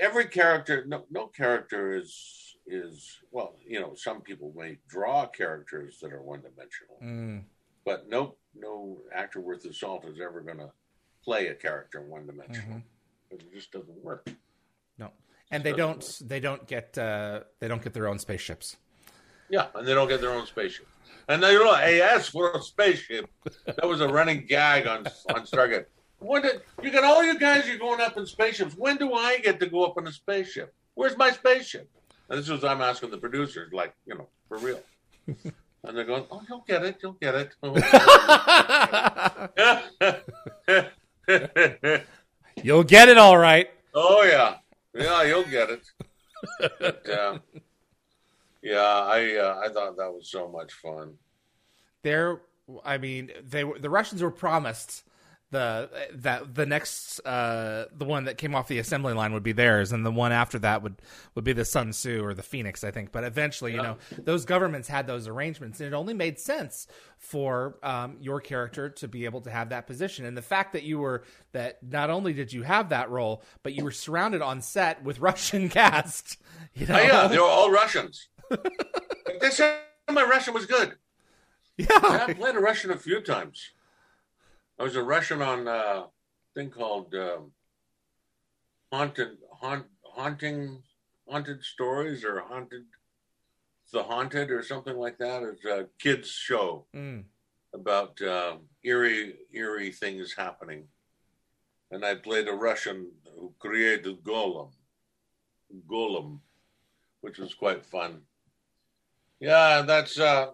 every 0.00 0.26
character, 0.26 0.84
no, 0.86 1.04
no 1.10 1.26
character 1.26 1.96
is 1.96 2.54
is 2.64 3.18
well, 3.32 3.56
you 3.66 3.80
know, 3.80 3.94
some 3.96 4.20
people 4.20 4.52
may 4.56 4.78
draw 4.88 5.26
characters 5.26 5.98
that 6.00 6.12
are 6.12 6.22
one 6.22 6.42
dimensional, 6.42 6.96
Mm, 7.02 7.42
but 7.84 8.08
no 8.08 8.36
no 8.54 8.98
actor 9.12 9.40
worth 9.40 9.64
his 9.64 9.80
salt 9.80 10.04
is 10.04 10.20
ever 10.20 10.40
going 10.42 10.58
to 10.58 10.70
play 11.24 11.48
a 11.48 11.54
character 11.56 12.00
one 12.02 12.24
dimensional. 12.24 12.76
mhm. 12.76 12.82
It 13.32 13.52
just 13.52 13.72
doesn't 13.72 14.04
work. 14.04 14.30
No, 14.96 15.10
and 15.50 15.64
they 15.64 15.72
don't. 15.72 16.04
They 16.22 16.38
don't 16.38 16.68
get. 16.68 16.96
Uh, 16.96 17.40
they 17.58 17.66
don't 17.66 17.82
get 17.82 17.94
their 17.94 18.06
own 18.06 18.20
spaceships. 18.20 18.76
Yeah, 19.50 19.66
and 19.74 19.84
they 19.84 19.94
don't 19.94 20.08
get 20.08 20.20
their 20.20 20.34
own 20.34 20.46
spaceship. 20.46 20.86
And 21.26 21.42
they 21.42 21.54
hey, 21.56 22.00
ask 22.00 22.30
for 22.30 22.52
a 22.52 22.62
spaceship. 22.62 23.28
That 23.66 23.88
was 23.88 24.00
a 24.00 24.06
running 24.08 24.46
gag 24.46 24.86
on 24.86 24.98
on 25.34 25.46
Stargate. 25.46 25.86
When 26.20 26.42
did 26.42 26.60
you 26.82 26.90
got 26.90 27.04
all 27.04 27.22
you 27.22 27.38
guys? 27.38 27.68
You're 27.68 27.78
going 27.78 28.00
up 28.00 28.16
in 28.16 28.26
spaceships. 28.26 28.74
When 28.76 28.96
do 28.96 29.12
I 29.14 29.38
get 29.38 29.60
to 29.60 29.66
go 29.66 29.84
up 29.84 29.98
in 29.98 30.06
a 30.06 30.12
spaceship? 30.12 30.74
Where's 30.94 31.16
my 31.16 31.30
spaceship? 31.30 31.88
And 32.28 32.38
this 32.38 32.48
is 32.48 32.64
I'm 32.64 32.80
asking 32.80 33.10
the 33.10 33.18
producers, 33.18 33.72
like 33.72 33.94
you 34.06 34.14
know, 34.14 34.28
for 34.48 34.58
real. 34.58 34.80
And 35.84 35.96
they're 35.96 36.04
going, 36.04 36.24
oh, 36.30 36.42
you'll 36.48 36.64
get 36.66 36.84
it, 36.84 36.96
you'll 37.00 37.12
get 37.12 37.34
it. 37.36 37.54
You'll 42.62 42.84
get 42.84 43.08
it 43.08 43.16
all 43.16 43.38
right. 43.38 43.70
oh 43.94 44.24
yeah, 44.24 44.56
yeah, 44.94 45.22
you'll 45.22 45.44
get 45.44 45.70
it. 45.70 45.82
But, 46.80 47.08
uh, 47.08 47.38
yeah, 48.62 48.80
I 48.80 49.36
uh, 49.36 49.60
I 49.64 49.68
thought 49.72 49.96
that 49.96 50.12
was 50.12 50.28
so 50.28 50.48
much 50.48 50.72
fun. 50.72 51.14
There, 52.02 52.40
I 52.84 52.98
mean, 52.98 53.30
they 53.48 53.64
were 53.64 53.78
the 53.78 53.90
Russians 53.90 54.22
were 54.22 54.30
promised 54.30 55.04
the 55.50 55.88
that 56.12 56.54
the 56.54 56.66
next 56.66 57.20
uh 57.20 57.86
the 57.96 58.04
one 58.04 58.24
that 58.24 58.36
came 58.36 58.54
off 58.54 58.68
the 58.68 58.78
assembly 58.78 59.14
line 59.14 59.32
would 59.32 59.42
be 59.42 59.52
theirs 59.52 59.92
and 59.92 60.04
the 60.04 60.10
one 60.10 60.30
after 60.30 60.58
that 60.58 60.82
would 60.82 60.96
would 61.34 61.44
be 61.44 61.54
the 61.54 61.64
Sun 61.64 61.90
Tzu 61.92 62.22
or 62.22 62.34
the 62.34 62.42
Phoenix 62.42 62.84
I 62.84 62.90
think 62.90 63.12
but 63.12 63.24
eventually 63.24 63.72
you 63.72 63.82
know 63.82 63.96
those 64.18 64.44
governments 64.44 64.88
had 64.88 65.06
those 65.06 65.26
arrangements 65.26 65.80
and 65.80 65.86
it 65.92 65.96
only 65.96 66.12
made 66.12 66.38
sense 66.38 66.86
for 67.16 67.78
um, 67.82 68.18
your 68.20 68.40
character 68.40 68.90
to 68.90 69.08
be 69.08 69.24
able 69.24 69.40
to 69.42 69.50
have 69.50 69.70
that 69.70 69.86
position 69.86 70.26
and 70.26 70.36
the 70.36 70.42
fact 70.42 70.74
that 70.74 70.82
you 70.82 70.98
were 70.98 71.24
that 71.52 71.78
not 71.82 72.10
only 72.10 72.32
did 72.34 72.52
you 72.52 72.62
have 72.62 72.90
that 72.90 73.10
role 73.10 73.42
but 73.62 73.72
you 73.72 73.84
were 73.84 73.90
surrounded 73.90 74.42
on 74.42 74.60
set 74.60 75.02
with 75.02 75.18
Russian 75.28 75.70
cast 75.70 76.36
you 76.74 76.86
know 76.86 76.94
Oh 76.94 77.02
yeah, 77.02 77.26
they 77.26 77.38
were 77.38 77.44
all 77.44 77.70
Russians. 77.70 78.28
they 78.50 79.50
said 79.50 79.78
my 80.10 80.24
Russian 80.24 80.52
was 80.52 80.66
good. 80.66 80.96
yeah 81.78 81.86
I 82.02 82.34
played 82.34 82.54
a 82.54 82.60
Russian 82.60 82.90
a 82.90 82.96
few 82.96 83.20
times. 83.22 83.70
I 84.78 84.84
was 84.84 84.96
a 84.96 85.02
Russian 85.02 85.42
on 85.42 85.66
a 85.66 86.06
thing 86.54 86.70
called 86.70 87.14
um, 87.14 87.52
haunted 88.92 89.38
haunt, 89.60 89.86
haunting 90.02 90.82
haunted 91.28 91.62
stories 91.64 92.24
or 92.24 92.40
haunted 92.40 92.84
the 93.92 94.02
haunted 94.02 94.50
or 94.50 94.62
something 94.62 94.96
like 94.96 95.18
that. 95.18 95.42
It's 95.42 95.64
a 95.64 95.88
kids 95.98 96.28
show 96.28 96.86
Mm. 96.94 97.24
about 97.74 98.20
um, 98.22 98.68
eerie 98.84 99.36
eerie 99.52 99.92
things 99.92 100.34
happening. 100.34 100.88
And 101.90 102.04
I 102.04 102.14
played 102.14 102.48
a 102.48 102.52
Russian 102.52 103.10
who 103.34 103.54
created 103.58 104.22
Golem, 104.22 104.70
Golem, 105.86 106.40
which 107.22 107.38
was 107.38 107.54
quite 107.54 107.84
fun. 107.84 108.22
Yeah, 109.40 109.82
that's 109.82 110.18
uh, 110.18 110.50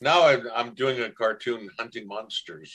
now 0.00 0.26
I'm, 0.26 0.46
I'm 0.54 0.74
doing 0.74 1.00
a 1.00 1.10
cartoon 1.10 1.68
hunting 1.78 2.06
monsters, 2.06 2.72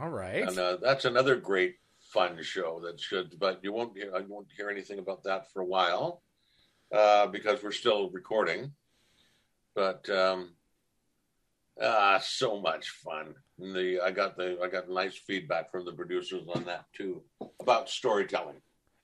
all 0.00 0.10
right 0.10 0.46
and 0.48 0.58
uh, 0.58 0.76
that's 0.82 1.04
another 1.04 1.36
great 1.36 1.76
fun 2.12 2.42
show 2.42 2.80
that 2.84 3.00
should. 3.00 3.38
But 3.38 3.60
you 3.62 3.72
won't 3.72 3.96
hear 3.96 4.12
I 4.14 4.20
won't 4.20 4.48
hear 4.56 4.68
anything 4.70 4.98
about 4.98 5.24
that 5.24 5.50
for 5.52 5.62
a 5.62 5.66
while 5.66 6.22
uh, 6.94 7.26
because 7.26 7.62
we're 7.62 7.72
still 7.72 8.10
recording. 8.10 8.72
But 9.74 10.08
um, 10.10 10.54
ah, 11.82 12.20
so 12.22 12.60
much 12.60 12.90
fun. 12.90 13.34
And 13.58 13.74
the 13.74 14.00
I 14.00 14.10
got 14.10 14.36
the 14.36 14.58
I 14.62 14.68
got 14.68 14.90
nice 14.90 15.16
feedback 15.16 15.70
from 15.70 15.84
the 15.84 15.92
producers 15.92 16.42
on 16.54 16.64
that 16.64 16.84
too 16.92 17.22
about 17.60 17.88
storytelling. 17.88 18.60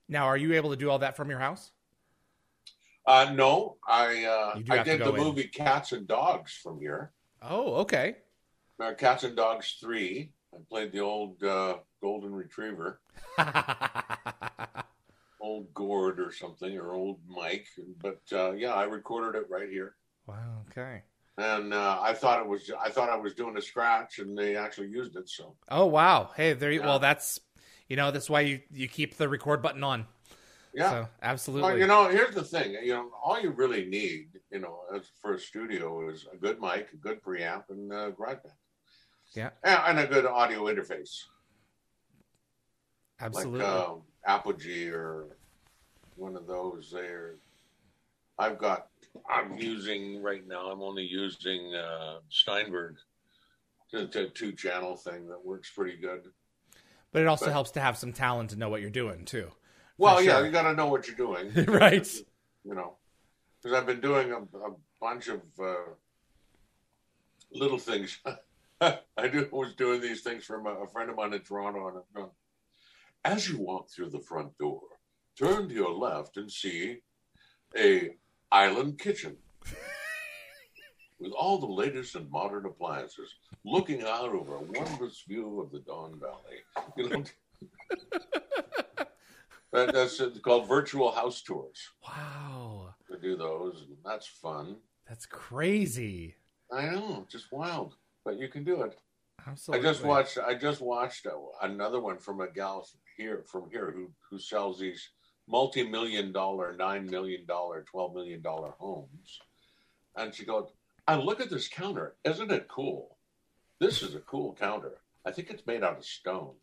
now 0.09 0.25
are 0.27 0.37
you 0.37 0.53
able 0.55 0.71
to 0.71 0.77
do 0.77 0.91
all 0.91 0.99
that 0.99 1.17
from 1.17 1.31
your 1.31 1.39
house 1.39 1.71
Uh, 3.07 3.31
no, 3.33 3.77
I 3.87 4.25
uh, 4.25 4.61
I 4.71 4.83
did 4.83 5.01
the 5.01 5.15
in. 5.15 5.23
movie 5.25 5.49
Cats 5.49 5.93
and 5.93 6.07
Dogs 6.07 6.53
from 6.63 6.79
here. 6.81 7.13
Oh 7.43 7.75
okay 7.77 8.17
Uh, 8.81 8.95
Cats 8.95 9.25
and 9.25 9.37
Dogs 9.37 9.77
three. 9.81 10.33
I 10.55 10.59
played 10.69 10.93
the 10.93 11.01
old 11.01 11.43
uh, 11.43 11.79
golden 12.01 12.33
retriever, 12.33 13.01
old 15.41 15.73
Gord 15.75 16.21
or 16.21 16.33
something, 16.33 16.77
or 16.79 16.95
old 16.95 17.19
Mike. 17.29 17.67
But 18.01 18.21
uh, 18.33 18.53
yeah, 18.53 18.73
I 18.73 18.85
recorded 18.85 19.39
it 19.39 19.51
right 19.51 19.69
here, 19.69 19.97
wow 20.27 20.63
okay 20.71 21.03
and 21.39 21.73
uh, 21.73 21.99
I 22.03 22.15
thought 22.15 22.41
it 22.41 22.49
was 22.49 22.71
I 22.85 22.91
thought 22.91 23.09
I 23.09 23.17
was 23.17 23.35
doing 23.35 23.57
a 23.57 23.63
scratch, 23.63 24.19
and 24.19 24.37
they 24.37 24.57
actually 24.57 24.89
used 24.89 25.17
it. 25.17 25.29
So 25.29 25.55
Oh 25.71 25.87
wow! 25.87 26.31
Hey, 26.37 26.53
there. 26.53 26.73
You, 26.73 26.81
Yeah. 26.81 26.87
Well, 26.87 26.99
that's 26.99 27.39
you 27.89 27.97
know 27.97 28.11
that's 28.11 28.29
why 28.29 28.41
you 28.41 28.61
you 28.71 28.89
keep 28.89 29.17
the 29.17 29.29
record 29.29 29.63
button 29.63 29.85
on. 29.85 30.07
Yeah. 30.75 30.91
So 30.91 31.09
absolutely. 31.23 31.71
Well, 31.71 31.79
you 31.79 31.87
know, 31.87 32.09
here's 32.09 32.35
the 32.35 32.43
thing. 32.45 32.77
You 32.83 32.95
know, 32.95 33.11
all 33.23 33.41
you 33.41 33.51
really 33.51 33.87
need, 33.87 34.29
you 34.51 34.61
know, 34.61 34.81
as 34.95 35.11
for 35.21 35.35
a 35.35 35.39
studio 35.39 36.09
is 36.09 36.27
a 36.33 36.37
good 36.37 36.61
mic, 36.61 36.89
a 36.93 36.97
good 36.97 37.23
preamp, 37.23 37.65
and 37.71 37.93
uh, 37.93 38.11
GarageBand. 38.13 38.53
Yeah. 39.35 39.51
and, 39.63 39.99
a 39.99 40.07
good 40.07 40.25
audio 40.25 40.65
interface. 40.65 41.25
absolutely. 43.21 43.61
like 43.61 43.69
um, 43.69 44.03
Apogee 44.27 44.89
or 44.89 45.37
one 46.17 46.37
of 46.37 46.47
those 46.47 46.91
there. 46.93 47.37
I've 48.39 48.59
got. 48.59 48.87
I'm 49.29 49.59
using 49.59 50.23
right 50.23 50.47
now. 50.47 50.71
I'm 50.71 50.81
only 50.81 51.05
using 51.05 51.75
uh, 51.75 52.19
Steinberg, 52.29 52.97
the, 53.93 54.07
the 54.07 54.31
two 54.35 54.53
channel 54.53 54.97
thing 54.97 55.27
that 55.29 55.45
works 55.45 55.71
pretty 55.71 55.97
good. 55.97 56.23
but 57.13 57.23
it 57.23 57.29
also 57.29 57.47
but- 57.47 57.53
helps 57.53 57.73
to 57.73 57.81
have 57.81 57.97
some 57.97 58.13
talent 58.13 58.51
to 58.51 58.57
know 58.57 58.69
what 58.69 58.81
you're 58.81 58.91
doing 58.91 59.25
too. 59.25 59.51
Well, 59.99 60.23
yeah, 60.23 60.37
sure. 60.37 60.47
you 60.47 60.53
got 60.53 60.63
to 60.63 60.75
know 60.75 60.87
what 60.87 61.07
you're 61.07 61.17
doing, 61.17 61.53
right. 61.67 62.09
you 62.65 62.75
know, 62.75 62.95
because 63.61 63.77
I've 63.77 63.87
been 63.87 64.01
doing 64.01 64.33
a, 64.33 64.39
a 64.39 64.71
bunch 65.01 65.29
of 65.29 65.43
uh, 65.61 65.91
little 67.53 67.79
things. 67.79 68.19
I 68.81 69.27
do, 69.31 69.49
was 69.51 69.75
doing 69.75 70.01
these 70.01 70.23
things 70.23 70.45
from 70.45 70.67
a, 70.67 70.71
a 70.71 70.87
friend 70.87 71.11
of 71.11 71.17
mine 71.17 71.35
in 71.35 71.41
Toronto, 71.41 71.89
and 71.89 71.97
I'm 72.17 72.31
as 73.25 73.49
you 73.49 73.59
walk 73.59 73.91
through 73.91 74.11
the 74.11 74.21
front 74.21 74.57
door, 74.59 74.81
turn 75.37 75.69
to 75.69 75.75
your 75.75 75.93
left 75.93 76.37
and 76.37 76.51
see 76.51 76.99
a 77.77 78.11
island 78.51 78.99
kitchen 78.99 79.37
with 81.21 81.33
all 81.33 81.59
the 81.59 81.67
latest 81.67 82.15
and 82.15 82.31
modern 82.31 82.65
appliances, 82.65 83.35
looking 83.65 84.03
out 84.03 84.31
over 84.31 84.57
a 84.57 84.63
wondrous 84.63 85.25
view 85.29 85.61
of 85.61 85.71
the 85.71 85.81
Don 85.81 86.19
Valley. 86.19 86.63
You 86.97 87.09
know, 87.09 87.25
that, 89.73 89.93
that's 89.93 90.21
called 90.43 90.69
virtual 90.69 91.11
house 91.13 91.43
tours. 91.43 91.89
Wow, 92.07 92.95
To 93.11 93.19
do 93.19 93.37
those, 93.37 93.85
and 93.89 93.97
that's 94.05 94.27
fun. 94.27 94.77
that's 95.09 95.27
crazy. 95.27 96.35
I 96.73 96.87
know, 96.87 97.27
just 97.31 97.51
wild, 97.53 97.95
but 98.25 98.39
you 98.39 98.49
can 98.49 98.65
do 98.65 98.83
it. 98.83 98.99
Absolutely. 99.47 99.87
I 99.89 99.91
just 99.93 100.05
watched. 100.05 100.39
I 100.39 100.55
just 100.55 100.81
watched 100.81 101.27
another 101.63 102.01
one 102.01 102.19
from 102.19 102.41
a 102.41 102.49
gal 102.51 102.87
here 103.17 103.45
from 103.47 103.71
here 103.71 103.91
who 103.93 104.11
who 104.29 104.39
sells 104.39 104.79
these 104.79 105.09
multi-million 105.47 106.33
dollar, 106.33 106.77
nine 106.77 107.07
million 107.07 107.47
dollar, 107.47 107.83
twelve 107.91 108.15
million 108.15 108.43
dollar 108.43 108.73
homes, 108.79 109.39
and 110.17 110.35
she 110.35 110.45
goes, 110.45 110.69
"I 111.07 111.15
look 111.17 111.41
at 111.41 111.49
this 111.51 111.69
counter. 111.69 112.17
Isn't 112.25 112.51
it 112.51 112.69
cool? 112.69 113.17
This 113.81 114.03
is 114.03 114.15
a 114.15 114.21
cool 114.21 114.55
counter. 114.61 114.99
I 115.25 115.31
think 115.31 115.49
it's 115.51 115.67
made 115.67 115.83
out 115.85 115.97
of 115.99 116.05
stone." 116.05 116.55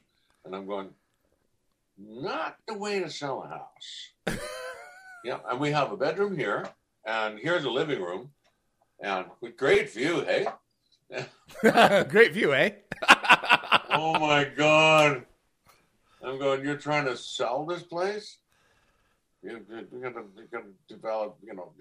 And 0.43 0.56
I'm 0.56 0.68
going, 0.68 0.89
"Not 1.98 2.58
the 2.68 2.78
way 2.78 3.00
to 3.00 3.10
sell 3.10 3.43
a 3.43 3.48
house." 3.48 4.39
yeah, 5.24 5.39
and 5.50 5.60
we 5.60 5.72
have 5.72 5.91
a 5.91 5.98
bedroom 5.98 6.38
here, 6.38 6.68
and 7.06 7.39
here's 7.39 7.66
a 7.66 7.70
living 7.70 8.02
room, 8.02 8.32
and 9.02 9.28
with 9.41 9.58
great 9.58 9.91
view. 9.91 10.22
Hey. 10.22 10.48
Great 12.10 12.34
view, 12.34 12.54
eh? 12.54 12.72
oh 13.91 14.20
my 14.20 14.43
god! 14.43 15.24
I'm 16.24 16.39
going. 16.39 16.64
You're 16.64 16.78
trying 16.78 17.06
to 17.06 17.16
sell 17.16 17.66
this 17.66 17.84
place? 17.84 18.39
You, 19.43 19.64
you, 19.70 19.88
you 19.91 20.00
gotta, 20.02 20.24
you 20.36 20.48
gotta 20.52 20.72
develop, 20.88 21.38
you 21.46 21.54
know, 21.54 21.72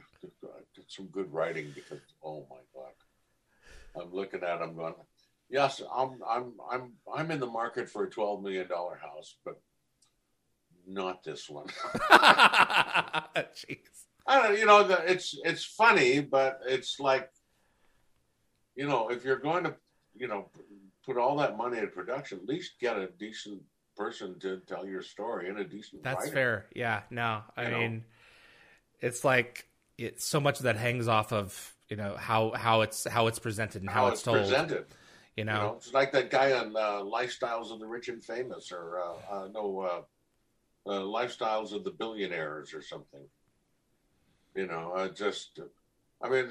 some 0.88 1.06
good 1.06 1.32
writing 1.32 1.72
because. 1.74 2.00
Oh 2.22 2.46
my 2.50 2.58
god! 2.74 4.02
I'm 4.02 4.12
looking 4.12 4.42
at. 4.42 4.60
I'm 4.60 4.76
going. 4.76 4.94
Yes, 5.48 5.80
I'm. 5.94 6.18
I'm. 6.28 6.52
I'm. 6.70 6.92
I'm 7.12 7.30
in 7.30 7.40
the 7.40 7.46
market 7.46 7.88
for 7.88 8.04
a 8.04 8.10
twelve 8.10 8.42
million 8.42 8.68
dollar 8.68 8.96
house, 8.96 9.36
but 9.44 9.60
not 10.86 11.22
this 11.24 11.48
one. 11.48 11.66
Jeez. 13.36 13.78
I 14.26 14.42
don't. 14.48 14.58
You 14.58 14.66
know, 14.66 14.84
the, 14.86 15.10
it's 15.10 15.38
it's 15.44 15.64
funny, 15.64 16.20
but 16.20 16.60
it's 16.66 16.98
like, 16.98 17.30
you 18.74 18.86
know, 18.86 19.08
if 19.10 19.24
you're 19.24 19.38
going 19.38 19.64
to, 19.64 19.74
you 20.16 20.28
know, 20.28 20.48
put 21.04 21.18
all 21.18 21.36
that 21.36 21.56
money 21.56 21.78
in 21.78 21.88
production, 21.90 22.38
at 22.38 22.46
least 22.48 22.78
get 22.80 22.96
a 22.96 23.08
decent 23.18 23.60
person 23.96 24.38
to 24.40 24.58
tell 24.66 24.86
your 24.86 25.02
story 25.02 25.48
and 25.48 25.58
a 25.58 25.64
decent. 25.64 26.02
That's 26.02 26.24
writer. 26.24 26.32
fair. 26.34 26.66
Yeah. 26.74 27.02
No, 27.10 27.42
I 27.56 27.64
You 27.64 27.70
know? 27.70 27.78
mean, 27.78 28.04
it's 29.00 29.24
like 29.24 29.66
it's 29.98 30.24
so 30.24 30.40
much 30.40 30.58
of 30.58 30.64
that 30.64 30.76
hangs 30.76 31.06
off 31.06 31.32
of 31.32 31.72
you 31.88 31.96
know 31.96 32.16
how 32.18 32.52
how 32.52 32.80
it's 32.80 33.06
how 33.06 33.26
it's 33.26 33.38
presented 33.38 33.82
and 33.82 33.90
how, 33.90 34.06
How 34.06 34.12
it's, 34.12 34.22
told. 34.22 34.38
presented. 34.38 34.86
You 35.36 35.42
You 35.42 35.44
know. 35.44 35.54
know, 35.54 35.74
it's 35.76 35.92
like 35.92 36.12
that 36.12 36.30
guy 36.30 36.52
on 36.52 36.74
uh, 36.74 37.02
Lifestyles 37.02 37.70
of 37.72 37.78
the 37.80 37.86
Rich 37.86 38.08
and 38.08 38.24
Famous, 38.24 38.72
or 38.72 39.00
uh, 39.00 39.34
uh, 39.34 39.48
no, 39.52 40.06
uh, 40.86 41.00
Lifestyles 41.00 41.72
of 41.72 41.84
the 41.84 41.90
Billionaires, 41.90 42.74
or 42.74 42.82
something. 42.82 43.22
You 44.54 44.66
know, 44.66 44.92
I 44.94 45.08
just, 45.08 45.58
I 46.22 46.28
mean, 46.28 46.48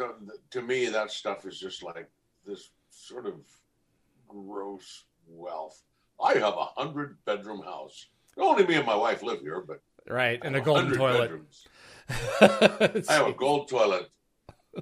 to 0.52 0.62
me, 0.62 0.88
that 0.88 1.12
stuff 1.12 1.46
is 1.46 1.60
just 1.60 1.84
like 1.84 2.10
this 2.46 2.72
sort 2.90 3.26
of 3.26 3.36
gross 4.28 5.06
wealth. 5.28 5.82
I 6.22 6.34
have 6.34 6.54
a 6.54 6.66
hundred 6.76 7.18
bedroom 7.26 7.64
house. 7.64 8.08
Only 8.38 8.66
me 8.66 8.76
and 8.76 8.86
my 8.86 8.96
wife 8.96 9.24
live 9.24 9.42
here, 9.42 9.64
but 9.66 9.82
right, 10.08 10.40
and 10.44 10.56
a 10.56 10.62
golden 10.62 10.96
toilet. 10.96 11.32
I 12.10 13.04
have 13.10 13.28
a 13.28 13.34
gold 13.34 13.70
toilet. 13.70 14.10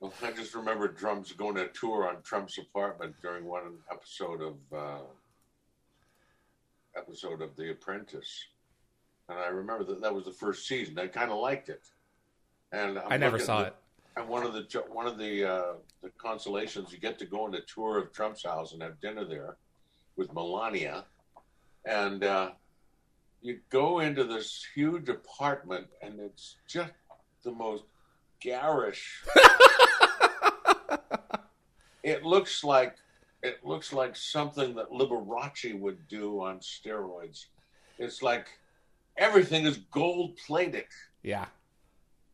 well, 0.00 0.12
I 0.22 0.32
just 0.32 0.54
remember 0.54 0.88
Drums 0.88 1.32
going 1.32 1.54
to 1.54 1.64
a 1.64 1.68
tour 1.68 2.08
on 2.08 2.22
Trump's 2.22 2.58
apartment 2.58 3.14
during 3.22 3.44
one 3.44 3.78
episode 3.90 4.42
of 4.42 4.56
uh, 4.76 5.04
episode 6.96 7.42
of 7.42 7.56
The 7.56 7.70
Apprentice, 7.70 8.44
and 9.28 9.38
I 9.38 9.48
remember 9.48 9.84
that 9.84 10.00
that 10.00 10.14
was 10.14 10.24
the 10.24 10.32
first 10.32 10.66
season. 10.66 10.98
I 10.98 11.06
kind 11.06 11.30
of 11.30 11.38
liked 11.38 11.68
it, 11.68 11.82
and 12.72 12.98
I'm 12.98 13.12
i 13.12 13.16
never 13.16 13.38
saw 13.38 13.62
it. 13.62 13.76
And 14.16 14.28
one 14.28 14.44
of 14.44 14.52
the 14.52 14.84
one 14.90 15.06
of 15.06 15.18
the 15.18 15.44
uh, 15.44 15.72
the 16.02 16.10
consolations 16.18 16.92
you 16.92 16.98
get 16.98 17.18
to 17.18 17.26
go 17.26 17.44
on 17.44 17.54
a 17.54 17.60
tour 17.62 17.98
of 17.98 18.12
Trump's 18.12 18.44
house 18.44 18.72
and 18.72 18.82
have 18.82 19.00
dinner 19.00 19.24
there 19.24 19.56
with 20.16 20.32
Melania, 20.34 21.04
and 21.86 22.24
uh, 22.24 22.50
you 23.42 23.58
go 23.70 23.98
into 23.98 24.24
this 24.24 24.64
huge 24.74 25.08
apartment 25.08 25.88
and 26.00 26.20
it's 26.20 26.56
just 26.68 26.92
the 27.42 27.50
most 27.50 27.82
garish. 28.40 29.22
it 32.04 32.24
looks 32.24 32.62
like 32.62 32.96
it 33.42 33.64
looks 33.64 33.92
like 33.92 34.14
something 34.16 34.74
that 34.76 34.90
Liberace 34.90 35.78
would 35.78 36.06
do 36.08 36.40
on 36.42 36.60
steroids. 36.60 37.46
It's 37.98 38.22
like 38.22 38.46
everything 39.16 39.66
is 39.66 39.78
gold 39.90 40.36
plated. 40.36 40.86
Yeah. 41.22 41.46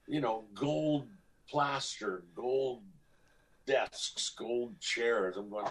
You 0.07 0.21
know, 0.21 0.45
gold 0.55 1.07
plaster, 1.49 2.25
gold 2.35 2.83
desks, 3.67 4.31
gold 4.31 4.79
chairs. 4.81 5.37
I'm 5.37 5.49
going, 5.49 5.67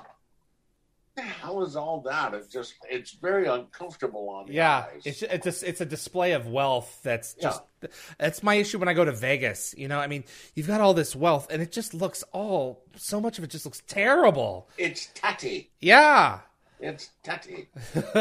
the 1.17 1.23
hell 1.23 1.63
is 1.63 1.75
all 1.75 1.99
that? 2.01 2.33
It 2.33 2.49
just 2.49 2.75
it's 2.89 3.11
very 3.11 3.47
uncomfortable 3.47 4.29
on 4.29 4.45
the 4.45 4.53
yeah, 4.53 4.85
eyes. 4.93 5.01
it's 5.03 5.23
it's 5.23 5.63
a, 5.63 5.67
it's 5.67 5.81
a 5.81 5.85
display 5.85 6.31
of 6.33 6.47
wealth 6.47 6.99
that's 7.03 7.33
just 7.33 7.61
yeah. 7.81 7.89
that's 8.19 8.43
my 8.43 8.53
issue 8.53 8.77
when 8.77 8.87
I 8.87 8.93
go 8.93 9.03
to 9.03 9.11
Vegas. 9.11 9.73
You 9.75 9.87
know, 9.87 9.99
I 9.99 10.07
mean, 10.07 10.23
you've 10.53 10.67
got 10.67 10.79
all 10.79 10.93
this 10.93 11.15
wealth 11.15 11.47
and 11.49 11.61
it 11.61 11.71
just 11.71 11.93
looks 11.93 12.23
all 12.31 12.83
so 12.95 13.19
much 13.19 13.39
of 13.39 13.43
it 13.43 13.49
just 13.49 13.65
looks 13.65 13.81
terrible. 13.87 14.69
It's 14.77 15.09
tatty. 15.15 15.71
Yeah. 15.81 16.39
It's 16.79 17.09
tatty. 17.23 17.67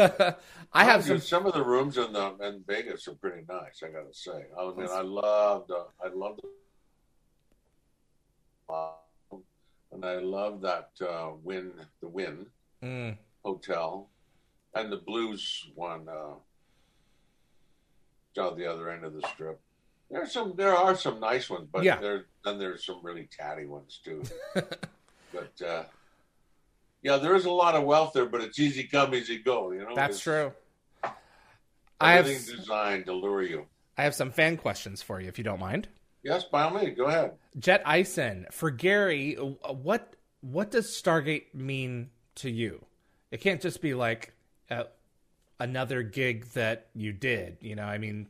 I 0.73 0.83
have 0.83 1.03
some. 1.03 1.19
Some 1.19 1.45
of 1.45 1.53
the 1.53 1.63
rooms 1.63 1.99
in 1.99 2.11
the 2.11 2.35
in 2.41 2.63
Vegas 2.65 3.07
are 3.07 3.13
pretty 3.13 3.43
nice. 3.47 3.83
I 3.83 3.89
got 3.89 4.11
to 4.11 4.17
say. 4.17 4.45
I 4.59 4.65
mean, 4.71 4.87
I 4.91 5.01
loved. 5.01 5.69
Uh, 5.69 5.83
I 6.03 6.07
loved. 6.07 6.41
Uh, 8.67 8.89
and 9.91 10.03
I 10.03 10.15
love 10.15 10.61
that 10.61 10.89
uh, 11.07 11.29
Wynn, 11.43 11.71
the 12.01 12.07
Wynn 12.07 12.47
mm. 12.83 13.17
Hotel, 13.43 14.07
and 14.73 14.91
the 14.91 14.97
Blues 14.97 15.67
one 15.75 16.07
uh, 16.09 16.35
down 18.35 18.57
the 18.57 18.65
other 18.65 18.89
end 18.89 19.03
of 19.03 19.13
the 19.13 19.27
strip. 19.33 19.59
There's 20.09 20.31
some. 20.31 20.53
There 20.55 20.75
are 20.75 20.95
some 20.95 21.19
nice 21.19 21.49
ones, 21.49 21.67
but 21.71 21.83
yeah. 21.83 21.99
there 21.99 22.25
then 22.45 22.59
there's 22.59 22.85
some 22.85 22.99
really 23.03 23.27
tatty 23.35 23.65
ones 23.65 23.99
too. 24.03 24.23
but 24.53 25.61
uh, 25.65 25.83
yeah, 27.01 27.17
there 27.17 27.35
is 27.35 27.45
a 27.45 27.51
lot 27.51 27.75
of 27.75 27.83
wealth 27.83 28.13
there, 28.13 28.25
but 28.25 28.41
it's 28.41 28.59
easy 28.59 28.83
come, 28.83 29.13
easy 29.13 29.39
go. 29.39 29.71
You 29.71 29.81
know, 29.81 29.95
that's 29.95 30.15
it's, 30.15 30.23
true. 30.23 30.53
I 31.99 32.13
have, 32.13 32.25
designed 32.25 33.05
to 33.07 33.13
lure 33.13 33.41
you. 33.41 33.65
I 33.97 34.03
have 34.03 34.13
some 34.13 34.31
fan 34.31 34.57
questions 34.57 35.01
for 35.01 35.19
you, 35.19 35.27
if 35.27 35.37
you 35.37 35.43
don't 35.43 35.59
mind. 35.59 35.87
Yes, 36.23 36.43
by 36.43 36.63
all 36.63 36.71
means, 36.71 36.95
go 36.95 37.05
ahead. 37.05 37.33
Jet 37.57 37.81
Ison 37.87 38.45
for 38.51 38.69
Gary. 38.69 39.33
What 39.35 40.13
what 40.41 40.71
does 40.71 40.87
Stargate 40.87 41.53
mean 41.53 42.09
to 42.37 42.49
you? 42.49 42.85
It 43.31 43.41
can't 43.41 43.61
just 43.61 43.81
be 43.81 43.93
like 43.93 44.33
another 45.59 46.03
gig 46.03 46.45
that 46.51 46.87
you 46.93 47.11
did. 47.11 47.57
You 47.61 47.75
know, 47.75 47.83
I 47.83 47.97
mean, 47.97 48.27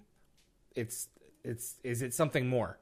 it's 0.76 1.10
it's 1.44 1.76
is 1.84 2.02
it 2.02 2.14
something 2.14 2.48
more? 2.48 2.80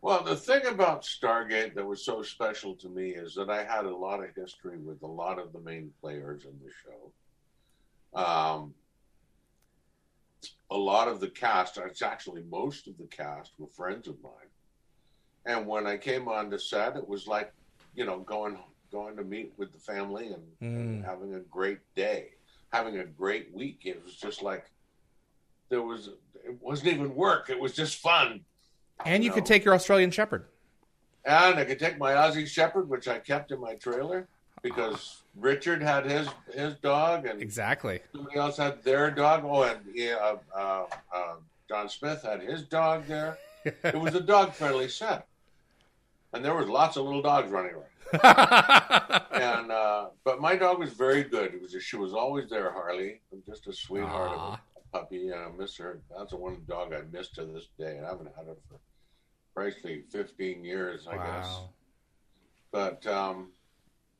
Well, 0.00 0.22
the 0.22 0.36
thing 0.36 0.64
about 0.66 1.02
Stargate 1.02 1.74
that 1.74 1.84
was 1.84 2.04
so 2.04 2.22
special 2.22 2.74
to 2.76 2.88
me 2.88 3.10
is 3.10 3.34
that 3.34 3.50
I 3.50 3.64
had 3.64 3.84
a 3.84 3.94
lot 3.94 4.22
of 4.22 4.34
history 4.34 4.78
with 4.78 5.02
a 5.02 5.06
lot 5.06 5.40
of 5.40 5.52
the 5.52 5.58
main 5.58 5.90
players 6.00 6.44
in 6.44 6.56
the 6.64 6.70
show. 6.84 8.18
Um, 8.18 8.74
a 10.70 10.76
lot 10.76 11.08
of 11.08 11.18
the 11.18 11.30
cast, 11.30 11.78
it's 11.78 12.02
actually 12.02 12.44
most 12.48 12.86
of 12.86 12.96
the 12.96 13.06
cast, 13.06 13.52
were 13.58 13.66
friends 13.66 14.06
of 14.06 14.22
mine. 14.22 14.32
And 15.46 15.66
when 15.66 15.86
I 15.86 15.96
came 15.96 16.28
on 16.28 16.48
the 16.48 16.58
set, 16.60 16.96
it 16.96 17.08
was 17.08 17.26
like, 17.26 17.52
you 17.96 18.04
know, 18.04 18.20
going 18.20 18.56
going 18.90 19.16
to 19.16 19.24
meet 19.24 19.52
with 19.56 19.72
the 19.72 19.78
family 19.78 20.28
and, 20.28 20.42
mm. 20.62 20.76
and 20.76 21.04
having 21.04 21.34
a 21.34 21.40
great 21.40 21.78
day, 21.94 22.30
having 22.72 22.98
a 22.98 23.04
great 23.04 23.54
week. 23.54 23.82
It 23.84 24.02
was 24.04 24.14
just 24.14 24.42
like 24.42 24.70
there 25.68 25.82
was. 25.82 26.10
It 26.44 26.56
wasn't 26.62 26.88
even 26.94 27.14
work. 27.14 27.50
It 27.50 27.60
was 27.60 27.74
just 27.74 27.98
fun. 27.98 28.40
And 29.04 29.22
you, 29.22 29.30
could 29.30 29.44
take 29.46 29.64
your 29.64 29.74
Australian 29.74 30.10
Shepherd. 30.10 30.46
And 31.24 31.58
I 31.58 31.64
could 31.64 31.78
take 31.78 31.98
my 31.98 32.12
Aussie 32.12 32.46
Shepherd, 32.46 32.88
which 32.88 33.06
I 33.06 33.18
kept 33.18 33.52
in 33.52 33.60
my 33.60 33.74
trailer 33.74 34.28
because 34.62 35.22
Richard 35.36 35.82
had 35.82 36.06
his 36.06 36.28
his 36.52 36.74
dog, 36.76 37.26
and 37.26 37.40
exactly 37.40 38.00
somebody 38.12 38.38
else 38.38 38.56
had 38.56 38.82
their 38.82 39.10
dog. 39.10 39.42
Oh, 39.44 39.62
and 39.62 39.80
yeah, 39.94 40.16
uh, 40.20 40.36
uh, 40.56 40.84
uh, 41.14 41.34
John 41.68 41.88
Smith 41.88 42.22
had 42.22 42.42
his 42.42 42.62
dog 42.62 43.06
there. 43.06 43.38
it 43.64 43.94
was 43.94 44.14
a 44.14 44.20
dog 44.20 44.54
friendly 44.54 44.88
set, 44.88 45.26
and 46.32 46.44
there 46.44 46.54
was 46.54 46.68
lots 46.68 46.96
of 46.96 47.04
little 47.04 47.22
dogs 47.22 47.50
running 47.50 47.72
around. 47.72 47.84
and 49.32 49.70
uh, 49.70 50.06
but 50.24 50.40
my 50.40 50.56
dog 50.56 50.78
was 50.78 50.92
very 50.92 51.22
good. 51.22 51.54
It 51.54 51.60
was 51.60 51.72
just, 51.72 51.86
she 51.86 51.96
was 51.96 52.14
always 52.14 52.48
there, 52.48 52.72
Harley, 52.72 53.20
just 53.46 53.66
a 53.66 53.72
sweetheart 53.72 54.30
Aww. 54.30 54.52
of 54.54 54.54
a 54.54 54.98
puppy. 54.98 55.28
And 55.28 55.40
I 55.40 55.48
miss 55.56 55.76
her. 55.78 56.00
That's 56.16 56.30
the 56.30 56.36
one 56.36 56.58
dog 56.66 56.92
I 56.94 57.02
miss 57.12 57.28
to 57.30 57.44
this 57.44 57.68
day. 57.78 57.96
and 57.96 58.06
I 58.06 58.10
haven't 58.10 58.30
had 58.36 58.46
her 58.46 58.56
for 58.68 58.78
probably 59.54 60.04
15 60.10 60.64
years, 60.64 61.06
I 61.10 61.16
wow. 61.16 61.24
guess. 61.24 61.58
But 62.70 63.06
um, 63.06 63.52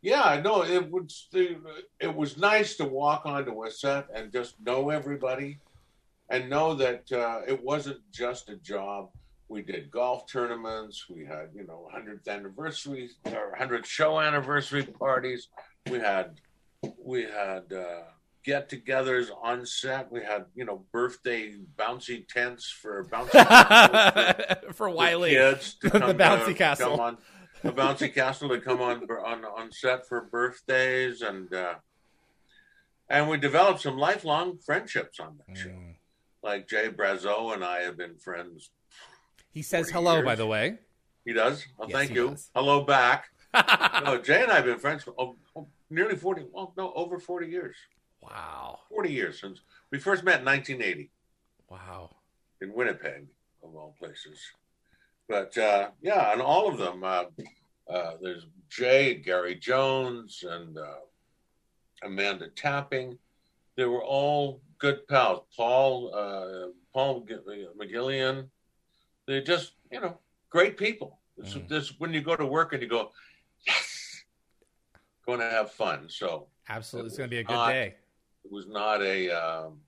yeah, 0.01 0.41
no, 0.43 0.63
it 0.65 0.91
was 0.91 1.29
it 1.33 2.15
was 2.15 2.39
nice 2.39 2.77
to 2.77 2.85
walk 2.85 3.23
onto 3.27 3.65
a 3.65 3.71
set 3.71 4.07
and 4.15 4.33
just 4.33 4.55
know 4.61 4.91
everybody, 4.91 5.59
and 6.31 6.49
know 6.49 6.75
that 6.75 7.11
uh, 7.13 7.41
it 7.47 7.63
wasn't 7.63 8.01
just 8.13 8.49
a 8.49 8.57
job 8.57 9.11
we 9.49 9.63
did 9.63 9.91
golf 9.91 10.31
tournaments. 10.31 11.07
We 11.09 11.25
had, 11.25 11.49
you 11.55 11.67
know, 11.67 11.89
100th 11.95 12.29
anniversary 12.29 13.11
or 13.25 13.57
100th 13.59 13.87
show 13.87 14.21
anniversary 14.21 14.85
parties. 14.85 15.49
We 15.91 15.99
had, 15.99 16.41
we 17.03 17.23
had 17.23 17.73
uh, 17.73 18.03
get-togethers 18.45 19.29
on 19.43 19.65
set. 19.65 20.13
We 20.13 20.23
had, 20.23 20.47
you 20.55 20.65
know, 20.65 20.85
birthday 20.93 21.55
bouncy 21.79 22.29
tents 22.29 22.71
for 22.71 23.05
bouncy 23.05 24.67
for, 24.67 24.73
for 24.73 24.91
Wiley 24.91 25.31
kids 25.31 25.77
to 25.83 25.91
come, 25.99 26.09
the 26.09 26.15
bouncy 26.15 26.55
castle. 26.55 26.91
Come 26.91 27.01
on, 27.01 27.19
the 27.63 27.73
bouncy 27.73 28.15
castle 28.15 28.51
to 28.51 28.61
come 28.61 28.81
on 28.81 29.03
on 29.25 29.45
on 29.45 29.73
set 29.73 30.07
for 30.07 30.29
birthdays 30.31 31.23
and 31.23 31.53
uh, 31.53 31.75
and 33.11 33.29
we 33.29 33.39
developed 33.39 33.81
some 33.81 33.97
lifelong 33.97 34.59
friendships 34.65 35.19
on 35.19 35.39
that 35.39 35.57
mm. 35.57 35.63
show. 35.63 35.79
Like 36.43 36.69
Jay 36.69 36.89
Brazeau 36.89 37.53
and 37.53 37.65
I 37.65 37.81
have 37.81 37.97
been 37.97 38.17
friends 38.17 38.71
he 39.51 39.63
says 39.63 39.91
hello, 39.91 40.17
years. 40.17 40.25
by 40.25 40.35
the 40.35 40.47
way. 40.47 40.79
He 41.25 41.33
does. 41.33 41.67
Well, 41.77 41.89
yes, 41.89 41.99
thank 41.99 42.15
you. 42.15 42.31
Does. 42.31 42.51
Hello 42.55 42.83
back. 42.83 43.31
no, 44.05 44.19
Jay 44.19 44.43
and 44.43 44.53
I 44.53 44.57
have 44.57 44.65
been 44.65 44.79
friends 44.79 45.05
for 45.05 45.15
oh, 45.19 45.37
oh, 45.57 45.67
nearly 45.91 46.17
40, 46.17 46.47
well, 46.53 46.73
no, 46.77 46.93
over 46.95 47.19
40 47.19 47.47
years. 47.47 47.77
Wow. 48.23 48.81
40 48.89 49.13
years 49.13 49.41
since 49.41 49.61
we 49.91 49.99
first 49.99 50.25
met 50.25 50.41
in 50.41 50.47
1980. 50.47 51.11
Wow. 51.71 52.17
In 52.61 52.73
Winnipeg, 52.73 53.27
of 53.63 53.75
all 53.75 53.95
places. 53.99 54.41
But 55.29 55.57
uh, 55.59 55.91
yeah, 56.01 56.33
and 56.33 56.41
all 56.41 56.69
of 56.69 56.79
them. 56.79 57.05
Uh, 57.05 57.25
uh, 57.89 58.13
there's 58.21 58.47
Jay, 58.69 59.15
Gary 59.15 59.55
Jones, 59.55 60.45
and 60.47 60.77
uh, 60.77 61.01
Amanda 62.03 62.49
Tapping. 62.49 63.19
They 63.77 63.85
were 63.85 64.05
all 64.05 64.61
good 64.79 65.07
pals. 65.09 65.45
Paul, 65.57 66.13
uh, 66.15 66.69
Paul 66.93 67.27
McGillion, 67.81 68.49
they're 69.29 69.43
just, 69.43 69.73
you 69.93 70.01
know, 70.01 70.19
great 70.49 70.77
people. 70.77 71.19
This, 71.37 71.55
mm. 71.55 71.69
this 71.69 72.01
when 72.01 72.13
you 72.13 72.23
go 72.23 72.35
to 72.35 72.47
work 72.47 72.73
and 72.73 72.83
you 72.83 72.89
go, 72.89 73.13
yes, 73.65 74.25
going 75.25 75.39
to 75.39 75.49
have 75.49 75.71
fun. 75.71 76.07
So 76.09 76.47
absolutely, 76.69 77.07
it 77.07 77.11
it's 77.11 77.19
going 77.19 77.31
to 77.31 77.37
be 77.37 77.41
a 77.41 77.45
good 77.45 77.53
not, 77.53 77.69
day. 77.69 77.95
It 78.45 78.51
was 78.51 78.67
not 78.67 79.03
a. 79.03 79.31
Um, 79.31 79.81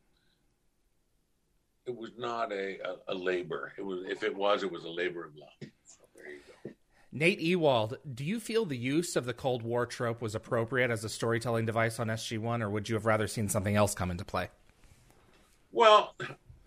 it 1.87 1.97
was 1.97 2.11
not 2.17 2.53
a, 2.53 2.79
a, 2.81 2.97
a, 3.09 3.15
labor. 3.15 3.73
It 3.77 3.83
was 3.83 4.05
if 4.07 4.23
it 4.23 4.37
was, 4.37 4.63
it 4.63 4.71
was 4.71 4.85
a 4.85 4.91
labor 4.91 5.25
of 5.25 5.35
love. 5.35 5.49
So 5.85 6.03
there 6.15 6.31
you 6.31 6.39
go. 6.65 6.71
Nate 7.11 7.41
Ewald, 7.41 7.97
do 8.15 8.23
you 8.23 8.39
feel 8.39 8.65
the 8.65 8.77
use 8.77 9.17
of 9.17 9.25
the 9.25 9.33
Cold 9.33 9.63
War 9.63 9.87
trope 9.87 10.21
was 10.23 10.37
appropriate 10.37 10.91
as 10.91 11.03
a 11.03 11.09
storytelling 11.09 11.67
device 11.67 11.99
on 11.99 12.07
SG 12.07 12.39
One, 12.39 12.63
or 12.63 12.71
would 12.71 12.89
you 12.89 12.95
have 12.95 13.07
rather 13.07 13.27
seen 13.27 13.49
something 13.49 13.75
else 13.75 13.95
come 13.95 14.11
into 14.13 14.25
play? 14.25 14.51
Well, 15.73 16.15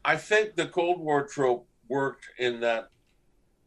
I 0.03 0.17
think 0.17 0.55
the 0.55 0.65
Cold 0.65 0.99
War 0.99 1.25
trope 1.25 1.67
worked 1.93 2.25
in 2.39 2.59
that, 2.61 2.89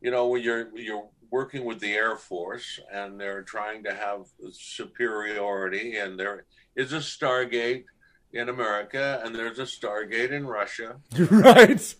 you 0.00 0.10
know, 0.10 0.26
when 0.26 0.42
you're 0.42 0.76
you're 0.76 1.08
working 1.30 1.64
with 1.64 1.78
the 1.80 1.92
Air 1.92 2.16
Force 2.16 2.80
and 2.92 3.20
they're 3.20 3.42
trying 3.42 3.84
to 3.84 3.94
have 3.94 4.20
superiority, 4.52 5.96
and 5.96 6.18
there 6.18 6.44
is 6.74 6.92
a 6.92 7.02
Stargate 7.14 7.84
in 8.32 8.48
America 8.48 9.20
and 9.22 9.34
there's 9.34 9.60
a 9.60 9.62
Stargate 9.62 10.32
in 10.32 10.44
Russia. 10.46 10.96
right. 11.30 11.94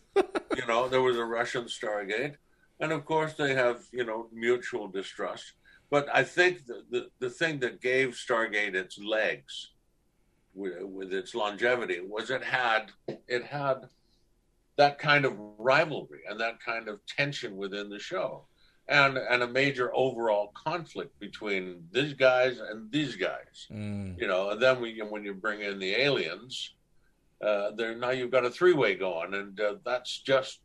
you 0.59 0.67
know, 0.67 0.89
there 0.89 1.03
was 1.03 1.17
a 1.17 1.25
Russian 1.25 1.65
Stargate. 1.65 2.35
And 2.81 2.93
of 2.93 3.05
course, 3.05 3.35
they 3.35 3.55
have, 3.55 3.79
you 3.93 4.05
know, 4.05 4.29
mutual 4.33 4.89
distrust. 4.89 5.53
But 5.91 6.09
I 6.13 6.25
think 6.25 6.67
the, 6.67 6.79
the, 6.91 7.03
the 7.21 7.31
thing 7.31 7.61
that 7.61 7.81
gave 7.81 8.11
Stargate 8.11 8.75
its 8.75 8.99
legs 8.99 9.71
with, 10.55 10.83
with 10.83 11.13
its 11.13 11.35
longevity 11.35 12.01
was 12.01 12.31
it 12.31 12.45
had 12.45 12.91
it 13.29 13.45
had 13.45 13.89
that 14.77 14.99
kind 14.99 15.25
of 15.25 15.35
rivalry 15.59 16.21
and 16.29 16.39
that 16.41 16.61
kind 16.61 16.89
of 16.89 17.01
tension 17.07 17.57
within 17.57 17.89
the 17.89 17.99
show 17.99 18.47
and 18.89 19.19
and 19.19 19.43
a 19.43 19.49
major 19.49 19.91
overall 19.95 20.53
conflict 20.55 21.19
between 21.19 21.85
these 21.93 22.13
guys 22.13 22.61
and 22.61 22.91
these 22.93 23.17
guys. 23.17 23.67
Mm. 23.71 24.21
You 24.21 24.29
know, 24.29 24.51
and 24.51 24.63
then 24.63 24.81
we, 24.81 25.01
when 25.01 25.25
you 25.25 25.35
bring 25.35 25.61
in 25.61 25.79
the 25.79 25.95
aliens, 25.95 26.75
uh, 27.43 27.73
there 27.73 27.97
now 27.97 28.11
you've 28.11 28.31
got 28.31 28.45
a 28.45 28.51
three 28.51 28.75
way 28.75 28.95
going, 28.95 29.35
and 29.35 29.61
uh, 29.61 29.75
that's 29.85 30.19
just 30.21 30.61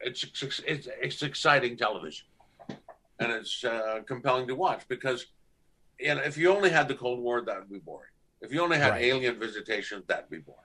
it's, 0.00 0.24
it's 0.66 0.88
it's 1.00 1.22
exciting 1.22 1.76
television, 1.76 2.26
and 2.68 3.32
it's 3.32 3.64
uh, 3.64 4.00
compelling 4.06 4.46
to 4.48 4.54
watch 4.54 4.86
because 4.88 5.26
you 5.98 6.14
know 6.14 6.20
if 6.20 6.36
you 6.36 6.52
only 6.54 6.70
had 6.70 6.88
the 6.88 6.94
Cold 6.94 7.20
War, 7.20 7.40
that 7.40 7.58
would 7.58 7.70
be 7.70 7.78
boring. 7.78 8.10
If 8.40 8.52
you 8.52 8.62
only 8.62 8.78
had 8.78 8.90
Right. 8.90 9.04
alien 9.04 9.38
visitations, 9.40 10.04
that'd 10.06 10.30
be 10.30 10.38
boring. 10.38 10.60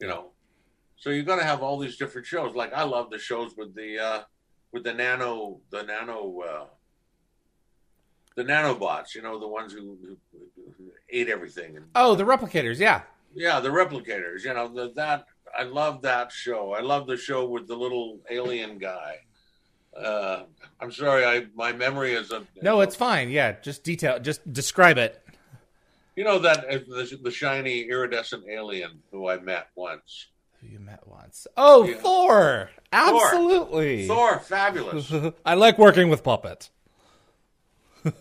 You 0.00 0.08
know, 0.08 0.30
so 1.04 1.10
you 1.10 1.22
got 1.22 1.36
to 1.36 1.44
have 1.44 1.62
all 1.62 1.78
these 1.78 1.98
different 1.98 2.26
shows. 2.26 2.54
Like 2.54 2.72
I 2.72 2.82
love 2.82 3.10
the 3.10 3.18
shows 3.18 3.54
with 3.58 3.74
the 3.74 3.98
uh, 3.98 4.22
with 4.72 4.84
the 4.84 4.94
nano 4.94 5.60
the 5.70 5.82
nano 5.82 6.40
uh, 6.40 6.64
the 8.36 8.42
nanobots. 8.42 9.14
You 9.14 9.20
know, 9.20 9.38
the 9.38 9.46
ones 9.46 9.74
who, 9.74 9.98
who, 10.02 10.16
ate 11.10 11.28
everything. 11.28 11.76
And 11.76 11.84
Oh, 11.94 12.14
the 12.14 12.24
replicators. 12.24 12.78
Yeah. 12.78 13.02
yeah, 13.34 13.60
the 13.60 13.68
replicators. 13.68 14.44
You 14.44 14.54
know, 14.54 14.66
the, 14.66 14.94
that 14.96 15.26
I 15.56 15.64
love 15.64 16.00
that 16.02 16.32
show. 16.32 16.72
I 16.72 16.80
love 16.80 17.06
the 17.06 17.18
show 17.18 17.46
with 17.46 17.68
the 17.68 17.76
little 17.76 18.20
alien 18.30 18.78
guy. 18.78 19.18
Uh, 19.94 20.44
I'm 20.80 20.90
sorry, 20.90 21.26
I 21.26 21.48
my 21.54 21.74
memory 21.74 22.14
is 22.14 22.30
a 22.30 22.44
No, 22.62 22.80
it's 22.80 22.96
fine. 22.96 23.28
Yeah, 23.28 23.60
just 23.60 23.84
detail. 23.84 24.18
Just 24.18 24.50
describe 24.54 24.96
it. 24.96 25.22
you 26.16 26.24
know 26.24 26.38
that 26.38 26.64
uh, 26.64 26.78
the, 26.88 27.18
the 27.22 27.30
shiny 27.30 27.82
iridescent 27.82 28.44
alien 28.48 29.02
who 29.10 29.28
I 29.28 29.38
met 29.38 29.68
once. 29.74 30.28
Who 30.64 30.70
you 30.72 30.80
met 30.80 31.06
once? 31.06 31.46
Oh, 31.56 31.84
Yeah. 31.84 31.96
Thor. 31.96 32.70
Absolutely. 32.92 34.06
Thor, 34.08 34.38
fabulous. 34.38 35.12
I 35.44 35.54
like 35.54 35.78
working 35.78 36.08
with 36.08 36.22
puppets. 36.24 36.70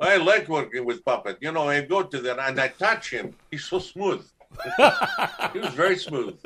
I 0.00 0.16
like 0.18 0.48
working 0.48 0.84
with 0.84 1.04
Puppet. 1.04 1.38
You 1.40 1.50
know, 1.52 1.68
I 1.68 1.80
go 1.80 2.02
to 2.02 2.20
that 2.20 2.38
and 2.38 2.60
I 2.60 2.68
touch 2.68 3.10
him. 3.10 3.34
He's 3.50 3.64
so 3.64 3.78
smooth. 3.78 4.24
he 5.52 5.58
was 5.58 5.72
very 5.74 5.96
smooth. 5.96 6.36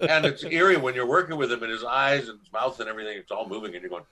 And 0.00 0.24
it's 0.26 0.44
eerie 0.44 0.76
when 0.76 0.94
you're 0.94 1.06
working 1.06 1.36
with 1.38 1.50
him 1.50 1.62
and 1.62 1.72
his 1.72 1.82
eyes 1.84 2.28
and 2.28 2.38
his 2.38 2.52
mouth 2.52 2.78
and 2.80 2.88
everything, 2.88 3.16
it's 3.18 3.30
all 3.32 3.48
moving 3.48 3.74
and 3.74 3.82
you're 3.82 3.88
going, 3.90 4.04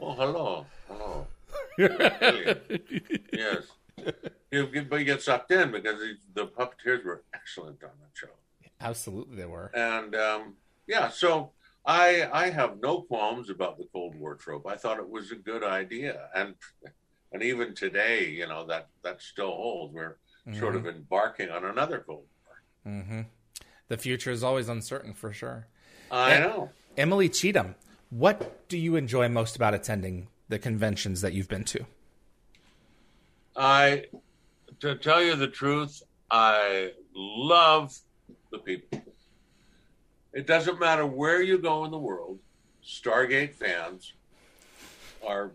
oh, 0.00 0.14
hello, 0.14 0.66
hello. 0.88 1.26
Yes. 3.32 3.64
You, 4.50 4.66
get- 4.68 4.88
but 4.88 4.96
you 5.00 5.04
get 5.04 5.20
sucked 5.22 5.50
in 5.52 5.70
because 5.70 6.00
he, 6.00 6.14
the 6.34 6.46
puppeteers 6.46 7.04
were 7.04 7.22
excellent 7.34 7.82
on 7.84 7.90
that 8.00 8.10
show. 8.14 8.28
Absolutely, 8.80 9.36
they 9.36 9.44
were. 9.46 9.70
And 9.74 10.14
um, 10.14 10.56
yeah, 10.86 11.08
so 11.08 11.52
I 11.84 12.28
I 12.32 12.50
have 12.50 12.80
no 12.80 13.02
qualms 13.02 13.50
about 13.50 13.78
the 13.78 13.86
Cold 13.92 14.14
War 14.16 14.36
trope. 14.36 14.66
I 14.66 14.76
thought 14.76 14.98
it 14.98 15.08
was 15.08 15.30
a 15.32 15.36
good 15.36 15.64
idea, 15.64 16.28
and 16.34 16.54
and 17.32 17.42
even 17.42 17.74
today, 17.74 18.28
you 18.28 18.46
know 18.46 18.66
that 18.66 18.88
that 19.02 19.20
still 19.20 19.50
holds. 19.52 19.94
We're 19.94 20.18
sort 20.52 20.76
of 20.76 20.86
embarking 20.86 21.50
on 21.50 21.64
another 21.64 22.02
Cold 22.06 22.26
War. 22.84 22.94
hmm 22.94 23.20
The 23.88 23.98
future 23.98 24.30
is 24.30 24.42
always 24.42 24.68
uncertain 24.68 25.12
for 25.14 25.32
sure. 25.32 25.66
I 26.10 26.34
Yeah. 26.34 26.40
know. 26.40 26.70
Emily 26.96 27.28
Cheatham, 27.28 27.74
what 28.10 28.68
do 28.68 28.76
you 28.78 28.96
enjoy 28.96 29.28
most 29.28 29.56
about 29.56 29.74
attending 29.74 30.28
the 30.48 30.58
conventions 30.58 31.20
that 31.20 31.32
you've 31.32 31.48
been 31.48 31.64
to? 31.64 31.84
I 33.56 34.06
to 34.80 34.96
tell 34.96 35.22
you 35.22 35.36
the 35.36 35.48
truth, 35.48 36.02
I 36.30 36.92
love 37.14 37.94
the 38.50 38.58
people. 38.58 39.02
It 40.32 40.46
doesn't 40.46 40.78
matter 40.78 41.06
where 41.06 41.42
you 41.42 41.58
go 41.58 41.84
in 41.84 41.90
the 41.90 41.98
world, 41.98 42.38
Stargate 42.84 43.54
fans 43.54 44.12
are 45.26 45.50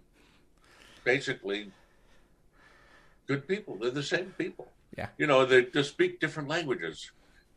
basically 1.04 1.72
good 3.28 3.48
people. 3.48 3.78
They're 3.80 3.92
the 3.92 4.04
same 4.04 4.34
people. 4.38 4.68
Yeah. 4.98 5.08
You 5.18 5.28
know, 5.28 5.46
they 5.46 5.66
just 5.66 5.90
speak 5.90 6.20
different 6.20 6.50
languages. 6.50 7.12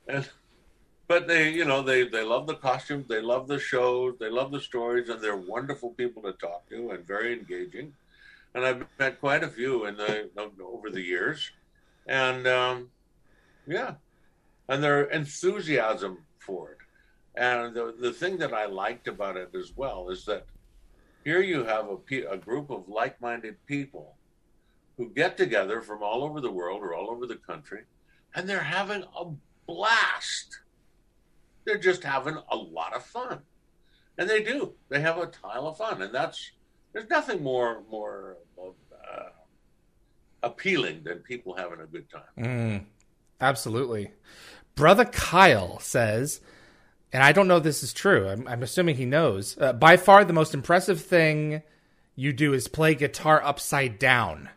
And 0.09 0.28
but 1.09 1.28
they, 1.28 1.51
you 1.51 1.64
know, 1.64 1.82
they 1.82 2.09
they 2.09 2.22
love 2.22 2.47
the 2.47 2.55
costumes, 2.55 3.07
they 3.09 3.20
love 3.20 3.47
the 3.47 3.59
shows, 3.59 4.14
they 4.18 4.30
love 4.30 4.51
the 4.51 4.61
stories, 4.61 5.09
and 5.09 5.20
they're 5.20 5.37
wonderful 5.37 5.91
people 5.91 6.22
to 6.22 6.32
talk 6.32 6.68
to 6.70 6.91
and 6.91 7.07
very 7.07 7.32
engaging. 7.32 7.93
And 8.55 8.64
I've 8.64 8.87
met 8.99 9.20
quite 9.20 9.45
a 9.45 9.49
few 9.49 9.87
in 9.87 9.97
the 9.97 10.30
over 10.64 10.91
the 10.91 11.03
years, 11.03 11.51
and 12.07 12.47
um, 12.47 12.89
yeah, 13.66 13.95
and 14.68 14.82
their 14.82 15.04
enthusiasm 15.04 16.18
for 16.38 16.72
it. 16.72 16.78
And 17.36 17.74
the 17.74 17.94
the 17.98 18.12
thing 18.12 18.38
that 18.38 18.52
I 18.52 18.66
liked 18.66 19.08
about 19.08 19.36
it 19.36 19.50
as 19.54 19.72
well 19.76 20.08
is 20.10 20.24
that 20.24 20.46
here 21.24 21.42
you 21.42 21.64
have 21.64 21.88
a 21.88 22.30
a 22.30 22.36
group 22.36 22.70
of 22.70 22.88
like-minded 22.88 23.56
people 23.66 24.16
who 24.96 25.10
get 25.10 25.36
together 25.36 25.82
from 25.82 26.02
all 26.02 26.24
over 26.24 26.40
the 26.40 26.50
world 26.50 26.82
or 26.82 26.94
all 26.94 27.10
over 27.10 27.26
the 27.26 27.36
country, 27.36 27.82
and 28.34 28.48
they're 28.48 28.60
having 28.60 29.02
a 29.02 29.24
blast. 29.66 30.60
They're 31.64 31.78
just 31.78 32.04
having 32.04 32.38
a 32.50 32.56
lot 32.56 32.94
of 32.94 33.04
fun, 33.04 33.40
and 34.16 34.30
they 34.30 34.42
do. 34.42 34.74
They 34.88 35.00
have 35.00 35.18
a 35.18 35.26
tile 35.26 35.66
of 35.66 35.76
fun, 35.76 36.00
and 36.00 36.14
that's 36.14 36.52
there's 36.92 37.10
nothing 37.10 37.42
more 37.42 37.82
more 37.90 38.38
uh, 38.58 39.30
appealing 40.42 41.02
than 41.04 41.18
people 41.18 41.54
having 41.54 41.80
a 41.80 41.86
good 41.86 42.08
time. 42.08 42.22
Mm, 42.38 42.84
absolutely. 43.40 44.12
Brother 44.77 45.07
Kyle 45.07 45.81
says, 45.81 46.41
and 47.12 47.22
I 47.22 47.33
don't 47.33 47.49
know 47.49 47.57
if 47.57 47.62
this 47.62 47.83
is 47.83 47.95
true. 47.95 48.29
I'm, 48.29 48.47
I'm 48.47 48.62
assuming 48.62 48.97
he 48.97 49.07
knows. 49.07 49.57
Uh, 49.59 49.72
by 49.72 49.97
far, 49.97 50.22
the 50.22 50.35
most 50.35 50.53
impressive 50.53 51.01
thing 51.01 51.62
you 52.14 52.33
do 52.33 52.53
is 52.53 52.68
play 52.68 52.95
guitar 52.95 53.43
upside 53.43 53.99
down. 53.99 54.51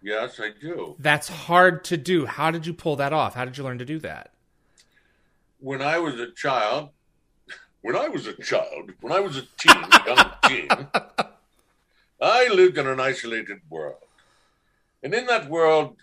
Yes, 0.00 0.40
I 0.40 0.52
do. 0.58 0.96
That's 0.98 1.28
hard 1.28 1.84
to 1.84 1.98
do. 1.98 2.24
How 2.24 2.50
did 2.50 2.66
you 2.66 2.72
pull 2.72 2.96
that 2.96 3.12
off? 3.12 3.34
How 3.34 3.44
did 3.44 3.58
you 3.58 3.64
learn 3.64 3.78
to 3.78 3.84
do 3.84 3.98
that? 3.98 4.32
When 5.60 5.82
I 5.82 5.98
was 5.98 6.18
a 6.18 6.30
child, 6.32 6.90
when 7.82 7.94
I 7.94 8.08
was 8.08 8.26
a 8.26 8.32
child, 8.32 8.92
when 9.02 9.12
I 9.12 9.20
was 9.20 9.36
a 9.36 9.42
teen, 9.58 9.84
young 10.06 10.30
teen, 10.44 10.68
I 12.22 12.48
lived 12.48 12.78
in 12.78 12.86
an 12.86 13.00
isolated 13.00 13.60
world. 13.68 13.96
And 15.02 15.12
in 15.12 15.26
that 15.26 15.50
world, 15.50 15.96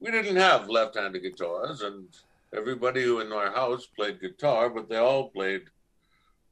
we 0.00 0.10
didn't 0.10 0.36
have 0.36 0.70
left 0.70 0.96
handed 0.96 1.22
guitars, 1.22 1.82
and 1.82 2.08
everybody 2.54 3.02
who 3.02 3.20
in 3.20 3.32
our 3.32 3.52
house 3.52 3.86
played 3.86 4.20
guitar, 4.20 4.70
but 4.70 4.88
they 4.88 4.96
all 4.96 5.30
played 5.30 5.62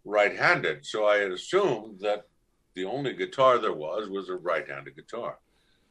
right 0.05 0.37
handed. 0.37 0.85
So 0.87 1.07
I 1.07 1.17
assumed 1.17 2.01
that 2.01 2.27
the 2.75 2.85
only 2.85 3.15
guitar 3.15 3.59
there 3.59 3.73
was 3.73 4.09
was 4.09 4.29
a 4.29 4.37
right 4.37 4.69
handed 4.69 4.97
guitar. 4.97 5.39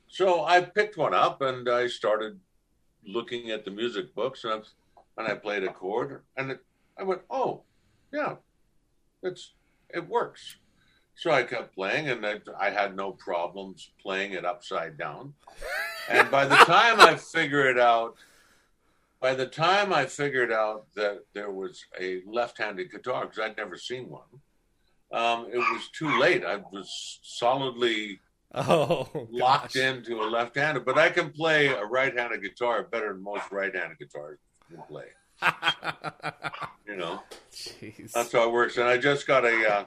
So 0.08 0.45
I 0.45 0.62
picked 0.62 0.97
one 0.97 1.14
up 1.14 1.41
and 1.41 1.68
I 1.68 1.88
started 1.88 2.39
looking 3.08 3.51
at 3.51 3.66
the 3.66 3.72
music 3.72 4.14
books, 4.16 4.43
and 4.43 4.53
I, 4.53 4.60
and 5.18 5.28
I 5.28 5.36
played 5.36 5.64
a 5.64 5.72
chord, 5.72 6.24
and 6.38 6.51
it, 6.51 6.60
I 6.97 7.03
went, 7.03 7.22
oh, 7.30 7.64
yeah, 8.14 8.36
it's 9.24 9.53
it 9.89 10.08
works. 10.08 10.58
So 11.16 11.32
I 11.32 11.43
kept 11.43 11.76
playing, 11.76 12.10
and 12.10 12.26
I, 12.26 12.41
I 12.60 12.70
had 12.70 12.95
no 12.95 13.12
problems 13.12 13.91
playing 14.01 14.34
it 14.34 14.45
upside 14.45 14.97
down. 14.97 15.34
And 16.10 16.30
by 16.30 16.45
the 16.45 16.56
time 16.56 16.99
I 16.99 17.16
figured 17.16 17.78
it 17.78 17.80
out, 17.80 18.16
by 19.26 19.34
the 19.34 19.47
time 19.47 19.91
I 19.91 20.05
figured 20.05 20.51
out 20.51 20.86
that 20.93 21.21
there 21.34 21.49
was 21.49 21.84
a 21.99 22.21
left-handed 22.28 22.91
guitar, 22.91 23.26
because 23.26 23.39
I'd 23.39 23.57
never 23.57 23.76
seen 23.76 24.07
one, 24.07 24.21
um, 25.11 25.47
it 25.51 25.57
was 25.57 25.89
too 25.97 26.19
late. 26.19 26.45
I 26.45 26.57
was 26.57 27.19
solidly 27.23 28.19
Oh, 28.53 29.09
locked 29.32 29.73
gosh. 29.73 29.82
into 29.84 30.21
a 30.21 30.30
left-handed, 30.30 30.86
but 30.86 30.99
I 30.99 31.09
can 31.09 31.32
play 31.32 31.69
a 31.69 31.84
right-handed 31.84 32.43
guitar 32.43 32.84
better 32.84 33.13
than 33.13 33.23
most 33.23 33.51
right-handed 33.51 33.97
guitars 33.97 34.38
can 34.69 34.84
play. 34.88 35.07
You 36.88 36.95
know. 36.97 37.23
Jeez. 37.51 38.11
That's 38.11 38.32
how 38.32 38.43
it 38.47 38.51
works. 38.51 38.78
And 38.78 38.88
I 38.88 38.97
just 38.97 39.26
got 39.26 39.43
a. 39.43 39.73
Uh, 39.73 39.86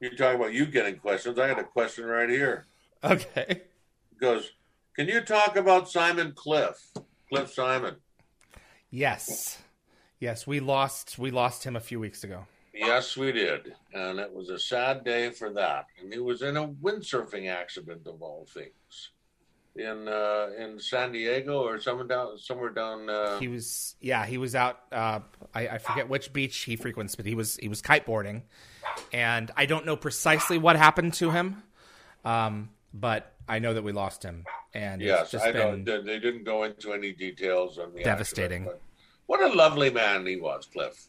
you're 0.00 0.12
talking 0.14 0.36
about 0.40 0.52
you 0.52 0.66
getting 0.66 0.96
questions. 0.98 1.36
I 1.36 1.48
got 1.48 1.58
a 1.58 1.64
question 1.64 2.04
right 2.04 2.30
here. 2.30 2.64
Okay. 3.02 3.44
It 3.48 4.20
goes, 4.20 4.52
can 4.94 5.08
you 5.08 5.20
talk 5.20 5.56
about 5.56 5.90
Simon 5.90 6.30
Cliff? 6.36 6.78
Cliff 7.28 7.52
Simon. 7.52 7.96
Yes. 8.90 9.58
Yes, 10.20 10.46
we 10.46 10.60
lost 10.60 11.18
we 11.18 11.30
lost 11.30 11.64
him 11.64 11.76
a 11.76 11.80
few 11.80 12.00
weeks 12.00 12.24
ago. 12.24 12.46
Yes, 12.74 13.16
we 13.16 13.32
did, 13.32 13.74
and 13.92 14.18
it 14.20 14.32
was 14.32 14.50
a 14.50 14.58
sad 14.58 15.04
day 15.04 15.30
for 15.30 15.52
that. 15.52 15.86
And 16.00 16.12
he 16.12 16.20
was 16.20 16.42
in 16.42 16.56
a 16.56 16.66
windsurfing 16.68 17.48
accident 17.48 18.06
of 18.06 18.22
all 18.22 18.46
things, 18.52 19.10
in 19.76 20.08
uh, 20.08 20.48
in 20.58 20.78
San 20.78 21.12
Diego 21.12 21.62
or 21.62 21.80
somewhere 21.80 22.06
down 22.06 22.38
somewhere 22.38 22.70
down. 22.70 23.10
Uh, 23.10 23.38
He 23.38 23.48
was, 23.48 23.96
yeah, 24.00 24.26
he 24.26 24.38
was 24.38 24.54
out. 24.54 24.80
Uh, 24.92 25.20
I, 25.54 25.68
I 25.68 25.78
forget 25.78 26.08
which 26.08 26.32
beach 26.32 26.56
he 26.58 26.76
frequents, 26.76 27.14
but 27.14 27.26
he 27.26 27.34
was 27.34 27.56
he 27.56 27.68
was 27.68 27.82
kiteboarding, 27.82 28.42
and 29.12 29.50
I 29.56 29.66
don't 29.66 29.84
know 29.86 29.96
precisely 29.96 30.58
what 30.58 30.76
happened 30.76 31.14
to 31.14 31.30
him, 31.30 31.62
um, 32.24 32.70
but 32.94 33.32
I 33.48 33.58
know 33.58 33.74
that 33.74 33.82
we 33.82 33.92
lost 33.92 34.22
him, 34.22 34.44
and 34.74 35.00
it's 35.00 35.06
yes, 35.06 35.30
just 35.30 35.44
I 35.44 35.52
don't. 35.52 35.84
They 35.84 36.18
didn't 36.18 36.44
go 36.44 36.64
into 36.64 36.92
any 36.92 37.12
details 37.12 37.78
on 37.78 37.94
the 37.94 38.02
Devastating. 38.02 38.62
accident, 38.62 38.82
what 39.26 39.40
a 39.40 39.54
lovely 39.54 39.90
man 39.90 40.26
he 40.26 40.36
was, 40.36 40.66
Cliff. 40.72 41.08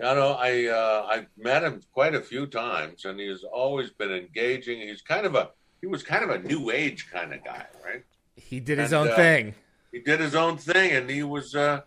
I 0.00 0.14
know 0.14 0.32
I 0.32 0.66
uh, 0.66 1.06
I 1.08 1.26
met 1.36 1.62
him 1.62 1.80
quite 1.92 2.14
a 2.14 2.20
few 2.20 2.46
times, 2.46 3.04
and 3.04 3.18
he's 3.18 3.44
always 3.44 3.90
been 3.90 4.12
engaging. 4.12 4.80
He's 4.80 5.02
kind 5.02 5.24
of 5.26 5.34
a 5.34 5.50
he 5.80 5.86
was 5.86 6.02
kind 6.02 6.24
of 6.24 6.30
a 6.30 6.38
new 6.38 6.70
age 6.70 7.10
kind 7.10 7.32
of 7.32 7.44
guy, 7.44 7.66
right? 7.84 8.04
he 8.36 8.60
did 8.60 8.78
his 8.78 8.92
own 8.92 9.08
uh, 9.08 9.16
thing. 9.16 9.54
he 9.92 9.98
did 9.98 10.20
his 10.20 10.34
own 10.34 10.58
thing 10.58 10.92
and 10.92 11.08
he 11.10 11.22
was 11.22 11.54
uh 11.54 11.80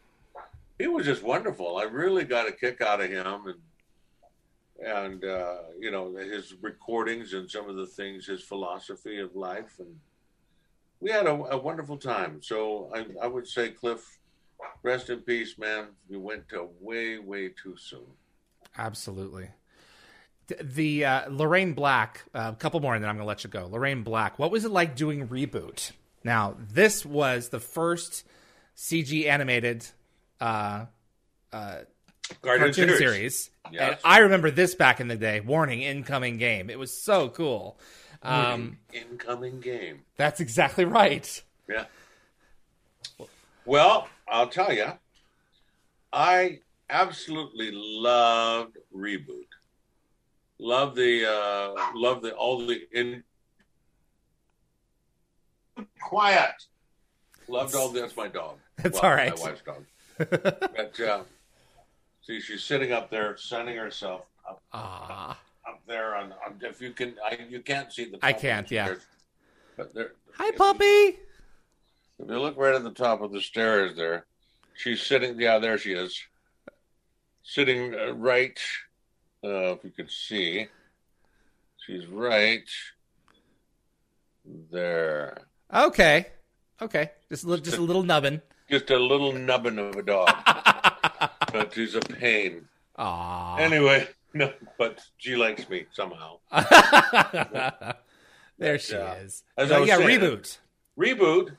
he 0.79 0.87
was 0.87 1.05
just 1.05 1.23
wonderful 1.23 1.77
i 1.77 1.83
really 1.83 2.23
got 2.23 2.47
a 2.47 2.51
kick 2.51 2.81
out 2.81 2.99
of 2.99 3.09
him 3.09 3.25
and 3.45 3.55
and 4.85 5.25
uh 5.25 5.57
you 5.79 5.91
know 5.91 6.15
his 6.15 6.55
recordings 6.61 7.33
and 7.33 7.49
some 7.49 7.69
of 7.69 7.75
the 7.75 7.87
things 7.87 8.25
his 8.25 8.41
philosophy 8.41 9.19
of 9.19 9.35
life 9.35 9.79
and 9.79 9.95
we 10.99 11.11
had 11.11 11.25
a, 11.25 11.31
a 11.31 11.57
wonderful 11.57 11.97
time 11.97 12.41
so 12.41 12.91
I, 12.95 13.05
I 13.21 13.27
would 13.27 13.47
say 13.47 13.69
cliff 13.69 14.19
rest 14.83 15.09
in 15.09 15.19
peace 15.19 15.57
man 15.57 15.87
you 16.09 16.19
went 16.19 16.49
to 16.49 16.69
way 16.79 17.19
way 17.19 17.49
too 17.49 17.75
soon 17.77 18.07
Absolutely. 18.77 19.49
The 20.61 21.05
uh, 21.05 21.29
Lorraine 21.29 21.73
Black, 21.73 22.23
uh, 22.33 22.51
a 22.53 22.55
couple 22.55 22.79
more, 22.79 22.95
and 22.95 23.03
then 23.03 23.09
I'm 23.09 23.17
going 23.17 23.25
to 23.25 23.27
let 23.27 23.43
you 23.43 23.49
go. 23.49 23.67
Lorraine 23.67 24.03
Black, 24.03 24.39
what 24.39 24.49
was 24.49 24.65
it 24.65 24.71
like 24.71 24.95
doing 24.95 25.27
reboot? 25.27 25.91
Now, 26.23 26.55
this 26.57 27.05
was 27.05 27.49
the 27.49 27.59
first 27.59 28.25
CG 28.75 29.27
animated 29.27 29.85
uh, 30.41 30.85
cartoon, 32.41 32.65
cartoon 32.65 32.73
series, 32.73 32.99
series. 32.99 33.49
Yes. 33.71 33.91
And 33.91 33.99
I 34.03 34.19
remember 34.19 34.51
this 34.51 34.75
back 34.75 34.99
in 34.99 35.07
the 35.07 35.15
day. 35.15 35.39
Warning, 35.39 35.81
incoming 35.81 36.37
game. 36.37 36.69
It 36.69 36.79
was 36.79 36.91
so 36.91 37.29
cool. 37.29 37.79
Um, 38.21 38.77
incoming 38.91 39.61
game 39.61 40.01
that's 40.17 40.41
exactly 40.41 40.83
right. 40.83 41.41
Yeah. 41.69 41.85
Well, 43.65 44.09
I'll 44.27 44.49
tell 44.49 44.73
you, 44.73 44.87
I 46.11 46.59
absolutely 46.89 47.71
loved 47.71 48.77
reboot. 48.93 49.47
Love 50.59 50.95
the 50.95 51.25
uh, 51.25 51.91
love 51.95 52.21
the 52.21 52.33
all 52.33 52.65
the 52.67 52.81
in 52.91 53.23
quiet. 56.01 56.65
Loved 57.47 57.73
all 57.75 57.89
that's 57.89 58.17
my 58.17 58.27
dog. 58.27 58.57
That's 58.77 58.99
all 58.99 59.09
right. 59.09 59.35
My 59.37 59.41
wife's 59.41 59.61
dog. 59.61 59.85
but 60.17 60.99
uh, 60.99 61.23
see, 62.29 62.39
she's 62.39 62.63
sitting 62.63 62.91
up 62.91 63.09
there, 63.09 63.35
sunning 63.37 63.75
herself 63.75 64.21
up, 64.47 64.61
Ah, 64.71 65.39
up 65.67 65.81
there 65.87 66.15
on, 66.15 66.31
on. 66.45 66.59
If 66.61 66.79
you 66.81 66.91
can, 66.91 67.15
I 67.25 67.39
you 67.49 67.61
can't 67.61 67.91
see 67.91 68.05
the. 68.05 68.19
I 68.21 68.33
can't, 68.33 68.69
yeah. 68.69 68.95
But 69.77 69.93
there. 69.93 70.11
hi, 70.35 70.47
if 70.47 70.51
you- 70.53 70.57
puppy. 70.57 70.85
if 72.19 72.29
you 72.29 72.39
look 72.39 72.57
right 72.57 72.75
at 72.75 72.83
the 72.83 72.91
top 72.91 73.21
of 73.21 73.31
the 73.31 73.41
stairs 73.41 73.95
there, 73.95 74.25
she's 74.75 75.01
sitting. 75.01 75.39
Yeah, 75.39 75.57
there 75.59 75.77
she 75.77 75.93
is. 75.93 76.19
Sitting 77.43 77.95
uh, 77.95 78.13
right. 78.13 78.59
Uh, 79.43 79.73
if 79.73 79.83
you 79.85 79.89
could 79.91 80.11
see, 80.11 80.67
she's 81.87 82.05
right 82.07 82.69
there. 84.71 85.37
Okay, 85.73 86.27
okay. 86.81 87.11
Just 87.29 87.43
a 87.45 87.47
little, 87.47 87.63
just 87.63 87.77
a 87.77 87.81
little 87.81 88.03
nubbin. 88.03 88.41
Just 88.69 88.89
a 88.91 88.99
little 88.99 89.31
nubbin 89.33 89.79
of 89.79 89.95
a 89.95 90.03
dog, 90.03 90.29
but 91.51 91.73
she's 91.73 91.95
a 91.95 91.99
pain. 92.01 92.67
Aw. 92.97 93.57
Anyway, 93.57 94.07
no, 94.33 94.51
but 94.77 95.01
she 95.17 95.35
likes 95.35 95.67
me 95.69 95.85
somehow. 95.91 96.37
there 98.57 98.77
she 98.79 98.95
is. 98.95 99.43
as 99.57 99.69
So, 99.69 99.83
yeah, 99.83 99.97
saying- 99.97 100.19
reboot. 100.19 100.57
Reboot, 100.97 101.55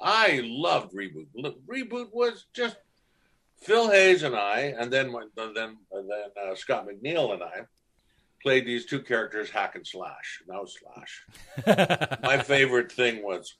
I 0.00 0.40
loved 0.44 0.92
Reboot. 0.94 1.26
Look, 1.34 1.64
Reboot 1.66 2.12
was 2.12 2.44
just 2.52 2.76
Phil 3.62 3.90
Hayes 3.90 4.22
and 4.22 4.36
I, 4.36 4.74
and 4.78 4.92
then 4.92 5.12
when- 5.12 5.30
then 5.36 5.54
then 5.54 5.78
uh, 5.96 6.54
Scott 6.54 6.86
McNeil 6.86 7.32
and 7.32 7.42
I 7.42 7.60
played 8.42 8.66
these 8.66 8.84
two 8.84 9.00
characters, 9.00 9.48
Hack 9.48 9.74
and 9.74 9.86
Slash. 9.86 10.42
Now 10.46 10.66
Slash. 10.66 11.24
My 12.22 12.36
favorite 12.42 12.92
thing 12.92 13.22
was 13.24 13.54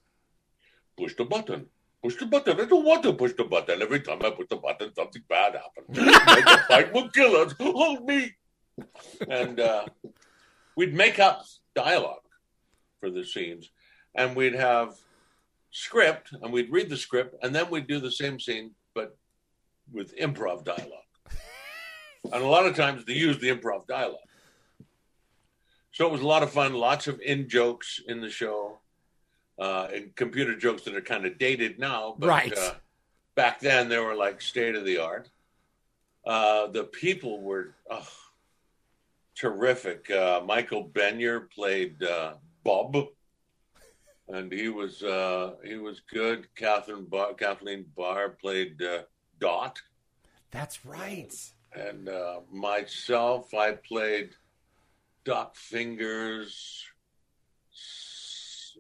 push 0.99 1.14
the 1.16 1.25
button. 1.25 1.66
Push 2.05 2.17
the 2.17 2.27
button. 2.27 2.61
I 2.61 2.67
don't 2.67 2.85
want 2.85 3.03
to 3.05 3.15
push 3.15 3.33
the 3.33 3.45
button. 3.45 3.81
Every 3.81 4.01
time 4.01 4.19
I 4.23 4.29
push 4.29 4.49
the 4.51 4.57
button, 4.57 4.95
something 4.95 5.23
bad 5.27 5.55
happens. 5.55 5.99
A 6.47 6.59
fight 6.69 6.93
will 6.93 7.09
kill 7.09 7.35
us. 7.35 7.55
Hold 7.59 8.05
me. 8.05 8.31
And 9.27 9.59
uh, 9.59 9.87
we'd 10.77 10.93
make 10.93 11.19
up 11.19 11.47
dialogue 11.75 12.21
for 13.01 13.09
the 13.09 13.25
scenes, 13.25 13.71
and 14.15 14.37
we'd 14.37 14.55
have 14.55 14.97
script, 15.71 16.29
and 16.43 16.53
we'd 16.53 16.71
read 16.71 16.91
the 16.91 16.97
script, 16.99 17.37
and 17.43 17.55
then 17.55 17.71
we'd 17.71 17.87
do 17.87 18.01
the 18.01 18.13
same 18.13 18.39
scene, 18.39 18.73
but 18.95 19.17
with 19.91 20.15
improv 20.19 20.63
dialogue. 20.63 20.91
and 22.31 22.43
a 22.43 22.47
lot 22.47 22.67
of 22.67 22.77
times 22.77 23.07
they 23.07 23.15
use 23.15 23.39
the 23.39 23.49
improv 23.49 23.87
dialogue. 23.87 24.19
So 25.93 26.07
it 26.07 26.13
was 26.13 26.21
a 26.21 26.27
lot 26.27 26.43
of 26.43 26.51
fun. 26.51 26.75
Lots 26.75 27.07
of 27.07 27.19
in 27.23 27.49
jokes 27.49 27.99
in 28.07 28.21
the 28.21 28.29
show, 28.29 28.81
uh, 29.59 29.89
and 29.93 30.15
computer 30.17 30.57
jokes 30.57 30.83
that 30.83 30.95
are 30.95 31.01
kind 31.01 31.27
of 31.27 31.39
dated 31.39 31.79
now. 31.79 32.17
But, 32.19 32.29
Right. 32.29 32.59
Uh, 32.59 32.75
back 33.35 33.61
then, 33.61 33.89
they 33.89 33.99
were 33.99 34.15
like 34.15 34.41
state 34.41 34.75
of 34.75 34.85
the 34.85 34.99
art. 34.99 35.31
Uh, 36.27 36.69
the 36.69 36.85
people 36.85 37.41
were 37.43 37.75
oh, 37.91 38.09
terrific. 39.35 40.11
Uh, 40.11 40.41
Michael 40.45 40.89
Benyaer 40.89 41.51
played 41.51 42.03
uh, 42.03 42.35
Bob, 42.65 42.97
and 44.29 44.51
he 44.51 44.69
was 44.69 45.03
uh, 45.03 45.55
he 45.65 45.77
was 45.77 46.01
good. 46.01 46.49
Catherine 46.55 47.05
Bar- 47.05 47.35
Kathleen 47.35 47.85
Barr 47.95 48.31
played 48.31 48.81
uh, 48.83 49.03
Dot, 49.39 49.81
That's 50.51 50.87
right. 50.87 51.35
and 51.75 52.09
uh, 52.09 52.41
myself, 52.51 53.53
I 53.53 53.73
played 53.73 54.31
Doc 55.25 55.57
Fingers 55.57 56.87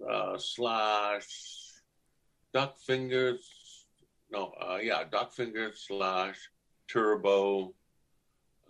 uh, 0.08 0.38
slash 0.38 1.26
duck 2.52 2.78
Fingers. 2.78 3.50
No, 4.30 4.52
uh, 4.60 4.78
yeah, 4.82 5.04
duck 5.10 5.32
Fingers 5.32 5.84
slash 5.86 6.36
Turbo, 6.88 7.74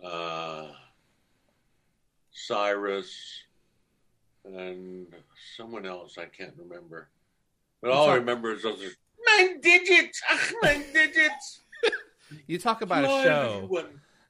uh, 0.03 0.67
Cyrus, 2.31 3.41
and 4.43 5.07
someone 5.57 5.85
else 5.85 6.17
I 6.17 6.25
can't 6.25 6.53
remember. 6.57 7.09
But 7.81 7.91
all 7.91 8.09
I 8.09 8.15
remember 8.15 8.53
is 8.53 8.63
those. 8.63 8.95
My 9.25 9.55
digits, 9.61 10.21
my 10.61 10.83
digits. 10.93 11.61
You 12.47 12.57
talk 12.57 12.81
about 12.81 13.03
a 13.03 13.23
show. 13.23 13.69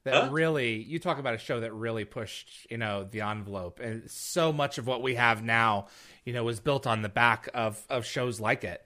That 0.05 0.13
Huh? 0.13 0.29
really 0.31 0.81
you 0.81 0.97
talk 0.97 1.19
about 1.19 1.35
a 1.35 1.37
show 1.37 1.59
that 1.59 1.73
really 1.73 2.05
pushed 2.05 2.47
you 2.71 2.77
know 2.77 3.03
the 3.03 3.21
envelope. 3.21 3.79
And 3.79 4.09
so 4.09 4.51
much 4.51 4.77
of 4.77 4.87
what 4.87 5.01
we 5.03 5.15
have 5.15 5.43
now 5.43 5.87
you 6.23 6.33
know 6.33 6.43
was 6.43 6.59
built 6.59 6.87
on 6.87 7.01
the 7.01 7.09
back 7.09 7.49
of 7.53 7.85
of 7.89 8.05
shows 8.05 8.39
like 8.39 8.63
it 8.63 8.85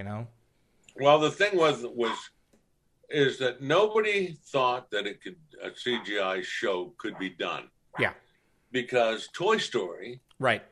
you 0.00 0.04
know? 0.04 0.26
Well, 0.96 1.18
the 1.18 1.30
thing 1.30 1.56
was 1.56 1.84
was 1.94 2.16
is 3.10 3.38
that 3.38 3.60
nobody 3.60 4.36
thought 4.46 4.90
that 4.90 5.06
it 5.06 5.22
could 5.22 5.36
a 5.62 5.70
CGI 5.70 6.42
show 6.42 6.94
could 6.96 7.18
be 7.18 7.28
done. 7.28 7.68
Yeah. 7.98 8.12
Because 8.72 9.28
Toy 9.34 9.58
Story 9.58 10.20
right. 10.38 10.62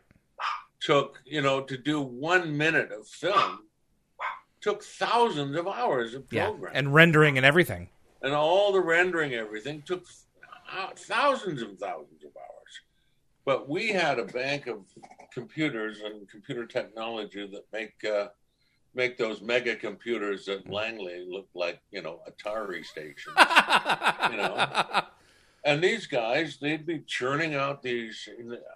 took 0.81 1.21
you 1.27 1.43
know 1.43 1.61
to 1.61 1.77
do 1.77 2.01
one 2.01 2.57
minute 2.57 2.91
of 2.91 3.07
film 3.07 3.61
took 4.61 4.83
thousands 4.83 5.57
of 5.57 5.69
hours 5.69 6.15
of 6.15 6.25
yeah. 6.33 6.53
and 6.73 6.95
rendering 6.95 7.37
and 7.37 7.47
everything 7.47 7.89
and 8.23 8.35
all 8.35 8.73
the 8.73 8.81
rendering 8.81 9.35
everything 9.35 9.83
took 9.83 10.05
uh, 10.77 10.89
thousands 10.97 11.63
and 11.63 11.79
thousands 11.79 12.25
of 12.25 12.31
hours. 12.37 12.81
But 13.45 13.69
we 13.69 13.89
had 13.89 14.19
a 14.19 14.25
bank 14.25 14.67
of 14.67 14.85
computers 15.33 16.01
and 16.05 16.29
computer 16.29 16.67
technology 16.67 17.47
that 17.47 17.65
make 17.73 18.05
uh, 18.05 18.29
make 18.95 19.17
those 19.17 19.41
mega 19.41 19.77
computers 19.77 20.47
that 20.47 20.69
langley 20.69 21.25
look 21.29 21.49
like 21.55 21.81
you 21.91 22.03
know 22.03 22.21
atari 22.29 22.85
stations 22.85 23.37
you 24.31 24.37
know. 24.37 25.03
and 25.65 25.83
these 25.83 26.07
guys 26.07 26.59
they'd 26.61 26.87
be 26.87 27.01
churning 27.07 27.55
out 27.55 27.83
these 27.83 28.29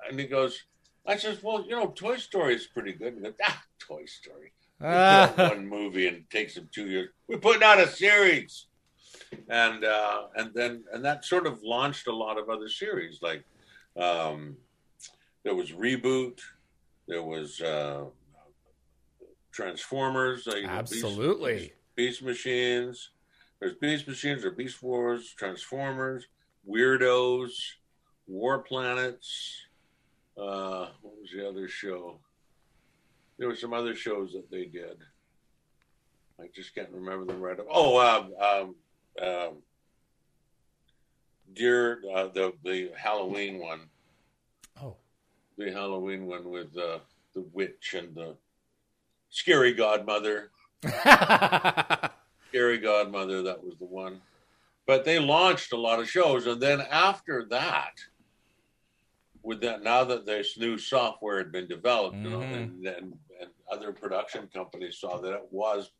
and 0.08 0.20
he 0.20 0.26
goes 0.26 0.64
i 1.06 1.16
says 1.16 1.42
well 1.42 1.64
you 1.64 1.72
know 1.72 1.88
toy 1.88 2.16
story 2.16 2.54
is 2.54 2.66
pretty 2.66 2.92
good. 2.92 3.14
And 3.14 3.18
he 3.18 3.22
goes, 3.24 3.34
ah 3.44 3.62
toy 3.78 4.04
story. 4.04 4.52
We 4.80 4.86
put 4.86 4.94
out 4.94 5.34
Ah, 5.38 5.48
one 5.50 5.68
movie 5.68 6.08
and 6.08 6.16
it 6.18 6.30
takes 6.30 6.54
them 6.54 6.68
two 6.72 6.88
years. 6.88 7.10
We're 7.28 7.38
putting 7.38 7.62
out 7.62 7.80
a 7.80 7.88
series 7.88 8.66
and 9.48 9.84
uh, 9.84 10.24
and 10.36 10.52
then 10.54 10.84
and 10.92 11.04
that 11.04 11.24
sort 11.24 11.46
of 11.46 11.62
launched 11.62 12.06
a 12.06 12.14
lot 12.14 12.38
of 12.38 12.48
other 12.48 12.68
series. 12.68 13.20
Like 13.22 13.44
um, 13.96 14.56
there 15.44 15.54
was 15.54 15.72
reboot, 15.72 16.40
there 17.08 17.22
was 17.22 17.60
uh, 17.60 18.04
Transformers, 19.50 20.48
uh, 20.48 20.56
you 20.56 20.66
know, 20.66 20.80
Beast- 20.80 21.04
Absolutely. 21.04 21.56
Beast, 21.56 21.72
Beast 21.94 22.22
Machines. 22.22 23.10
There's 23.60 23.74
Beast 23.74 24.08
Machines, 24.08 24.44
or 24.44 24.50
Beast 24.50 24.82
Wars, 24.82 25.34
Transformers, 25.38 26.26
Weirdos, 26.68 27.52
War 28.26 28.58
Planets. 28.58 29.56
Uh, 30.36 30.88
what 31.02 31.14
was 31.20 31.30
the 31.32 31.46
other 31.46 31.68
show? 31.68 32.18
There 33.38 33.46
were 33.48 33.54
some 33.56 33.72
other 33.72 33.94
shows 33.94 34.32
that 34.32 34.50
they 34.50 34.64
did. 34.64 34.98
I 36.40 36.46
just 36.54 36.74
can't 36.74 36.90
remember 36.90 37.24
them 37.24 37.40
right. 37.40 37.58
Oh, 37.70 38.00
um, 38.00 38.32
um, 38.42 38.74
um, 39.20 39.62
Dear, 41.54 42.00
uh, 42.14 42.28
the 42.28 42.52
the 42.64 42.90
Halloween 42.96 43.58
one, 43.58 43.80
Oh. 44.80 44.96
the 45.58 45.70
Halloween 45.70 46.26
one 46.26 46.48
with 46.50 46.74
uh, 46.78 47.00
the 47.34 47.42
witch 47.52 47.94
and 47.96 48.14
the 48.14 48.36
scary 49.30 49.74
godmother. 49.74 50.50
Scary 52.48 52.78
Godmother, 52.78 53.42
that 53.42 53.62
was 53.64 53.74
the 53.78 53.84
one. 53.86 54.20
But 54.86 55.04
they 55.06 55.18
launched 55.18 55.72
a 55.72 55.76
lot 55.76 56.00
of 56.00 56.10
shows, 56.10 56.46
and 56.46 56.60
then 56.60 56.80
after 56.82 57.44
that, 57.50 57.92
with 59.42 59.60
that, 59.62 59.82
now 59.82 60.04
that 60.04 60.26
this 60.26 60.58
new 60.58 60.76
software 60.76 61.38
had 61.38 61.50
been 61.52 61.66
developed, 61.68 62.16
you 62.16 62.28
know, 62.30 62.40
Mhm. 62.40 62.52
and, 62.56 62.86
and 62.86 63.18
and 63.40 63.50
other 63.70 63.92
production 63.92 64.48
companies 64.48 64.98
saw 64.98 65.18
that 65.20 65.32
it 65.32 65.46
was 65.50 65.90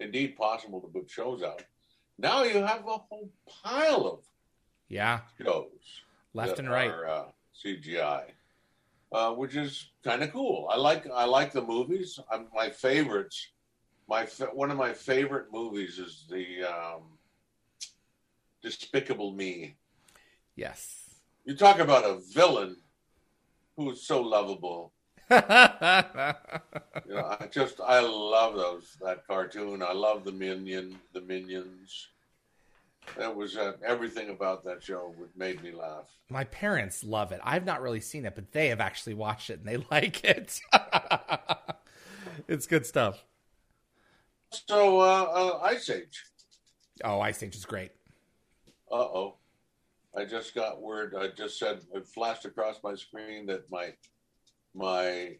indeed 0.00 0.36
possible 0.36 0.80
to 0.82 0.88
put 0.88 1.08
shows 1.10 1.42
out. 1.42 1.64
Now 2.22 2.44
you 2.44 2.62
have 2.62 2.86
a 2.86 2.98
whole 2.98 3.28
pile 3.64 4.06
of 4.06 4.20
yeah. 4.88 5.20
shows 5.42 5.66
Left 6.34 6.60
and 6.60 6.70
right. 6.70 6.88
are, 6.88 7.06
uh, 7.06 7.24
CGI, 7.62 8.22
uh, 9.10 9.32
which 9.32 9.56
is 9.56 9.88
kind 10.04 10.22
of 10.22 10.32
cool. 10.32 10.68
I 10.72 10.76
like 10.76 11.06
I 11.12 11.24
like 11.24 11.52
the 11.52 11.60
movies. 11.62 12.20
I'm, 12.30 12.46
my 12.54 12.70
favorites, 12.70 13.48
my 14.08 14.24
one 14.54 14.70
of 14.70 14.78
my 14.78 14.92
favorite 14.92 15.46
movies 15.52 15.98
is 15.98 16.24
the 16.30 16.62
um, 16.64 17.02
Despicable 18.62 19.32
Me. 19.32 19.74
Yes. 20.54 21.10
You 21.44 21.56
talk 21.56 21.80
about 21.80 22.04
a 22.04 22.20
villain 22.32 22.76
who 23.76 23.90
is 23.90 24.06
so 24.06 24.22
lovable. 24.22 24.92
You 27.12 27.18
know, 27.18 27.36
I 27.40 27.46
just 27.46 27.80
I 27.80 28.00
love 28.00 28.54
those 28.54 28.96
that 29.02 29.26
cartoon. 29.26 29.82
I 29.82 29.92
love 29.92 30.24
the 30.24 30.32
minion, 30.32 30.98
the 31.12 31.20
minions. 31.20 32.08
That 33.18 33.34
was 33.34 33.56
uh, 33.56 33.72
everything 33.84 34.30
about 34.30 34.64
that 34.64 34.82
show 34.82 35.12
would 35.18 35.36
made 35.36 35.62
me 35.62 35.72
laugh. 35.72 36.08
My 36.30 36.44
parents 36.44 37.04
love 37.04 37.32
it. 37.32 37.40
I've 37.42 37.64
not 37.64 37.82
really 37.82 38.00
seen 38.00 38.24
it, 38.24 38.34
but 38.34 38.52
they 38.52 38.68
have 38.68 38.80
actually 38.80 39.14
watched 39.14 39.50
it 39.50 39.58
and 39.58 39.68
they 39.68 39.76
like 39.90 40.24
it. 40.24 40.58
it's 42.48 42.66
good 42.66 42.86
stuff. 42.86 43.24
So 44.68 45.00
uh, 45.00 45.02
uh, 45.04 45.60
Ice 45.64 45.88
Age. 45.90 46.24
Oh, 47.04 47.20
Ice 47.20 47.42
Age 47.42 47.56
is 47.56 47.64
great. 47.64 47.90
Uh 48.90 48.96
oh. 48.96 49.36
I 50.16 50.24
just 50.24 50.54
got 50.54 50.82
word. 50.82 51.14
I 51.18 51.28
just 51.28 51.58
said 51.58 51.80
it 51.94 52.06
flashed 52.06 52.44
across 52.44 52.80
my 52.82 52.94
screen 52.94 53.46
that 53.46 53.70
my 53.70 53.94
my 54.74 55.36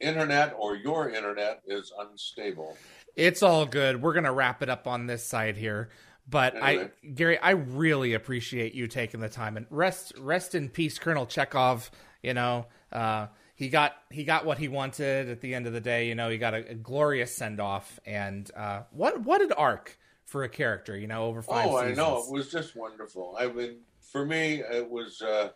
internet 0.00 0.54
or 0.58 0.76
your 0.76 1.10
internet 1.10 1.62
is 1.66 1.92
unstable. 1.98 2.76
It's 3.14 3.42
all 3.42 3.64
good. 3.64 4.02
We're 4.02 4.14
gonna 4.14 4.32
wrap 4.32 4.62
it 4.62 4.68
up 4.68 4.86
on 4.88 5.06
this 5.06 5.24
side 5.24 5.56
here. 5.56 5.90
But 6.28 6.54
Anyway. 6.56 6.90
I, 7.02 7.06
Gary, 7.08 7.38
I 7.38 7.50
really 7.50 8.14
appreciate 8.14 8.74
you 8.74 8.86
taking 8.86 9.20
the 9.20 9.28
time 9.28 9.56
and 9.56 9.66
rest, 9.70 10.12
rest 10.18 10.54
in 10.54 10.68
peace, 10.68 10.98
Colonel 10.98 11.26
Chekov. 11.26 11.90
You 12.22 12.34
know, 12.34 12.66
uh, 12.92 13.26
he 13.54 13.68
got 13.68 13.94
he 14.10 14.24
got 14.24 14.44
what 14.44 14.58
he 14.58 14.68
wanted 14.68 15.28
at 15.28 15.40
the 15.40 15.54
end 15.54 15.66
of 15.66 15.72
the 15.72 15.80
day. 15.80 16.08
You 16.08 16.14
know, 16.14 16.28
he 16.28 16.38
got 16.38 16.54
a, 16.54 16.70
a 16.70 16.74
glorious 16.74 17.34
send 17.34 17.60
off, 17.60 17.98
and 18.06 18.50
uh, 18.56 18.82
what 18.90 19.22
what 19.22 19.40
an 19.40 19.52
arc 19.52 19.98
for 20.24 20.44
a 20.44 20.48
character. 20.48 20.96
You 20.96 21.06
know, 21.06 21.24
over 21.24 21.42
five 21.42 21.66
oh, 21.68 21.80
seasons. 21.80 21.98
I 21.98 22.02
know. 22.02 22.24
It 22.26 22.32
was 22.32 22.50
just 22.50 22.76
wonderful. 22.76 23.36
I 23.38 23.48
mean, 23.48 23.78
for 24.00 24.24
me, 24.24 24.62
it 24.62 24.88
was 24.88 25.20
uh, 25.22 25.50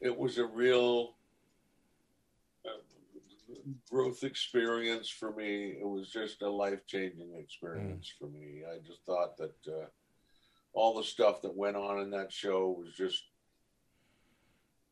it 0.00 0.16
was 0.16 0.38
a 0.38 0.44
real 0.44 1.14
growth 3.90 4.24
experience 4.24 5.08
for 5.08 5.32
me. 5.32 5.76
It 5.80 5.86
was 5.86 6.10
just 6.10 6.42
a 6.42 6.50
life 6.50 6.86
changing 6.86 7.34
experience 7.38 8.12
for 8.18 8.28
me. 8.28 8.62
I 8.70 8.78
just 8.86 9.04
thought 9.04 9.36
that 9.38 9.54
uh, 9.68 9.86
all 10.72 10.96
the 10.96 11.04
stuff 11.04 11.42
that 11.42 11.54
went 11.56 11.76
on 11.76 12.00
in 12.00 12.10
that 12.10 12.32
show 12.32 12.70
was 12.78 12.92
just 12.94 13.24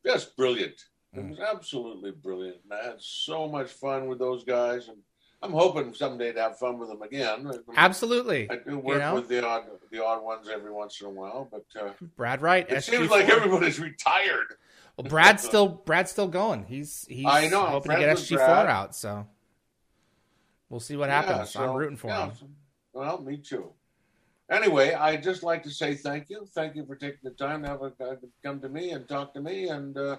just 0.05 0.35
brilliant. 0.35 0.85
It 1.13 1.19
Mm. 1.19 1.29
was 1.31 1.39
absolutely 1.39 2.11
brilliant. 2.11 2.57
And 2.63 2.73
I 2.73 2.83
had 2.85 3.01
so 3.01 3.47
much 3.47 3.69
fun 3.71 4.07
with 4.07 4.17
those 4.19 4.43
guys, 4.43 4.87
and 4.87 4.97
I'm 5.43 5.51
hoping 5.51 5.93
someday 5.93 6.31
to 6.31 6.41
have 6.41 6.57
fun 6.57 6.77
with 6.79 6.89
them 6.89 7.01
again. 7.01 7.51
Absolutely, 7.75 8.49
I 8.49 8.55
do 8.57 8.77
work 8.77 8.99
know? 8.99 9.15
with 9.15 9.27
the 9.27 9.45
odd 9.45 9.63
the 9.91 10.03
odd 10.03 10.23
ones 10.23 10.47
every 10.47 10.71
once 10.71 11.01
in 11.01 11.07
a 11.07 11.09
while, 11.09 11.49
but 11.51 11.65
uh, 11.79 11.91
Brad 12.15 12.41
Wright. 12.41 12.65
it 12.69 12.75
SG4. 12.77 12.81
seems 12.83 13.09
like 13.09 13.27
everybody's 13.29 13.79
retired. 13.79 14.53
Well, 15.01 15.09
Brad's 15.09 15.43
still 15.43 15.67
Brad's 15.67 16.11
still 16.11 16.27
going. 16.27 16.65
He's 16.65 17.05
he's 17.09 17.25
I 17.25 17.47
know, 17.47 17.65
I'm 17.65 17.71
hoping 17.71 17.91
to 17.91 17.97
get 17.97 18.17
friends 18.17 18.29
SG4 18.29 18.67
out. 18.67 18.95
So 18.95 19.27
we'll 20.69 20.79
see 20.79 20.95
what 20.97 21.09
Yeah, 21.09 21.21
happens. 21.21 21.55
I'm 21.55 21.73
rooting 21.75 21.97
for 21.97 22.07
yeah, 22.07 22.29
him. 22.31 22.55
well, 22.93 23.21
me 23.21 23.37
too. 23.37 23.71
Anyway, 24.49 24.93
I'd 24.93 25.23
just 25.23 25.43
like 25.43 25.63
to 25.63 25.69
say 25.71 25.95
thank 25.95 26.29
you. 26.29 26.45
Thank 26.53 26.75
you 26.75 26.85
for 26.85 26.95
taking 26.95 27.19
the 27.23 27.31
time 27.31 27.63
to 27.63 27.69
have 27.69 27.81
a, 27.81 27.85
uh, 28.03 28.15
come 28.43 28.59
to 28.59 28.69
me 28.69 28.91
and 28.91 29.07
talk 29.07 29.33
to 29.35 29.41
me, 29.41 29.69
and 29.69 29.97
uh, 29.97 30.17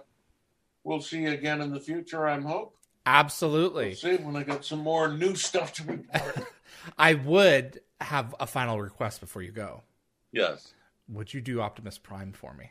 we'll 0.85 1.03
see 1.03 1.23
you 1.23 1.31
again 1.33 1.61
in 1.61 1.71
the 1.71 1.81
future. 1.81 2.27
I'm 2.27 2.43
hope. 2.43 2.75
Absolutely. 3.05 3.89
We'll 3.89 3.95
see 3.97 4.17
when 4.17 4.37
I 4.37 4.43
got 4.43 4.65
some 4.65 4.79
more 4.79 5.09
new 5.13 5.35
stuff 5.35 5.75
to 5.75 5.85
report. 5.85 6.47
I 6.99 7.15
would 7.15 7.81
have 8.01 8.35
a 8.41 8.47
final 8.47 8.81
request 8.81 9.21
before 9.21 9.43
you 9.43 9.53
go. 9.53 9.83
yes. 10.33 10.73
Would 11.09 11.35
you 11.35 11.41
do 11.43 11.61
Optimus 11.61 11.99
Prime 11.99 12.33
for 12.33 12.55
me? 12.55 12.71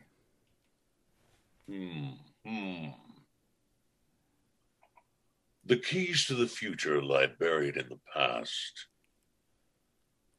Hmm. 1.71 2.09
Hmm. 2.45 2.85
The 5.65 5.77
keys 5.77 6.25
to 6.25 6.35
the 6.35 6.47
future 6.47 7.01
lie 7.01 7.27
buried 7.39 7.77
in 7.77 7.87
the 7.87 7.99
past. 8.13 8.87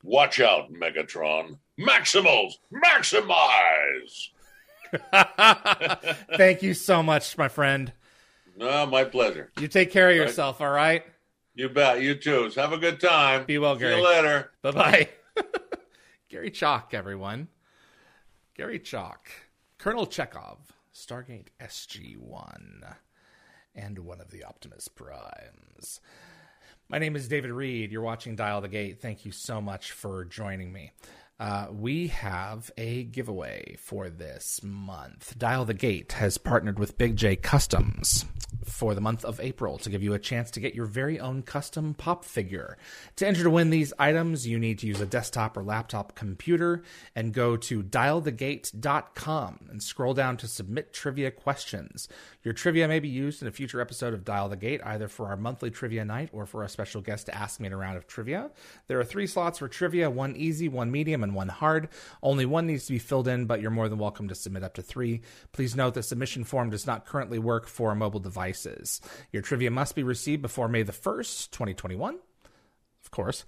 Watch 0.02 0.40
out, 0.40 0.72
Megatron. 0.72 1.58
Maximals, 1.80 2.54
maximize! 2.72 4.28
Thank 6.36 6.62
you 6.62 6.74
so 6.74 7.02
much, 7.02 7.38
my 7.38 7.48
friend. 7.48 7.92
No, 8.56 8.84
my 8.84 9.04
pleasure. 9.04 9.50
You 9.58 9.68
take 9.68 9.90
care 9.90 10.10
of 10.10 10.16
yourself, 10.16 10.60
all 10.60 10.70
right? 10.70 11.04
You 11.54 11.68
bet. 11.68 12.02
You 12.02 12.14
too. 12.16 12.50
Have 12.56 12.72
a 12.72 12.78
good 12.78 13.00
time. 13.00 13.44
Be 13.46 13.58
well, 13.58 13.76
See 13.76 13.80
Gary. 13.80 13.96
you 13.96 14.04
later. 14.04 14.50
Bye 14.60 14.70
bye. 14.72 15.08
Gary 16.28 16.50
Chalk, 16.50 16.92
everyone. 16.92 17.48
Gary 18.54 18.78
Chalk. 18.80 19.28
Colonel 19.78 20.06
Chekov, 20.06 20.58
Stargate 20.95 21.49
SG 21.59 22.18
1, 22.18 22.84
and 23.74 23.99
one 24.01 24.20
of 24.20 24.30
the 24.30 24.45
Optimus 24.45 24.88
Primes. 24.88 26.01
My 26.88 26.99
name 26.99 27.16
is 27.16 27.28
David 27.28 27.51
Reed. 27.51 27.90
You're 27.90 28.03
watching 28.03 28.36
Dial 28.36 28.61
the 28.61 28.68
Gate. 28.68 29.01
Thank 29.01 29.24
you 29.24 29.32
so 29.32 29.62
much 29.62 29.93
for 29.93 30.26
joining 30.26 30.70
me. 30.70 30.93
Uh, 31.43 31.66
we 31.72 32.07
have 32.07 32.70
a 32.78 33.03
giveaway 33.03 33.74
for 33.80 34.09
this 34.09 34.61
month. 34.62 35.36
Dial 35.36 35.64
the 35.64 35.74
Gate 35.74 36.12
has 36.12 36.38
partnered 36.38 36.78
with 36.78 36.97
Big 36.97 37.16
J 37.16 37.34
Customs 37.34 38.26
for 38.64 38.95
the 38.95 39.01
month 39.01 39.24
of 39.24 39.40
April 39.40 39.78
to 39.78 39.90
give 39.90 40.05
you 40.05 40.14
a 40.14 40.18
chance 40.20 40.53
to 40.53 40.61
get 40.61 40.74
your 40.74 40.86
very 40.86 41.18
own 41.18 41.43
custom 41.43 41.95
pop 41.95 42.24
figure. 42.24 42.76
To 43.16 43.26
enter 43.26 43.43
to 43.43 43.51
win 43.51 43.70
these 43.70 43.93
items, 43.99 44.47
you 44.47 44.59
need 44.59 44.78
to 44.80 44.86
use 44.86 45.01
a 45.01 45.07
desktop 45.07 45.57
or 45.57 45.64
laptop 45.64 46.14
computer 46.14 46.82
and 47.16 47.32
go 47.32 47.57
to 47.57 47.82
dialthegate.com 47.82 49.68
and 49.68 49.82
scroll 49.82 50.14
down 50.14 50.36
to 50.36 50.47
submit 50.47 50.93
trivia 50.93 51.30
questions. 51.30 52.09
Your 52.45 52.55
trivia 52.55 52.88
may 52.88 53.01
be 53.01 53.09
used 53.09 53.43
in 53.43 53.49
a 53.49 53.53
future 53.53 53.80
episode 53.80 54.14
of 54.14 54.24
Dial 54.24 54.49
the 54.49 54.57
Gate, 54.57 54.80
either 54.84 55.09
for 55.09 55.26
our 55.26 55.36
monthly 55.36 55.70
trivia 55.70 56.05
night 56.05 56.28
or 56.32 56.47
for 56.47 56.62
a 56.62 56.68
special 56.68 57.01
guest 57.01 57.26
to 57.26 57.34
ask 57.34 57.59
me 57.61 57.66
in 57.66 57.72
a 57.72 57.76
round 57.76 57.97
of 57.97 58.07
trivia. 58.07 58.51
There 58.86 59.01
are 59.01 59.05
three 59.05 59.26
slots 59.26 59.59
for 59.59 59.68
trivia 59.68 60.11
one 60.11 60.36
easy, 60.36 60.68
one 60.68 60.90
medium, 60.90 61.22
and 61.22 61.31
one 61.34 61.48
hard. 61.48 61.88
Only 62.22 62.46
one 62.46 62.66
needs 62.66 62.86
to 62.86 62.92
be 62.92 62.98
filled 62.98 63.28
in, 63.28 63.46
but 63.46 63.60
you're 63.60 63.70
more 63.70 63.88
than 63.88 63.98
welcome 63.98 64.28
to 64.28 64.34
submit 64.34 64.64
up 64.64 64.74
to 64.74 64.82
three. 64.82 65.22
Please 65.52 65.76
note 65.76 65.94
the 65.94 66.02
submission 66.02 66.44
form 66.44 66.70
does 66.70 66.86
not 66.86 67.06
currently 67.06 67.38
work 67.38 67.66
for 67.66 67.94
mobile 67.94 68.20
devices. 68.20 69.00
Your 69.32 69.42
trivia 69.42 69.70
must 69.70 69.94
be 69.94 70.02
received 70.02 70.42
before 70.42 70.68
May 70.68 70.82
the 70.82 70.92
1st, 70.92 71.50
2021 71.50 72.18
of 73.04 73.10
course. 73.10 73.44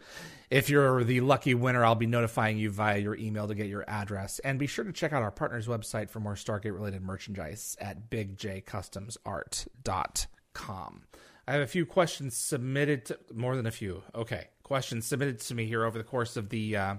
If 0.50 0.68
you're 0.68 1.04
the 1.04 1.20
lucky 1.20 1.54
winner, 1.54 1.84
I'll 1.84 1.94
be 1.94 2.06
notifying 2.06 2.58
you 2.58 2.70
via 2.70 2.98
your 2.98 3.14
email 3.16 3.46
to 3.48 3.54
get 3.54 3.68
your 3.68 3.84
address. 3.88 4.38
And 4.40 4.58
be 4.58 4.66
sure 4.66 4.84
to 4.84 4.92
check 4.92 5.12
out 5.12 5.22
our 5.22 5.30
partner's 5.30 5.66
website 5.66 6.10
for 6.10 6.20
more 6.20 6.34
Stargate 6.34 6.74
related 6.74 7.02
merchandise 7.02 7.76
at 7.80 8.10
bigjcustomsart.com. 8.10 11.02
I 11.46 11.52
have 11.52 11.62
a 11.62 11.66
few 11.66 11.84
questions 11.84 12.34
submitted 12.36 13.04
to 13.06 13.18
more 13.34 13.56
than 13.56 13.66
a 13.66 13.70
few. 13.70 14.02
Okay. 14.14 14.48
Questions 14.62 15.06
submitted 15.06 15.40
to 15.40 15.54
me 15.54 15.66
here 15.66 15.84
over 15.84 15.98
the 15.98 16.04
course 16.04 16.38
of 16.38 16.48
the 16.48 16.76
uh, 16.76 16.94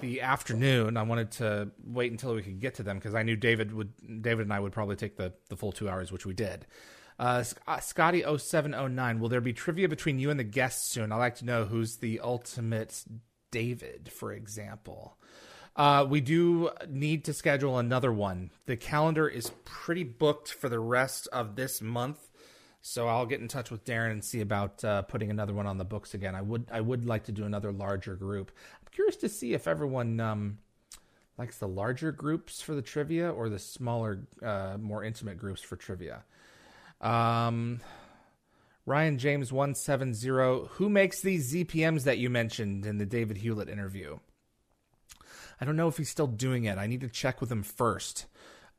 the 0.00 0.20
afternoon. 0.20 0.96
I 0.96 1.02
wanted 1.02 1.30
to 1.32 1.70
wait 1.84 2.12
until 2.12 2.34
we 2.34 2.42
could 2.42 2.60
get 2.60 2.74
to 2.76 2.82
them 2.82 2.98
because 2.98 3.14
I 3.14 3.22
knew 3.22 3.36
David 3.36 3.72
would 3.72 4.22
David 4.22 4.46
and 4.46 4.52
I 4.52 4.60
would 4.60 4.72
probably 4.72 4.96
take 4.96 5.16
the 5.16 5.32
the 5.48 5.56
full 5.56 5.72
two 5.72 5.88
hours, 5.88 6.12
which 6.12 6.26
we 6.26 6.34
did. 6.34 6.66
Uh, 7.18 7.42
uh 7.66 7.80
Scotty 7.80 8.22
0709, 8.22 9.20
will 9.20 9.28
there 9.28 9.40
be 9.40 9.52
trivia 9.52 9.88
between 9.88 10.18
you 10.18 10.30
and 10.30 10.38
the 10.38 10.44
guests 10.44 10.90
soon? 10.90 11.12
I'd 11.12 11.16
like 11.16 11.36
to 11.36 11.44
know 11.44 11.64
who's 11.64 11.96
the 11.96 12.20
ultimate 12.20 13.04
David, 13.50 14.10
for 14.12 14.32
example. 14.32 15.16
Uh, 15.74 16.06
we 16.08 16.20
do 16.20 16.70
need 16.88 17.24
to 17.24 17.34
schedule 17.34 17.78
another 17.78 18.12
one. 18.12 18.50
The 18.64 18.76
calendar 18.76 19.28
is 19.28 19.50
pretty 19.64 20.04
booked 20.04 20.52
for 20.52 20.70
the 20.70 20.78
rest 20.78 21.28
of 21.32 21.54
this 21.54 21.82
month, 21.82 22.30
so 22.80 23.08
I'll 23.08 23.26
get 23.26 23.40
in 23.40 23.48
touch 23.48 23.70
with 23.70 23.84
Darren 23.84 24.12
and 24.12 24.24
see 24.24 24.40
about 24.40 24.82
uh, 24.84 25.02
putting 25.02 25.30
another 25.30 25.52
one 25.52 25.66
on 25.66 25.76
the 25.76 25.84
books 25.84 26.14
again. 26.14 26.34
I 26.34 26.40
would 26.40 26.66
I 26.72 26.80
would 26.80 27.04
like 27.04 27.24
to 27.24 27.32
do 27.32 27.44
another 27.44 27.72
larger 27.72 28.14
group. 28.14 28.52
Curious 28.96 29.16
to 29.16 29.28
see 29.28 29.52
if 29.52 29.68
everyone 29.68 30.18
um, 30.20 30.58
likes 31.36 31.58
the 31.58 31.68
larger 31.68 32.12
groups 32.12 32.62
for 32.62 32.74
the 32.74 32.80
trivia 32.80 33.30
or 33.30 33.50
the 33.50 33.58
smaller, 33.58 34.26
uh, 34.42 34.78
more 34.80 35.04
intimate 35.04 35.36
groups 35.36 35.60
for 35.60 35.76
trivia. 35.76 36.24
Um, 37.02 37.80
Ryan 38.86 39.18
James 39.18 39.52
one 39.52 39.74
seven 39.74 40.14
zero. 40.14 40.70
Who 40.72 40.88
makes 40.88 41.20
these 41.20 41.52
ZPMs 41.52 42.04
that 42.04 42.16
you 42.16 42.30
mentioned 42.30 42.86
in 42.86 42.96
the 42.96 43.04
David 43.04 43.36
Hewlett 43.36 43.68
interview? 43.68 44.18
I 45.60 45.66
don't 45.66 45.76
know 45.76 45.88
if 45.88 45.98
he's 45.98 46.08
still 46.08 46.26
doing 46.26 46.64
it. 46.64 46.78
I 46.78 46.86
need 46.86 47.02
to 47.02 47.10
check 47.10 47.42
with 47.42 47.52
him 47.52 47.64
first. 47.64 48.24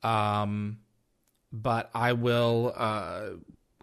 Um, 0.01 0.79
but 1.51 1.91
I 1.93 2.13
will 2.13 2.73
uh, 2.75 3.21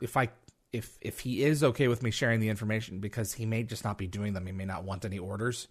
if 0.03 0.17
I 0.17 0.31
if 0.73 0.99
if 1.01 1.21
he 1.21 1.45
is 1.45 1.63
okay 1.63 1.87
with 1.87 2.03
me 2.03 2.11
sharing 2.11 2.41
the 2.41 2.49
information 2.49 2.99
because 2.99 3.35
he 3.35 3.47
may 3.47 3.63
just 3.63 3.85
not 3.85 3.99
be 3.99 4.09
doing 4.09 4.33
them. 4.33 4.47
He 4.47 4.53
may 4.53 4.65
not 4.65 4.83
want 4.83 5.05
any 5.05 5.21
orders. 5.21 5.69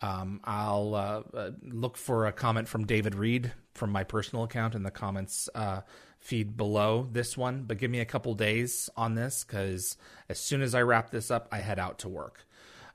Um, 0.00 0.40
I'll 0.44 0.94
uh, 0.94 1.22
uh, 1.36 1.50
look 1.62 1.96
for 1.96 2.26
a 2.26 2.32
comment 2.32 2.68
from 2.68 2.86
David 2.86 3.14
Reed 3.14 3.52
from 3.74 3.90
my 3.90 4.04
personal 4.04 4.44
account 4.44 4.74
in 4.74 4.82
the 4.82 4.90
comments 4.90 5.48
uh, 5.54 5.80
feed 6.20 6.56
below 6.56 7.08
this 7.10 7.36
one. 7.36 7.64
But 7.64 7.78
give 7.78 7.90
me 7.90 8.00
a 8.00 8.04
couple 8.04 8.34
days 8.34 8.88
on 8.96 9.14
this 9.14 9.44
because 9.44 9.96
as 10.28 10.38
soon 10.38 10.62
as 10.62 10.74
I 10.74 10.82
wrap 10.82 11.10
this 11.10 11.30
up, 11.30 11.48
I 11.50 11.58
head 11.58 11.78
out 11.78 12.00
to 12.00 12.08
work. 12.08 12.44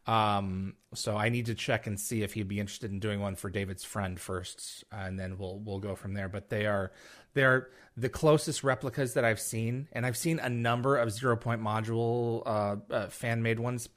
Um, 0.06 0.76
so 0.94 1.16
I 1.16 1.30
need 1.30 1.46
to 1.46 1.56
check 1.56 1.88
and 1.88 2.00
see 2.00 2.24
if 2.24 2.34
he'd 2.34 2.48
be 2.48 2.60
interested 2.60 2.92
in 2.92 3.00
doing 3.00 3.22
one 3.22 3.36
for 3.36 3.50
David's 3.50 3.86
friend 3.86 4.20
first, 4.20 4.84
and 4.92 5.18
then 5.18 5.38
we'll 5.38 5.60
we'll 5.60 5.80
go 5.80 5.96
from 5.96 6.14
there. 6.14 6.28
But 6.28 6.50
they 6.50 6.66
are 6.66 6.92
they're 7.34 7.70
the 7.96 8.10
closest 8.10 8.64
replicas 8.64 9.14
that 9.14 9.24
I've 9.24 9.40
seen, 9.40 9.88
and 9.94 10.06
I've 10.06 10.18
seen 10.18 10.40
a 10.40 10.50
number 10.50 10.98
of 10.98 11.12
zero 11.12 11.38
point 11.38 11.62
module 11.62 12.44
uh, 12.46 12.76
uh, 12.94 13.08
fan 13.08 13.42
made 13.44 13.60
ones. 13.60 13.88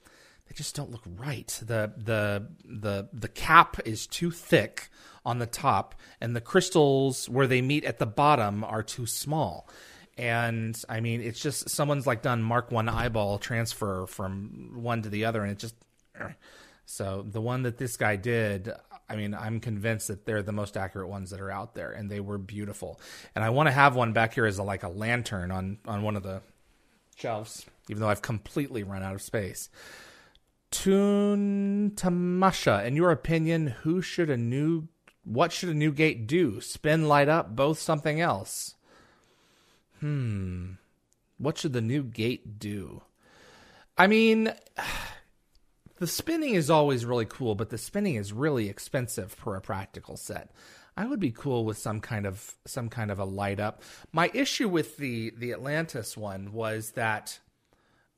They 0.49 0.55
just 0.55 0.75
don't 0.75 0.91
look 0.91 1.03
right. 1.19 1.49
the 1.65 1.93
the 1.97 2.47
the 2.65 3.09
The 3.13 3.29
cap 3.29 3.79
is 3.85 4.07
too 4.07 4.31
thick 4.31 4.89
on 5.25 5.39
the 5.41 5.47
top, 5.47 5.97
and 6.21 6.37
the 6.37 6.41
crystals 6.41 7.29
where 7.29 7.49
they 7.49 7.61
meet 7.61 7.85
at 7.85 7.99
the 7.99 8.07
bottom 8.07 8.63
are 8.63 8.83
too 8.83 9.07
small. 9.07 9.69
And 10.17 10.81
I 10.89 11.01
mean, 11.01 11.21
it's 11.21 11.41
just 11.41 11.69
someone's 11.69 12.07
like 12.07 12.23
done 12.23 12.43
Mark 12.43 12.71
One 12.71 12.89
eyeball 12.89 13.39
transfer 13.39 14.07
from 14.07 14.71
one 14.83 15.03
to 15.03 15.09
the 15.09 15.25
other, 15.25 15.43
and 15.43 15.51
it 15.51 15.59
just 15.59 15.75
so 16.87 17.27
the 17.29 17.41
one 17.41 17.63
that 17.65 17.77
this 17.77 17.97
guy 17.97 18.17
did, 18.17 18.71
I 19.11 19.17
mean, 19.17 19.35
I'm 19.35 19.61
convinced 19.61 20.09
that 20.09 20.25
they're 20.25 20.43
the 20.43 20.53
most 20.53 20.77
accurate 20.77 21.09
ones 21.09 21.31
that 21.31 21.41
are 21.41 21.51
out 21.51 21.75
there, 21.75 21.91
and 21.91 22.09
they 22.09 22.21
were 22.21 22.39
beautiful. 22.39 23.01
And 23.35 23.45
I 23.45 23.51
want 23.51 23.67
to 23.67 23.73
have 23.73 23.97
one 23.97 24.13
back 24.13 24.35
here 24.35 24.47
as 24.47 24.59
a, 24.59 24.63
like 24.63 24.85
a 24.85 24.89
lantern 24.89 25.51
on 25.51 25.79
on 25.87 26.03
one 26.03 26.17
of 26.17 26.23
the 26.23 26.41
shelves, 27.17 27.67
even 27.91 28.01
though 28.01 28.09
I've 28.09 28.23
completely 28.23 28.85
run 28.85 29.03
out 29.03 29.15
of 29.15 29.23
space. 29.23 29.69
Tune 30.77 31.93
Tamasha, 31.97 32.87
in 32.87 32.97
your 32.97 33.11
opinion, 33.11 33.68
who 33.68 34.03
should 34.03 34.29
a 34.29 34.37
new 34.37 34.89
what 35.24 35.51
should 35.51 35.70
a 35.70 35.74
new 35.74 35.91
gate 35.91 36.27
do? 36.27 36.61
Spin, 36.61 37.09
light 37.09 37.29
up, 37.31 37.57
both 37.57 37.79
something 37.79 38.20
else. 38.20 38.74
Hmm. 40.01 40.72
What 41.39 41.57
should 41.57 41.72
the 41.72 41.81
new 41.81 42.03
gate 42.05 42.59
do? 42.59 43.03
I 43.97 44.07
mean, 44.07 44.53
the 45.99 46.07
spinning 46.07 46.55
is 46.55 46.70
always 46.70 47.07
really 47.07 47.27
cool, 47.27 47.55
but 47.55 47.70
the 47.70 47.79
spinning 47.79 48.16
is 48.16 48.35
really 48.35 48.68
expensive 48.68 49.33
for 49.33 49.57
a 49.57 49.62
practical 49.62 50.18
set. 50.18 50.51
I 50.95 51.07
would 51.07 51.20
be 51.20 51.33
cool 51.33 51.64
with 51.64 51.79
some 51.79 52.01
kind 52.01 52.27
of 52.27 52.55
some 52.66 52.91
kind 52.91 53.11
of 53.11 53.18
a 53.18 53.24
light 53.24 53.61
up. 53.61 53.83
My 54.12 54.31
issue 54.35 54.68
with 54.68 54.99
the 54.99 55.33
the 55.39 55.53
Atlantis 55.53 56.18
one 56.18 56.53
was 56.53 56.91
that 56.93 57.41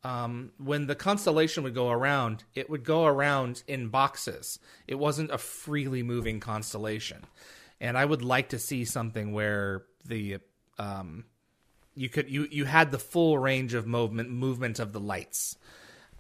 um, 0.05 0.53
when 0.59 0.87
the 0.87 0.95
constellation 0.95 1.65
would 1.65 1.75
go 1.75 1.91
around, 1.91 2.45
it 2.55 2.71
would 2.71 2.85
go 2.85 3.05
around 3.07 3.63
in 3.67 3.89
boxes. 3.89 4.59
It 4.87 4.95
wasn't 4.95 5.31
a 5.31 5.39
freely 5.39 6.03
moving 6.03 6.41
constellation, 6.41 7.25
and 7.81 7.99
I 7.99 8.05
would 8.05 8.23
like 8.23 8.51
to 8.51 8.59
see 8.59 8.85
something 8.85 9.33
where 9.33 9.85
the 10.05 10.39
um, 10.79 11.25
you 11.95 12.09
could 12.09 12.31
you 12.31 12.47
you 12.51 12.65
had 12.65 12.91
the 12.91 12.99
full 12.99 13.39
range 13.39 13.75
of 13.75 13.87
movement 13.87 14.31
movement 14.31 14.79
of 14.79 14.93
the 14.93 15.01
lights 15.01 15.57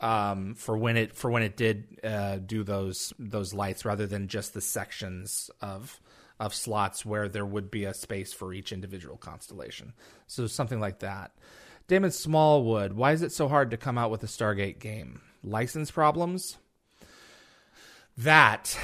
um, 0.01 0.55
for 0.55 0.77
when 0.77 0.97
it 0.97 1.15
for 1.15 1.31
when 1.31 1.43
it 1.43 1.57
did 1.57 1.99
uh, 2.03 2.37
do 2.37 2.63
those 2.65 3.13
those 3.19 3.55
lights 3.55 3.85
rather 3.85 4.07
than 4.07 4.29
just 4.29 4.55
the 4.55 4.61
sections 4.61 5.51
of 5.61 6.01
of 6.41 6.55
slots 6.55 7.05
where 7.05 7.29
there 7.29 7.47
would 7.47 7.71
be 7.71 7.85
a 7.85 7.95
space 7.95 8.33
for 8.33 8.53
each 8.53 8.73
individual 8.73 9.17
constellation. 9.17 9.93
So 10.27 10.47
something 10.47 10.79
like 10.79 11.01
that. 11.01 11.33
Damon 11.89 12.11
Smallwood, 12.11 12.93
why 12.93 13.13
is 13.13 13.23
it 13.23 13.33
so 13.33 13.49
hard 13.49 13.71
to 13.71 13.79
come 13.79 13.97
out 13.97 14.11
with 14.11 14.23
a 14.23 14.27
Stargate 14.27 14.79
game? 14.79 15.23
License 15.43 15.91
problems? 15.91 16.59
That 18.19 18.79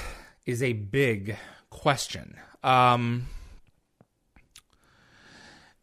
is 0.47 0.63
a 0.63 0.73
big 0.73 1.37
question. 1.69 2.39
Um, 2.63 3.27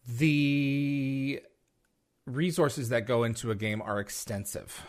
the 0.07 1.43
resources 2.25 2.89
that 2.89 3.05
go 3.05 3.23
into 3.23 3.51
a 3.51 3.55
game 3.55 3.83
are 3.83 3.99
extensive. 3.99 4.83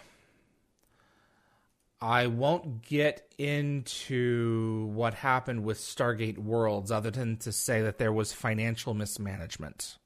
I 2.00 2.28
won't 2.28 2.80
get 2.80 3.30
into 3.36 4.86
what 4.94 5.12
happened 5.14 5.64
with 5.64 5.78
Stargate 5.78 6.38
Worlds 6.38 6.90
other 6.90 7.10
than 7.10 7.36
to 7.38 7.52
say 7.52 7.82
that 7.82 7.98
there 7.98 8.12
was 8.12 8.32
financial 8.32 8.94
mismanagement. 8.94 9.98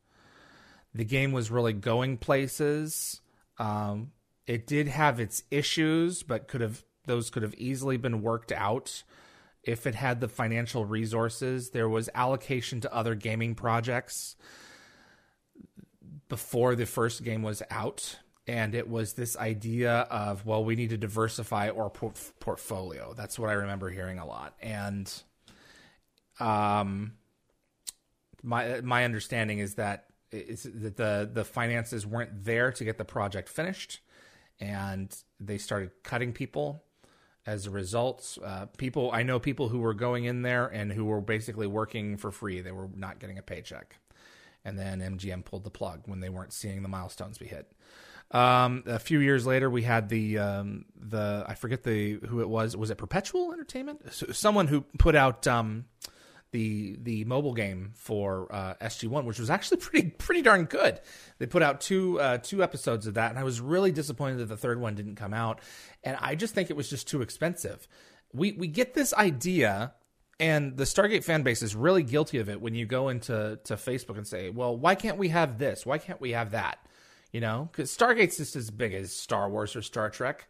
The 0.97 1.05
game 1.05 1.33
was 1.33 1.51
really 1.51 1.73
going 1.73 2.17
places. 2.17 3.21
Um, 3.59 4.13
it 4.47 4.67
did 4.67 4.89
have 4.89 5.21
its 5.21 5.43
issues, 5.51 6.23
but 6.23 6.49
could 6.49 6.61
have 6.61 6.85
those 7.07 7.31
could 7.31 7.43
have 7.43 7.55
easily 7.55 7.97
been 7.97 8.23
worked 8.23 8.51
out 8.51 9.03
if 9.63 9.87
it 9.87 9.95
had 9.95 10.21
the 10.21 10.29
financial 10.29 10.85
resources. 10.85 11.71
There 11.71 11.89
was 11.89 12.09
allocation 12.15 12.81
to 12.81 12.95
other 12.95 13.15
gaming 13.15 13.55
projects 13.55 14.37
before 16.29 16.75
the 16.75 16.87
first 16.87 17.23
game 17.23 17.43
was 17.43 17.63
out 17.71 18.19
and 18.49 18.75
it 18.75 18.89
was 18.89 19.15
this 19.15 19.37
idea 19.37 19.93
of 20.11 20.45
well 20.47 20.65
we 20.65 20.77
need 20.77 20.91
to 20.91 20.97
diversify 20.97 21.69
our 21.69 21.91
port- 21.91 22.33
portfolio 22.41 23.15
that's 23.17 23.39
what 23.39 23.49
i 23.49 23.53
remember 23.53 23.91
hearing 23.91 24.19
a 24.19 24.27
lot 24.27 24.55
and 24.61 25.23
um 26.41 27.13
my 28.43 28.81
my 28.83 29.05
understanding 29.05 29.59
is 29.59 29.75
that 29.75 30.07
is 30.37 30.63
that 30.63 30.97
the 30.97 31.29
the 31.33 31.45
finances 31.45 32.07
weren't 32.07 32.45
there 32.45 32.73
to 32.73 32.85
get 32.85 32.99
the 32.99 33.05
project 33.05 33.49
finished 33.49 34.01
and 34.61 35.15
they 35.39 35.59
started 35.59 35.91
cutting 36.03 36.33
people 36.33 36.83
as 37.47 37.67
a 37.67 37.71
result 37.71 38.39
uh, 38.45 38.67
people 38.77 39.11
i 39.13 39.23
know 39.23 39.39
people 39.39 39.69
who 39.69 39.81
were 39.81 39.95
going 39.95 40.25
in 40.25 40.43
there 40.43 40.67
and 40.67 40.93
who 40.93 41.05
were 41.05 41.21
basically 41.21 41.67
working 41.67 42.17
for 42.17 42.31
free 42.31 42.61
they 42.61 42.73
were 42.73 42.89
not 42.95 43.19
getting 43.19 43.39
a 43.39 43.43
paycheck 43.43 43.99
and 44.65 44.79
then 44.79 45.01
mgm 45.01 45.45
pulled 45.45 45.65
the 45.65 45.71
plug 45.71 46.03
when 46.07 46.21
they 46.21 46.29
weren't 46.29 46.53
seeing 46.53 46.83
the 46.83 46.89
milestones 46.89 47.39
be 47.39 47.47
hit 47.47 47.73
um, 48.31 48.83
a 48.87 48.99
few 48.99 49.21
years 49.21 49.47
later, 49.47 49.71
we 49.71 49.83
had 49.83 50.09
the 50.09 50.39
um, 50.39 50.87
the 50.97 51.45
I 51.47 51.55
forget 51.55 51.85
the 51.85 52.15
who 52.27 52.41
it 52.41 52.49
was. 52.49 52.77
Was 52.77 52.91
it 52.91 52.99
Perpetual 52.99 53.53
Entertainment? 53.53 54.13
So, 54.13 54.27
someone 54.33 54.67
who 54.67 54.81
put 54.99 55.15
out 55.15 55.47
um, 55.47 55.85
the 56.57 56.97
the 57.03 57.25
mobile 57.27 57.53
game 57.53 57.93
for 57.95 58.49
uh, 58.51 58.75
SG 58.81 59.09
One, 59.09 59.27
which 59.27 59.39
was 59.39 59.51
actually 59.51 59.77
pretty 59.87 60.09
pretty 60.09 60.41
darn 60.41 60.65
good. 60.65 61.01
They 61.39 61.45
put 61.45 61.63
out 61.63 61.83
two 61.83 62.19
uh, 62.19 62.39
two 62.39 62.63
episodes 62.63 63.07
of 63.07 63.15
that, 63.15 63.31
and 63.31 63.39
I 63.39 63.45
was 63.45 63.61
really 63.61 63.93
disappointed 63.93 64.39
that 64.39 64.47
the 64.47 64.57
third 64.57 64.81
one 64.81 64.95
didn't 64.95 65.17
come 65.17 65.35
out. 65.35 65.61
And 66.03 66.17
I 66.19 66.35
just 66.35 66.55
think 66.55 66.71
it 66.71 66.77
was 66.77 66.89
just 66.89 67.07
too 67.07 67.21
expensive. 67.21 67.87
We 68.33 68.53
we 68.53 68.69
get 68.69 68.95
this 68.95 69.13
idea 69.13 69.93
and 70.41 70.77
the 70.77 70.85
Stargate 70.85 71.25
fan 71.25 71.43
base 71.43 71.63
is 71.63 71.75
really 71.75 72.03
guilty 72.03 72.39
of 72.39 72.49
it 72.49 72.61
when 72.61 72.75
you 72.75 72.87
go 72.87 73.09
into 73.09 73.59
to 73.65 73.75
Facebook 73.75 74.17
and 74.17 74.27
say, 74.27 74.49
"Well, 74.49 74.77
why 74.77 74.95
can't 74.95 75.19
we 75.19 75.29
have 75.29 75.59
this? 75.59 75.85
Why 75.85 75.99
can't 75.99 76.21
we 76.21 76.31
have 76.31 76.53
that?" 76.53 76.79
You 77.33 77.41
know, 77.41 77.69
because 77.71 77.95
Stargate's 77.95 78.39
just 78.39 78.57
as 78.57 78.71
big 78.71 78.95
as 78.95 79.15
Star 79.15 79.51
Wars 79.51 79.77
or 79.77 79.83
Star 79.83 80.09
Trek. 80.09 80.49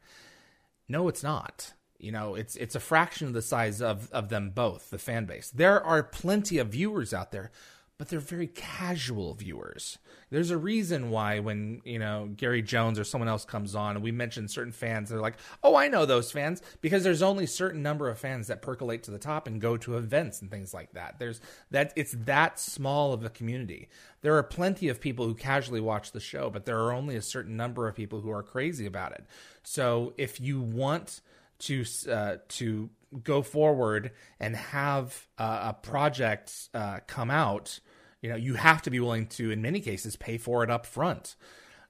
No, 0.89 1.09
it's 1.09 1.25
not. 1.25 1.73
You 1.99 2.13
know, 2.13 2.35
it's 2.35 2.57
it's 2.57 2.75
a 2.75 2.81
fraction 2.81 3.27
of 3.27 3.33
the 3.33 3.43
size 3.43 3.81
of 3.81 4.11
of 4.13 4.29
them 4.29 4.51
both, 4.51 4.91
the 4.91 4.99
fan 4.99 5.25
base. 5.25 5.51
There 5.51 5.83
are 5.83 6.03
plenty 6.03 6.59
of 6.59 6.69
viewers 6.69 7.15
out 7.15 7.33
there, 7.33 7.51
but 7.99 8.09
they're 8.09 8.21
very 8.21 8.47
casual 8.47 9.35
viewers. 9.35 9.99
There's 10.29 10.51
a 10.51 10.59
reason 10.59 11.11
why 11.11 11.39
when, 11.39 11.81
you 11.85 11.99
know, 11.99 12.29
Gary 12.37 12.61
Jones 12.61 12.99
or 12.99 13.05
someone 13.05 13.29
else 13.29 13.45
comes 13.45 13.75
on 13.75 13.95
and 13.95 14.05
we 14.05 14.11
mention 14.11 14.49
certain 14.49 14.73
fans, 14.73 15.09
they're 15.09 15.21
like, 15.21 15.37
"Oh, 15.63 15.77
I 15.77 15.89
know 15.89 16.05
those 16.05 16.33
fans," 16.33 16.61
because 16.83 17.05
there's 17.05 17.23
only 17.23 17.47
certain 17.47 17.83
number 17.83 18.09
of 18.09 18.19
fans 18.19 18.49
that 18.49 18.61
percolate 18.61 19.05
to 19.05 19.11
the 19.11 19.19
top 19.19 19.47
and 19.47 19.61
go 19.61 19.77
to 19.79 19.97
events 19.97 20.43
and 20.43 20.51
things 20.51 20.75
like 20.75 20.93
that. 20.93 21.19
There's 21.19 21.41
that 21.71 21.93
it's 21.97 22.13
that 22.13 22.59
small 22.59 23.13
of 23.13 23.25
a 23.25 23.31
community. 23.31 23.89
There 24.21 24.37
are 24.37 24.43
plenty 24.43 24.89
of 24.89 25.01
people 25.01 25.27
who 25.27 25.35
casually 25.35 25.81
watch 25.81 26.13
the 26.13 26.21
show, 26.21 26.51
but 26.51 26.67
there 26.67 26.81
are 26.81 26.93
only 26.93 27.17
a 27.17 27.23
certain 27.23 27.57
number 27.57 27.89
of 27.89 27.95
people 27.95 28.21
who 28.21 28.31
are 28.31 28.43
crazy 28.43 28.85
about 28.85 29.13
it. 29.13 29.25
So, 29.63 30.13
if 30.19 30.41
you 30.41 30.61
want 30.61 31.21
to 31.59 31.85
uh, 32.11 32.37
to 32.49 32.91
go 33.23 33.43
forward 33.43 34.13
and 34.41 34.57
have 34.57 35.27
uh, 35.39 35.71
a 35.71 35.73
project 35.75 36.69
uh, 36.75 36.99
come 37.07 37.31
out 37.31 37.81
you 38.21 38.29
know 38.29 38.37
you 38.37 38.55
have 38.55 38.83
to 38.83 38.91
be 38.91 39.01
willing 39.01 39.27
to 39.27 39.51
in 39.51 39.63
many 39.63 39.81
cases 39.81 40.17
pay 40.17 40.39
for 40.39 40.63
it 40.63 40.71
up 40.71 40.87
front 40.87 41.37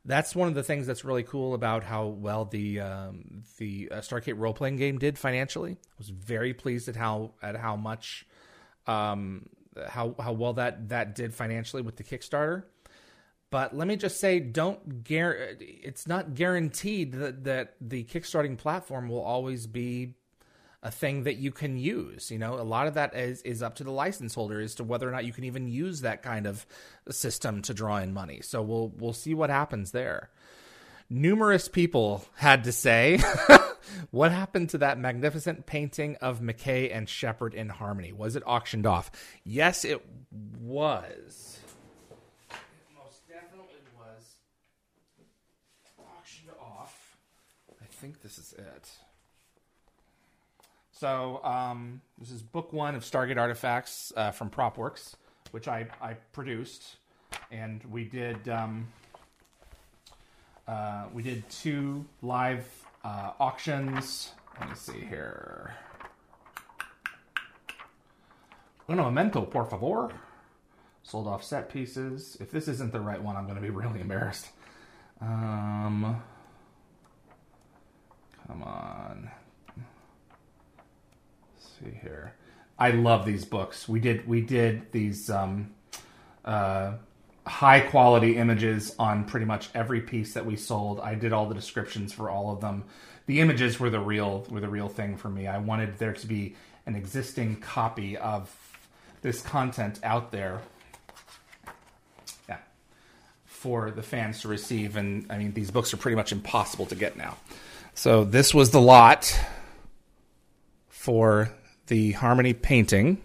that's 0.07 0.37
one 0.37 0.47
of 0.49 0.55
the 0.55 0.63
things 0.63 0.87
that's 0.87 1.05
really 1.05 1.25
cool 1.25 1.53
about 1.53 1.83
how 1.83 2.07
well 2.07 2.45
the 2.45 2.81
um, 2.81 3.43
the 3.59 3.89
uh, 3.91 3.97
Stargate 3.97 4.39
role 4.39 4.55
playing 4.55 4.77
game 4.77 4.99
did 4.99 5.19
financially. 5.19 5.73
I 5.73 5.95
was 5.99 6.09
very 6.11 6.55
pleased 6.55 6.89
at 6.89 6.95
how 6.95 7.33
at 7.43 7.57
how 7.57 7.75
much 7.75 8.25
um, 8.87 9.49
how 9.89 10.15
how 10.19 10.33
well 10.33 10.55
that 10.55 10.91
that 10.91 11.17
did 11.17 11.35
financially 11.35 11.83
with 11.83 11.97
the 11.97 12.05
Kickstarter. 12.05 12.63
But 13.57 13.75
let 13.75 13.89
me 13.89 13.97
just 13.97 14.21
say, 14.21 14.39
don't 14.39 15.03
gar- 15.03 15.57
It's 15.59 16.07
not 16.07 16.35
guaranteed 16.35 17.13
that 17.13 17.45
that 17.45 17.77
the 17.81 18.05
Kickstarting 18.05 18.59
platform 18.59 19.09
will 19.09 19.23
always 19.23 19.67
be 19.67 20.13
a 20.83 20.91
thing 20.91 21.23
that 21.23 21.37
you 21.37 21.53
can 21.53 21.79
use. 21.79 22.31
You 22.31 22.39
know, 22.39 22.61
a 22.61 22.63
lot 22.63 22.87
of 22.87 22.93
that 22.95 23.17
is 23.17 23.41
is 23.43 23.63
up 23.63 23.77
to 23.77 23.85
the 23.85 23.91
license 23.91 24.35
holder 24.35 24.61
as 24.61 24.75
to 24.75 24.85
whether 24.85 25.09
or 25.09 25.11
not 25.11 25.25
you 25.25 25.33
can 25.33 25.45
even 25.45 25.69
use 25.69 26.03
that 26.03 26.23
kind 26.23 26.47
of 26.47 26.67
system 27.09 27.63
to 27.63 27.73
draw 27.73 27.97
in 27.97 28.13
money. 28.13 28.43
So 28.43 28.61
we'll 28.61 28.93
we'll 28.95 29.15
see 29.15 29.33
what 29.33 29.49
happens 29.49 29.93
there. 29.93 30.29
Numerous 31.09 31.67
people 31.67 32.27
had 32.35 32.65
to 32.65 32.73
say, 32.73 33.19
"What 34.11 34.33
happened 34.33 34.69
to 34.71 34.79
that 34.79 34.99
magnificent 34.99 35.65
painting 35.65 36.17
of 36.17 36.41
McKay 36.41 36.95
and 36.95 37.09
Shepard 37.09 37.55
in 37.55 37.71
harmony? 37.71 38.13
Was 38.13 38.37
it 38.37 38.43
auctioned 38.45 38.85
off?" 38.85 39.11
Yes, 39.45 39.83
it 39.87 40.05
was. 40.61 41.59
It 42.51 42.57
most 42.99 43.29
definitely 43.29 43.81
was 43.97 44.37
auctioned 45.99 46.51
off. 46.61 47.17
I 47.81 47.85
think 47.97 48.23
this 48.23 48.39
is 48.39 48.55
it. 48.59 48.91
So 50.93 51.41
um, 51.45 52.01
this 52.19 52.31
is 52.31 52.43
book 52.43 52.73
one 52.73 52.95
of 52.95 53.03
Stargate 53.03 53.39
Artifacts 53.39 54.13
uh, 54.17 54.31
from 54.31 54.51
PropWorks, 54.51 55.15
which 55.51 55.67
I, 55.67 55.87
I 56.01 56.15
produced, 56.33 56.97
and 57.51 57.83
we 57.85 58.05
did 58.05 58.49
um, 58.49 58.87
uh, 60.69 61.05
we 61.13 61.23
did 61.23 61.49
two 61.49 62.05
live 62.23 62.67
uh, 63.05 63.33
auctions. 63.41 64.33
Let 64.61 64.71
me 64.71 64.75
see 64.75 65.01
here. 65.01 65.75
Un 68.89 68.97
momento, 68.97 69.43
por 69.43 69.65
favor. 69.65 70.11
Sold 71.03 71.27
off 71.27 71.45
set 71.45 71.69
pieces. 71.69 72.37
If 72.41 72.51
this 72.51 72.69
isn't 72.69 72.93
the 72.93 73.01
right 73.01 73.23
one, 73.23 73.37
I'm 73.37 73.45
going 73.45 73.57
to 73.57 73.63
be 73.63 73.71
really 73.71 74.01
embarrassed. 74.01 74.49
Um, 75.21 76.23
come 78.47 78.63
on 78.63 79.31
Let's 81.57 81.71
see 81.79 81.99
here. 82.03 82.33
I 82.79 82.91
love 82.91 83.25
these 83.25 83.45
books. 83.45 83.89
We 83.89 84.01
did 84.01 84.27
we 84.29 84.41
did 84.41 84.93
these 84.93 85.31
um, 85.31 85.75
uh, 86.45 86.95
high 87.47 87.81
quality 87.81 88.37
images 88.37 88.95
on 88.99 89.25
pretty 89.25 89.47
much 89.47 89.71
every 89.75 90.01
piece 90.01 90.35
that 90.35 90.45
we 90.45 90.57
sold. 90.57 91.01
I 91.01 91.15
did 91.15 91.33
all 91.33 91.47
the 91.47 91.55
descriptions 91.55 92.13
for 92.13 92.29
all 92.29 92.53
of 92.53 92.61
them. 92.61 92.85
The 93.27 93.41
images 93.41 93.81
were 93.81 93.91
the 93.91 94.01
real 94.01 94.47
were 94.51 94.61
the 94.61 94.69
real 94.69 94.89
thing 94.89 95.17
for 95.17 95.29
me. 95.29 95.47
I 95.47 95.59
wanted 95.59 95.99
there 95.99 96.13
to 96.13 96.27
be 96.27 96.55
an 96.85 96.95
existing 96.95 97.57
copy 97.57 98.17
of 98.17 98.55
this 99.23 99.41
content 99.43 99.99
out 100.03 100.31
there. 100.31 100.61
Yeah. 102.49 102.59
For 103.47 103.91
the 103.91 104.03
fans 104.03 104.43
to 104.43 104.49
receive 104.49 104.97
and 104.97 105.27
I 105.31 105.39
mean 105.39 105.53
these 105.53 105.71
books 105.71 105.95
are 105.95 105.97
pretty 105.97 106.17
much 106.17 106.33
impossible 106.33 106.87
to 106.87 106.95
get 106.95 107.17
now. 107.17 107.37
So 107.99 108.25
this 108.25 108.53
was 108.53 108.73
the 108.73 108.81
lot 108.81 109.41
for 110.91 111.51
the 111.87 112.13
Harmony 112.13 112.53
painting. 112.53 113.23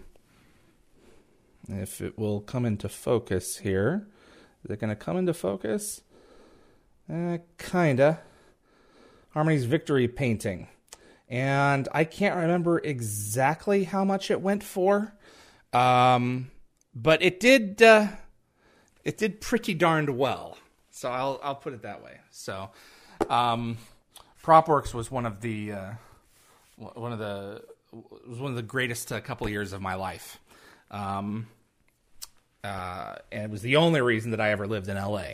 If 1.68 2.00
it 2.00 2.18
will 2.18 2.40
come 2.40 2.64
into 2.64 2.88
focus 2.88 3.58
here. 3.58 4.08
Is 4.64 4.70
it 4.70 4.80
going 4.80 4.88
to 4.88 4.96
come 4.96 5.18
into 5.18 5.34
focus? 5.34 6.00
Uh, 7.12 7.36
kinda. 7.58 8.20
Harmony's 9.34 9.66
Victory 9.66 10.08
painting. 10.08 10.68
And 11.28 11.86
I 11.92 12.04
can't 12.04 12.36
remember 12.36 12.78
exactly 12.78 13.84
how 13.84 14.06
much 14.06 14.30
it 14.30 14.40
went 14.40 14.64
for. 14.64 15.12
Um, 15.74 16.50
but 16.94 17.22
it 17.22 17.40
did 17.40 17.82
uh, 17.82 18.06
it 19.04 19.18
did 19.18 19.42
pretty 19.42 19.74
darned 19.74 20.16
well. 20.16 20.56
So 20.90 21.10
I'll 21.10 21.40
I'll 21.42 21.56
put 21.56 21.74
it 21.74 21.82
that 21.82 22.02
way. 22.02 22.20
So 22.30 22.70
um, 23.28 23.76
PropWorks 24.42 24.92
was 24.92 25.10
one 25.10 25.26
of 25.26 25.40
the 25.40 25.72
uh, 25.72 25.90
one 26.76 27.12
of 27.12 27.18
the 27.18 27.62
was 27.92 28.38
one 28.38 28.50
of 28.50 28.56
the 28.56 28.62
greatest 28.62 29.12
uh, 29.12 29.20
couple 29.20 29.46
of 29.46 29.52
years 29.52 29.72
of 29.72 29.80
my 29.80 29.94
life. 29.94 30.40
Um, 30.90 31.46
uh, 32.64 33.16
and 33.30 33.44
it 33.44 33.50
was 33.50 33.62
the 33.62 33.76
only 33.76 34.00
reason 34.00 34.30
that 34.30 34.40
I 34.40 34.50
ever 34.50 34.66
lived 34.66 34.88
in 34.88 34.96
LA. 34.96 35.24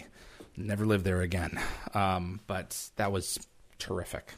Never 0.57 0.87
lived 0.87 1.05
there 1.05 1.21
again. 1.21 1.61
Um, 1.95 2.41
but 2.47 2.91
that 2.97 3.13
was 3.13 3.39
terrific. 3.79 4.35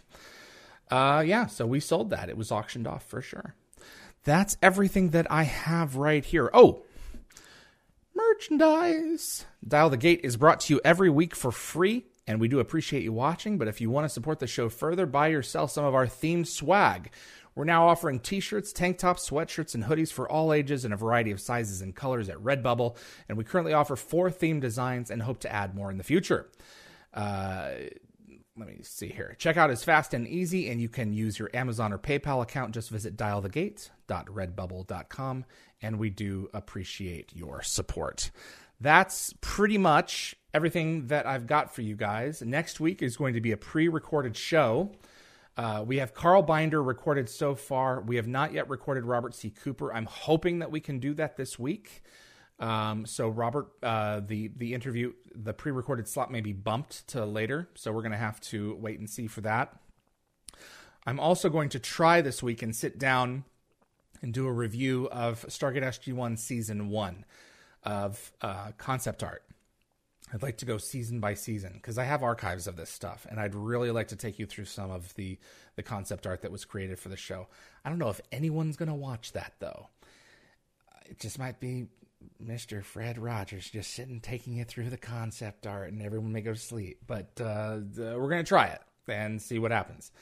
Uh, 0.90 1.22
yeah, 1.24 1.47
so 1.47 1.66
we 1.66 1.80
sold 1.80 2.10
that. 2.10 2.28
It 2.28 2.36
was 2.36 2.51
auctioned 2.51 2.86
off 2.86 3.05
for 3.05 3.22
sure. 3.22 3.55
That's 4.24 4.56
everything 4.60 5.10
that 5.10 5.30
I 5.30 5.44
have 5.44 5.97
right 5.97 6.24
here. 6.24 6.51
Oh, 6.52 6.82
merchandise. 8.14 9.47
Dial 9.66 9.88
the 9.88 9.97
Gate 9.97 10.20
is 10.24 10.36
brought 10.36 10.60
to 10.60 10.74
you 10.74 10.80
every 10.84 11.09
week 11.09 11.34
for 11.34 11.51
free, 11.52 12.06
and 12.31 12.40
we 12.40 12.47
do 12.47 12.61
appreciate 12.61 13.02
you 13.02 13.12
watching. 13.12 13.59
But 13.59 13.66
if 13.66 13.81
you 13.81 13.90
want 13.90 14.05
to 14.05 14.09
support 14.09 14.39
the 14.39 14.47
show 14.47 14.69
further, 14.69 15.05
buy 15.05 15.27
yourself 15.27 15.73
some 15.73 15.85
of 15.85 15.97
our 15.97 16.07
themed 16.07 16.47
swag. 16.47 17.11
We're 17.57 17.65
now 17.65 17.89
offering 17.89 18.20
t 18.20 18.39
shirts, 18.39 18.73
tank 18.73 18.98
tops, 18.98 19.28
sweatshirts, 19.28 19.74
and 19.74 19.82
hoodies 19.82 20.12
for 20.12 20.31
all 20.31 20.52
ages 20.52 20.85
in 20.85 20.93
a 20.93 20.97
variety 20.97 21.32
of 21.32 21.40
sizes 21.40 21.82
and 21.82 21.93
colors 21.93 22.28
at 22.28 22.36
Redbubble. 22.36 22.97
And 23.28 23.36
we 23.36 23.43
currently 23.43 23.73
offer 23.73 23.97
four 23.97 24.31
theme 24.31 24.61
designs 24.61 25.11
and 25.11 25.23
hope 25.23 25.40
to 25.40 25.52
add 25.52 25.74
more 25.74 25.90
in 25.90 25.98
the 25.98 26.05
future. 26.05 26.48
Uh, 27.12 27.70
let 28.57 28.69
me 28.69 28.78
see 28.82 29.09
here. 29.09 29.35
Checkout 29.36 29.73
is 29.73 29.82
fast 29.82 30.15
and 30.15 30.28
easy, 30.28 30.70
and 30.70 30.81
you 30.81 30.89
can 30.89 31.12
use 31.12 31.36
your 31.36 31.51
Amazon 31.52 31.93
or 31.93 31.98
PayPal 31.98 32.43
account. 32.43 32.74
Just 32.74 32.90
visit 32.90 33.16
dialthegate.redbubble.com, 33.16 35.44
and 35.82 35.98
we 35.98 36.11
do 36.11 36.48
appreciate 36.55 37.35
your 37.35 37.61
support. 37.62 38.31
That's 38.81 39.35
pretty 39.40 39.78
much 39.78 40.36
everything 40.52 41.06
that 41.09 41.27
I've 41.27 41.47
got 41.47 41.74
for 41.74 41.82
you 41.82 41.97
guys. 41.97 42.43
Next 42.43 42.81
week 42.81 43.02
is 43.02 43.16
going 43.16 43.35
to 43.35 43.40
be 43.40 43.52
a 43.52 43.56
pre 43.56 43.89
recorded 43.89 44.36
show. 44.36 44.93
Uh, 45.56 45.85
we 45.86 45.98
have 45.98 46.14
Carl 46.14 46.43
Binder 46.43 46.82
recorded 46.82 47.28
so 47.28 47.55
far. 47.55 48.01
We 48.01 48.16
have 48.16 48.27
not 48.27 48.52
yet 48.52 48.68
recorded 48.68 49.05
Robert 49.05 49.35
C. 49.35 49.51
Cooper. 49.51 49.93
I'm 49.93 50.06
hoping 50.06 50.60
that 50.60 50.70
we 50.70 50.81
can 50.81 50.98
do 50.98 51.12
that 51.14 51.36
this 51.36 51.59
week. 51.59 52.02
Um, 52.59 53.06
so 53.06 53.28
Robert, 53.28 53.68
uh, 53.82 54.20
the 54.20 54.48
the 54.56 54.74
interview, 54.74 55.12
the 55.35 55.52
pre-recorded 55.52 56.06
slot 56.06 56.31
may 56.31 56.40
be 56.40 56.52
bumped 56.52 57.09
to 57.09 57.24
later. 57.24 57.68
So 57.74 57.90
we're 57.93 58.02
going 58.02 58.12
to 58.12 58.18
have 58.18 58.40
to 58.43 58.77
wait 58.77 58.98
and 58.98 59.09
see 59.09 59.27
for 59.27 59.40
that. 59.43 59.77
I'm 61.06 61.18
also 61.18 61.48
going 61.48 61.70
to 61.70 61.78
try 61.78 62.20
this 62.20 62.43
week 62.43 62.62
and 62.62 62.77
sit 62.77 62.98
down 62.98 63.44
and 64.22 64.35
do 64.35 64.47
a 64.47 64.52
review 64.52 65.09
of 65.10 65.47
Stargate 65.48 65.82
SG-1 65.82 66.39
Season 66.39 66.90
One 66.90 67.24
of 67.82 68.32
uh, 68.43 68.72
concept 68.77 69.22
art. 69.22 69.43
I'd 70.32 70.43
like 70.43 70.59
to 70.59 70.66
go 70.66 70.78
season 70.78 71.20
by 71.20 71.35
season 71.35 71.73
because 71.74 71.98
I 71.98 72.05
have 72.05 72.23
archives 72.23 72.66
of 72.66 72.77
this 72.77 72.90
stuff, 72.90 73.27
and 73.28 73.40
I'd 73.40 73.55
really 73.55 73.90
like 73.90 74.09
to 74.09 74.16
take 74.16 74.39
you 74.39 74.47
through 74.47 74.66
some 74.66 74.90
of 74.90 75.15
the 75.15 75.39
the 75.77 75.82
concept 75.82 76.27
art 76.27 76.43
that 76.43 76.52
was 76.52 76.65
created 76.65 76.98
for 76.98 77.09
the 77.09 77.16
show. 77.16 77.48
I 77.85 77.89
don't 77.89 77.98
know 77.98 78.11
if 78.11 78.20
anyone's 78.31 78.77
going 78.77 78.89
to 78.89 78.94
watch 78.94 79.32
that 79.32 79.55
though. 79.59 79.89
It 81.07 81.19
just 81.19 81.39
might 81.39 81.59
be 81.59 81.89
Mr. 82.43 82.85
Fred 82.85 83.19
Rogers 83.19 83.70
just 83.70 83.93
sitting 83.93 84.20
taking 84.20 84.55
you 84.55 84.65
through 84.65 84.90
the 84.90 84.97
concept 84.97 85.66
art, 85.66 85.93
and 85.93 86.02
everyone 86.02 86.32
may 86.32 86.43
go 86.43 86.52
to 86.52 86.59
sleep. 86.59 86.98
But 87.07 87.40
uh, 87.40 87.78
we're 87.97 88.28
going 88.28 88.44
to 88.44 88.48
try 88.48 88.66
it 88.66 88.81
and 89.09 89.43
see 89.43 89.59
what 89.59 89.73
happens. 89.73 90.12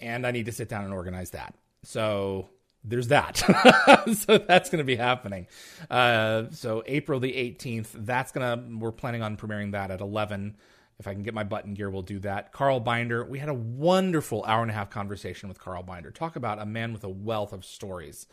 And 0.00 0.26
I 0.26 0.30
need 0.30 0.46
to 0.46 0.52
sit 0.52 0.68
down 0.68 0.84
and 0.84 0.92
organize 0.92 1.30
that. 1.30 1.54
So 1.82 2.48
there's 2.84 3.08
that. 3.08 3.36
so 4.14 4.38
that's 4.38 4.70
going 4.70 4.78
to 4.78 4.84
be 4.84 4.96
happening. 4.96 5.46
Uh, 5.90 6.44
so 6.50 6.82
April 6.86 7.20
the 7.20 7.32
18th, 7.32 7.88
that's 7.94 8.32
going 8.32 8.46
to, 8.46 8.78
we're 8.78 8.92
planning 8.92 9.22
on 9.22 9.36
premiering 9.36 9.72
that 9.72 9.90
at 9.90 10.00
11. 10.00 10.56
If 10.98 11.06
I 11.06 11.14
can 11.14 11.22
get 11.22 11.34
my 11.34 11.44
button 11.44 11.74
gear, 11.74 11.90
we'll 11.90 12.02
do 12.02 12.18
that. 12.20 12.52
Carl 12.52 12.80
Binder, 12.80 13.24
we 13.24 13.38
had 13.38 13.48
a 13.48 13.54
wonderful 13.54 14.44
hour 14.44 14.62
and 14.62 14.70
a 14.70 14.74
half 14.74 14.90
conversation 14.90 15.48
with 15.48 15.58
Carl 15.58 15.82
Binder. 15.82 16.10
Talk 16.10 16.36
about 16.36 16.60
a 16.60 16.66
man 16.66 16.92
with 16.92 17.04
a 17.04 17.08
wealth 17.08 17.52
of 17.52 17.64
stories. 17.64 18.26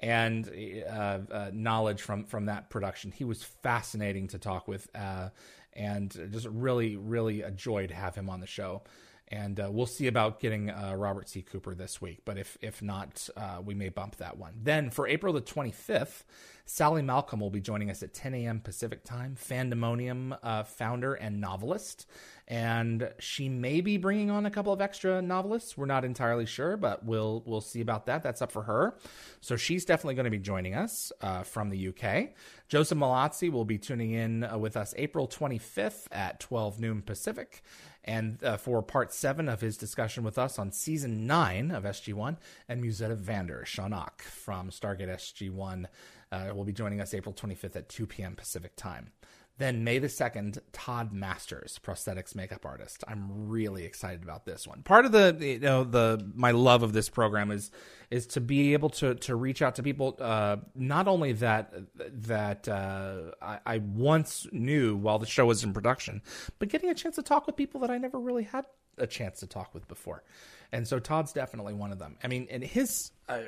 and 0.00 0.48
uh, 0.88 1.18
uh, 1.30 1.50
knowledge 1.52 2.02
from 2.02 2.24
from 2.24 2.46
that 2.46 2.70
production. 2.70 3.10
He 3.12 3.24
was 3.24 3.42
fascinating 3.42 4.28
to 4.28 4.38
talk 4.38 4.68
with, 4.68 4.88
uh, 4.94 5.30
and 5.72 6.10
just 6.32 6.46
really, 6.46 6.96
really 6.96 7.42
a 7.42 7.50
joy 7.50 7.86
to 7.86 7.94
have 7.94 8.14
him 8.14 8.30
on 8.30 8.40
the 8.40 8.46
show. 8.46 8.82
And 9.30 9.60
uh, 9.60 9.68
we'll 9.70 9.86
see 9.86 10.06
about 10.06 10.40
getting 10.40 10.70
uh, 10.70 10.94
Robert 10.96 11.28
C. 11.28 11.42
Cooper 11.42 11.74
this 11.74 12.00
week, 12.00 12.20
but 12.24 12.38
if 12.38 12.56
if 12.62 12.80
not, 12.80 13.28
uh, 13.36 13.60
we 13.62 13.74
may 13.74 13.90
bump 13.90 14.16
that 14.16 14.38
one. 14.38 14.54
Then 14.62 14.90
for 14.90 15.06
April 15.06 15.34
the 15.34 15.42
25th, 15.42 16.24
Sally 16.64 17.02
Malcolm 17.02 17.40
will 17.40 17.50
be 17.50 17.60
joining 17.60 17.90
us 17.90 18.02
at 18.02 18.14
10 18.14 18.34
a.m. 18.34 18.60
Pacific 18.60 19.04
time. 19.04 19.36
Fandemonium 19.38 20.38
uh, 20.42 20.62
founder 20.64 21.14
and 21.14 21.40
novelist, 21.40 22.06
and 22.46 23.10
she 23.18 23.50
may 23.50 23.82
be 23.82 23.98
bringing 23.98 24.30
on 24.30 24.46
a 24.46 24.50
couple 24.50 24.72
of 24.72 24.80
extra 24.80 25.20
novelists. 25.20 25.76
We're 25.76 25.86
not 25.86 26.06
entirely 26.06 26.46
sure, 26.46 26.78
but 26.78 27.04
we'll 27.04 27.42
we'll 27.44 27.60
see 27.60 27.82
about 27.82 28.06
that. 28.06 28.22
That's 28.22 28.40
up 28.40 28.50
for 28.50 28.62
her. 28.62 28.96
So 29.42 29.56
she's 29.56 29.84
definitely 29.84 30.14
going 30.14 30.24
to 30.24 30.30
be 30.30 30.38
joining 30.38 30.74
us 30.74 31.12
uh, 31.20 31.42
from 31.42 31.68
the 31.68 31.88
UK. 31.88 32.30
Joseph 32.68 32.98
Mallozzi 32.98 33.50
will 33.50 33.64
be 33.64 33.78
tuning 33.78 34.12
in 34.12 34.44
uh, 34.44 34.56
with 34.56 34.76
us 34.76 34.94
April 34.96 35.28
25th 35.28 36.06
at 36.12 36.40
12 36.40 36.80
noon 36.80 37.02
Pacific 37.02 37.62
and 38.08 38.42
uh, 38.42 38.56
for 38.56 38.82
part 38.82 39.12
seven 39.12 39.50
of 39.50 39.60
his 39.60 39.76
discussion 39.76 40.24
with 40.24 40.38
us 40.38 40.58
on 40.58 40.72
season 40.72 41.26
nine 41.26 41.70
of 41.70 41.84
SG1, 41.84 42.38
and 42.66 42.82
Musetta 42.82 43.14
Vander, 43.14 43.64
Shan'auc 43.66 44.22
from 44.22 44.70
Stargate 44.70 45.14
SG1, 45.14 45.84
uh, 46.32 46.54
will 46.54 46.64
be 46.64 46.72
joining 46.72 47.02
us 47.02 47.12
April 47.12 47.34
25th 47.34 47.76
at 47.76 47.88
2 47.90 48.06
p.m. 48.06 48.34
Pacific 48.34 48.74
time. 48.76 49.12
Then 49.58 49.82
May 49.82 49.98
the 49.98 50.06
2nd, 50.06 50.60
Todd 50.72 51.12
Masters, 51.12 51.80
prosthetics 51.84 52.34
makeup 52.34 52.64
artist. 52.64 53.02
I'm 53.08 53.48
really 53.48 53.84
excited 53.84 54.22
about 54.22 54.46
this 54.46 54.68
one. 54.68 54.82
Part 54.82 55.04
of 55.04 55.12
the 55.12 55.36
you 55.40 55.58
know 55.58 55.84
the 55.84 56.24
my 56.34 56.52
love 56.52 56.84
of 56.84 56.92
this 56.92 57.08
program 57.08 57.50
is 57.50 57.70
is 58.10 58.26
to 58.28 58.40
be 58.40 58.72
able 58.72 58.90
to 58.90 59.16
to 59.16 59.34
reach 59.34 59.60
out 59.60 59.74
to 59.74 59.82
people 59.82 60.16
uh, 60.20 60.58
not 60.76 61.08
only 61.08 61.32
that 61.32 61.74
that 61.96 62.68
uh, 62.68 63.32
I, 63.42 63.58
I 63.66 63.78
once 63.78 64.46
knew 64.52 64.96
while 64.96 65.18
the 65.18 65.26
show 65.26 65.46
was 65.46 65.64
in 65.64 65.72
production, 65.72 66.22
but 66.60 66.68
getting 66.68 66.90
a 66.90 66.94
chance 66.94 67.16
to 67.16 67.22
talk 67.22 67.46
with 67.46 67.56
people 67.56 67.80
that 67.80 67.90
I 67.90 67.98
never 67.98 68.18
really 68.20 68.44
had 68.44 68.64
a 68.96 69.06
chance 69.06 69.40
to 69.40 69.46
talk 69.46 69.74
with 69.74 69.88
before. 69.88 70.22
And 70.72 70.86
so 70.86 70.98
Todd's 70.98 71.32
definitely 71.32 71.74
one 71.74 71.92
of 71.92 71.98
them. 71.98 72.16
I 72.22 72.28
mean, 72.28 72.46
and 72.50 72.62
his 72.62 73.10
uh, 73.28 73.40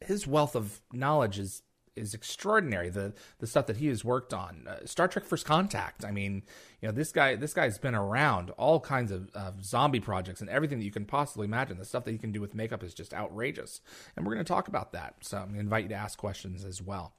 his 0.00 0.26
wealth 0.26 0.56
of 0.56 0.80
knowledge 0.92 1.38
is 1.38 1.62
is 1.96 2.14
extraordinary. 2.14 2.88
The 2.88 3.14
the 3.38 3.46
stuff 3.46 3.66
that 3.66 3.76
he 3.76 3.88
has 3.88 4.04
worked 4.04 4.32
on, 4.32 4.66
uh, 4.68 4.86
Star 4.86 5.08
Trek: 5.08 5.24
First 5.24 5.46
Contact. 5.46 6.04
I 6.04 6.10
mean, 6.10 6.42
you 6.80 6.88
know, 6.88 6.92
this 6.92 7.12
guy 7.12 7.36
this 7.36 7.54
guy's 7.54 7.78
been 7.78 7.94
around 7.94 8.50
all 8.50 8.80
kinds 8.80 9.12
of, 9.12 9.30
zombie 9.62 10.00
projects 10.00 10.40
and 10.40 10.50
everything 10.50 10.78
that 10.78 10.84
you 10.84 10.90
can 10.90 11.04
possibly 11.04 11.46
imagine. 11.46 11.78
The 11.78 11.84
stuff 11.84 12.04
that 12.04 12.12
he 12.12 12.18
can 12.18 12.32
do 12.32 12.40
with 12.40 12.54
makeup 12.54 12.82
is 12.82 12.94
just 12.94 13.14
outrageous, 13.14 13.80
and 14.16 14.26
we're 14.26 14.34
going 14.34 14.44
to 14.44 14.52
talk 14.52 14.68
about 14.68 14.92
that. 14.92 15.16
So 15.20 15.38
I'm 15.38 15.44
going 15.44 15.54
to 15.54 15.60
invite 15.60 15.84
you 15.84 15.88
to 15.90 15.94
ask 15.94 16.18
questions 16.18 16.64
as 16.64 16.82
well. 16.82 17.14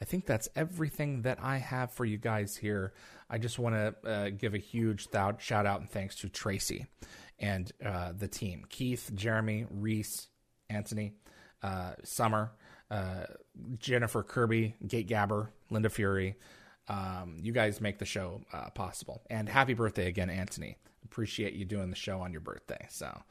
I 0.00 0.06
think 0.06 0.26
that's 0.26 0.48
everything 0.56 1.22
that 1.22 1.38
I 1.42 1.58
have 1.58 1.92
for 1.92 2.04
you 2.04 2.16
guys 2.16 2.56
here. 2.56 2.94
I 3.28 3.38
just 3.38 3.58
want 3.58 3.74
to 3.74 4.10
uh, 4.10 4.30
give 4.30 4.54
a 4.54 4.58
huge 4.58 5.08
shout 5.38 5.66
out 5.66 5.80
and 5.80 5.90
thanks 5.90 6.16
to 6.16 6.28
Tracy 6.28 6.86
and 7.38 7.70
uh, 7.84 8.12
the 8.16 8.28
team 8.28 8.64
Keith, 8.68 9.10
Jeremy, 9.14 9.66
Reese, 9.70 10.28
Anthony, 10.68 11.14
uh, 11.62 11.92
Summer, 12.02 12.52
Jennifer 13.78 14.22
Kirby, 14.22 14.74
Gate 14.86 15.08
Gabber, 15.08 15.48
Linda 15.70 15.90
Fury. 15.90 16.36
Um, 16.88 17.36
you 17.40 17.52
guys 17.52 17.80
make 17.80 17.98
the 17.98 18.04
show 18.04 18.42
uh, 18.52 18.70
possible. 18.70 19.22
And 19.30 19.48
happy 19.48 19.74
birthday 19.74 20.08
again, 20.08 20.28
Anthony. 20.28 20.76
Appreciate 21.04 21.54
you 21.54 21.64
doing 21.64 21.90
the 21.90 21.96
show 21.96 22.20
on 22.20 22.32
your 22.32 22.40
birthday. 22.40 22.86
So 22.90 23.22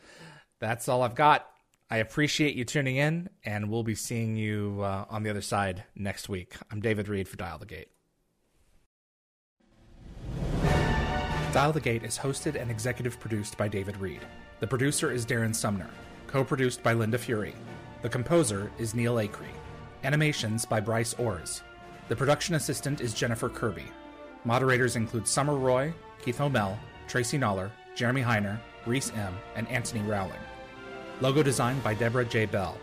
that's 0.59 0.87
all 0.87 1.03
I've 1.03 1.15
got. 1.15 1.47
I 1.91 1.97
appreciate 1.97 2.55
you 2.55 2.65
tuning 2.65 2.97
in, 2.97 3.29
and 3.43 3.69
we'll 3.69 3.83
be 3.83 3.95
seeing 3.95 4.35
you 4.35 4.79
uh, 4.81 5.05
on 5.09 5.23
the 5.23 5.29
other 5.29 5.41
side 5.41 5.83
next 5.95 6.29
week. 6.29 6.53
I'm 6.71 6.81
David 6.81 7.09
Reed 7.09 7.27
for 7.27 7.35
Dial 7.35 7.57
the 7.57 7.65
Gate. 7.65 7.89
Dial 11.51 11.71
the 11.73 11.81
Gate 11.81 12.03
is 12.03 12.15
hosted 12.15 12.61
and 12.61 12.69
executive 12.69 13.19
produced 13.19 13.57
by 13.57 13.67
David 13.67 13.97
Reed. 13.97 14.21
The 14.59 14.67
producer 14.67 15.11
is 15.11 15.25
Darren 15.25 15.55
Sumner, 15.55 15.89
co 16.27 16.43
produced 16.43 16.83
by 16.83 16.93
Linda 16.93 17.17
Fury. 17.17 17.55
The 18.01 18.07
composer 18.07 18.71
is 18.77 18.95
Neil 18.95 19.15
Acree. 19.15 19.51
Animations 20.05 20.65
by 20.65 20.79
Bryce 20.79 21.13
Orrs. 21.15 21.63
The 22.07 22.15
production 22.15 22.55
assistant 22.55 23.01
is 23.01 23.13
Jennifer 23.13 23.49
Kirby. 23.49 23.83
Moderators 24.45 24.95
include 24.95 25.27
Summer 25.27 25.55
Roy, 25.57 25.93
Keith 26.23 26.37
Homel, 26.37 26.77
Tracy 27.09 27.37
Noller, 27.37 27.69
Jeremy 27.95 28.21
Heiner, 28.21 28.57
Reese 28.85 29.11
M., 29.11 29.35
and 29.57 29.67
Anthony 29.67 30.01
Rowling. 30.03 30.39
Logo 31.19 31.43
design 31.43 31.77
by 31.81 31.93
Deborah 31.93 32.23
J. 32.23 32.45
Bell. 32.45 32.77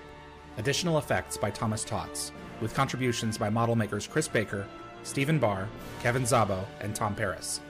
Additional 0.59 0.99
effects 0.99 1.39
by 1.39 1.51
Thomas 1.51 1.83
Tots, 1.83 2.31
with 2.61 2.75
contributions 2.75 3.39
by 3.39 3.49
model 3.49 3.75
makers 3.75 4.07
Chris 4.07 4.29
Baker, 4.29 4.67
Stephen 5.03 5.39
Barr, 5.39 5.67
Kevin 6.03 6.25
Zabo, 6.25 6.63
and 6.83 6.95
Tom 6.95 7.15
Paris. 7.15 7.61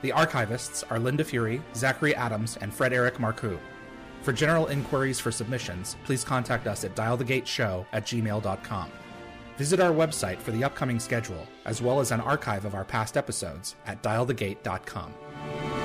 The 0.00 0.12
archivists 0.12 0.82
are 0.90 0.98
Linda 0.98 1.24
Fury, 1.24 1.60
Zachary 1.74 2.14
Adams, 2.14 2.56
and 2.62 2.72
Fred 2.72 2.94
Eric 2.94 3.16
Marcoux. 3.18 3.58
For 4.24 4.32
general 4.32 4.68
inquiries 4.68 5.20
for 5.20 5.30
submissions, 5.30 5.98
please 6.04 6.24
contact 6.24 6.66
us 6.66 6.82
at 6.82 6.96
dialthegateshow 6.96 7.84
at 7.92 8.06
gmail.com. 8.06 8.90
Visit 9.58 9.80
our 9.80 9.92
website 9.92 10.38
for 10.38 10.50
the 10.50 10.64
upcoming 10.64 10.98
schedule, 10.98 11.46
as 11.66 11.82
well 11.82 12.00
as 12.00 12.10
an 12.10 12.20
archive 12.20 12.64
of 12.64 12.74
our 12.74 12.86
past 12.86 13.18
episodes 13.18 13.76
at 13.86 14.02
dialthegate.com. 14.02 15.83